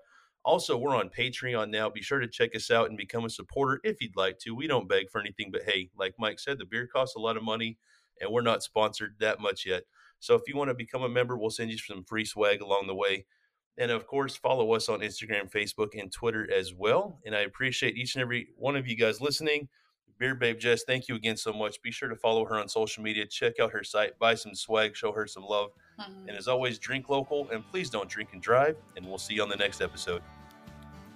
Also, 0.45 0.77
we're 0.77 0.95
on 0.95 1.09
Patreon 1.09 1.69
now. 1.69 1.89
Be 1.89 2.01
sure 2.01 2.19
to 2.19 2.27
check 2.27 2.53
us 2.55 2.69
out 2.69 2.89
and 2.89 2.97
become 2.97 3.23
a 3.23 3.29
supporter 3.29 3.79
if 3.85 4.01
you'd 4.01 4.17
like 4.17 4.37
to. 4.39 4.53
We 4.53 4.67
don't 4.67 4.89
beg 4.89 5.09
for 5.09 5.21
anything, 5.21 5.49
but 5.51 5.63
hey, 5.63 5.89
like 5.97 6.15
Mike 6.19 6.39
said, 6.39 6.59
the 6.59 6.65
beer 6.65 6.85
costs 6.85 7.15
a 7.15 7.19
lot 7.19 7.37
of 7.37 7.43
money 7.43 7.77
and 8.19 8.31
we're 8.31 8.41
not 8.41 8.63
sponsored 8.63 9.15
that 9.19 9.39
much 9.39 9.65
yet. 9.65 9.83
So 10.19 10.35
if 10.35 10.41
you 10.47 10.57
want 10.57 10.69
to 10.69 10.75
become 10.75 11.03
a 11.03 11.09
member, 11.09 11.37
we'll 11.37 11.49
send 11.49 11.71
you 11.71 11.77
some 11.77 12.03
free 12.03 12.25
swag 12.25 12.61
along 12.61 12.87
the 12.87 12.95
way. 12.95 13.25
And 13.77 13.89
of 13.91 14.05
course, 14.05 14.35
follow 14.35 14.73
us 14.73 14.87
on 14.87 14.99
Instagram, 14.99 15.51
Facebook, 15.51 15.99
and 15.99 16.11
Twitter 16.11 16.51
as 16.51 16.73
well. 16.73 17.19
And 17.25 17.35
I 17.35 17.39
appreciate 17.41 17.97
each 17.97 18.15
and 18.15 18.21
every 18.21 18.49
one 18.55 18.75
of 18.75 18.87
you 18.87 18.95
guys 18.95 19.19
listening. 19.19 19.67
Beer 20.19 20.35
Babe 20.35 20.59
Jess, 20.59 20.83
thank 20.83 21.07
you 21.07 21.15
again 21.15 21.35
so 21.35 21.51
much. 21.51 21.81
Be 21.81 21.91
sure 21.91 22.07
to 22.07 22.15
follow 22.15 22.45
her 22.45 22.55
on 22.55 22.69
social 22.69 23.03
media, 23.03 23.25
check 23.25 23.59
out 23.59 23.71
her 23.71 23.83
site, 23.83 24.17
buy 24.19 24.35
some 24.35 24.53
swag, 24.53 24.95
show 24.95 25.11
her 25.11 25.25
some 25.25 25.43
love. 25.43 25.71
Mhm. 25.99 26.27
And 26.27 26.37
as 26.37 26.47
always, 26.47 26.77
drink 26.77 27.09
local 27.09 27.49
and 27.49 27.65
please 27.67 27.89
don't 27.89 28.07
drink 28.07 28.29
and 28.33 28.41
drive. 28.41 28.77
And 28.95 29.05
we'll 29.05 29.17
see 29.17 29.33
you 29.33 29.43
on 29.43 29.49
the 29.49 29.57
next 29.57 29.81
episode. 29.81 30.21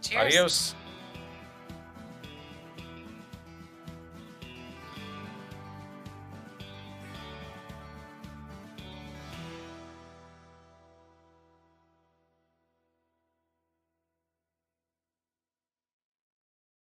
Cheers. 0.02 0.34
Adios. 0.34 0.76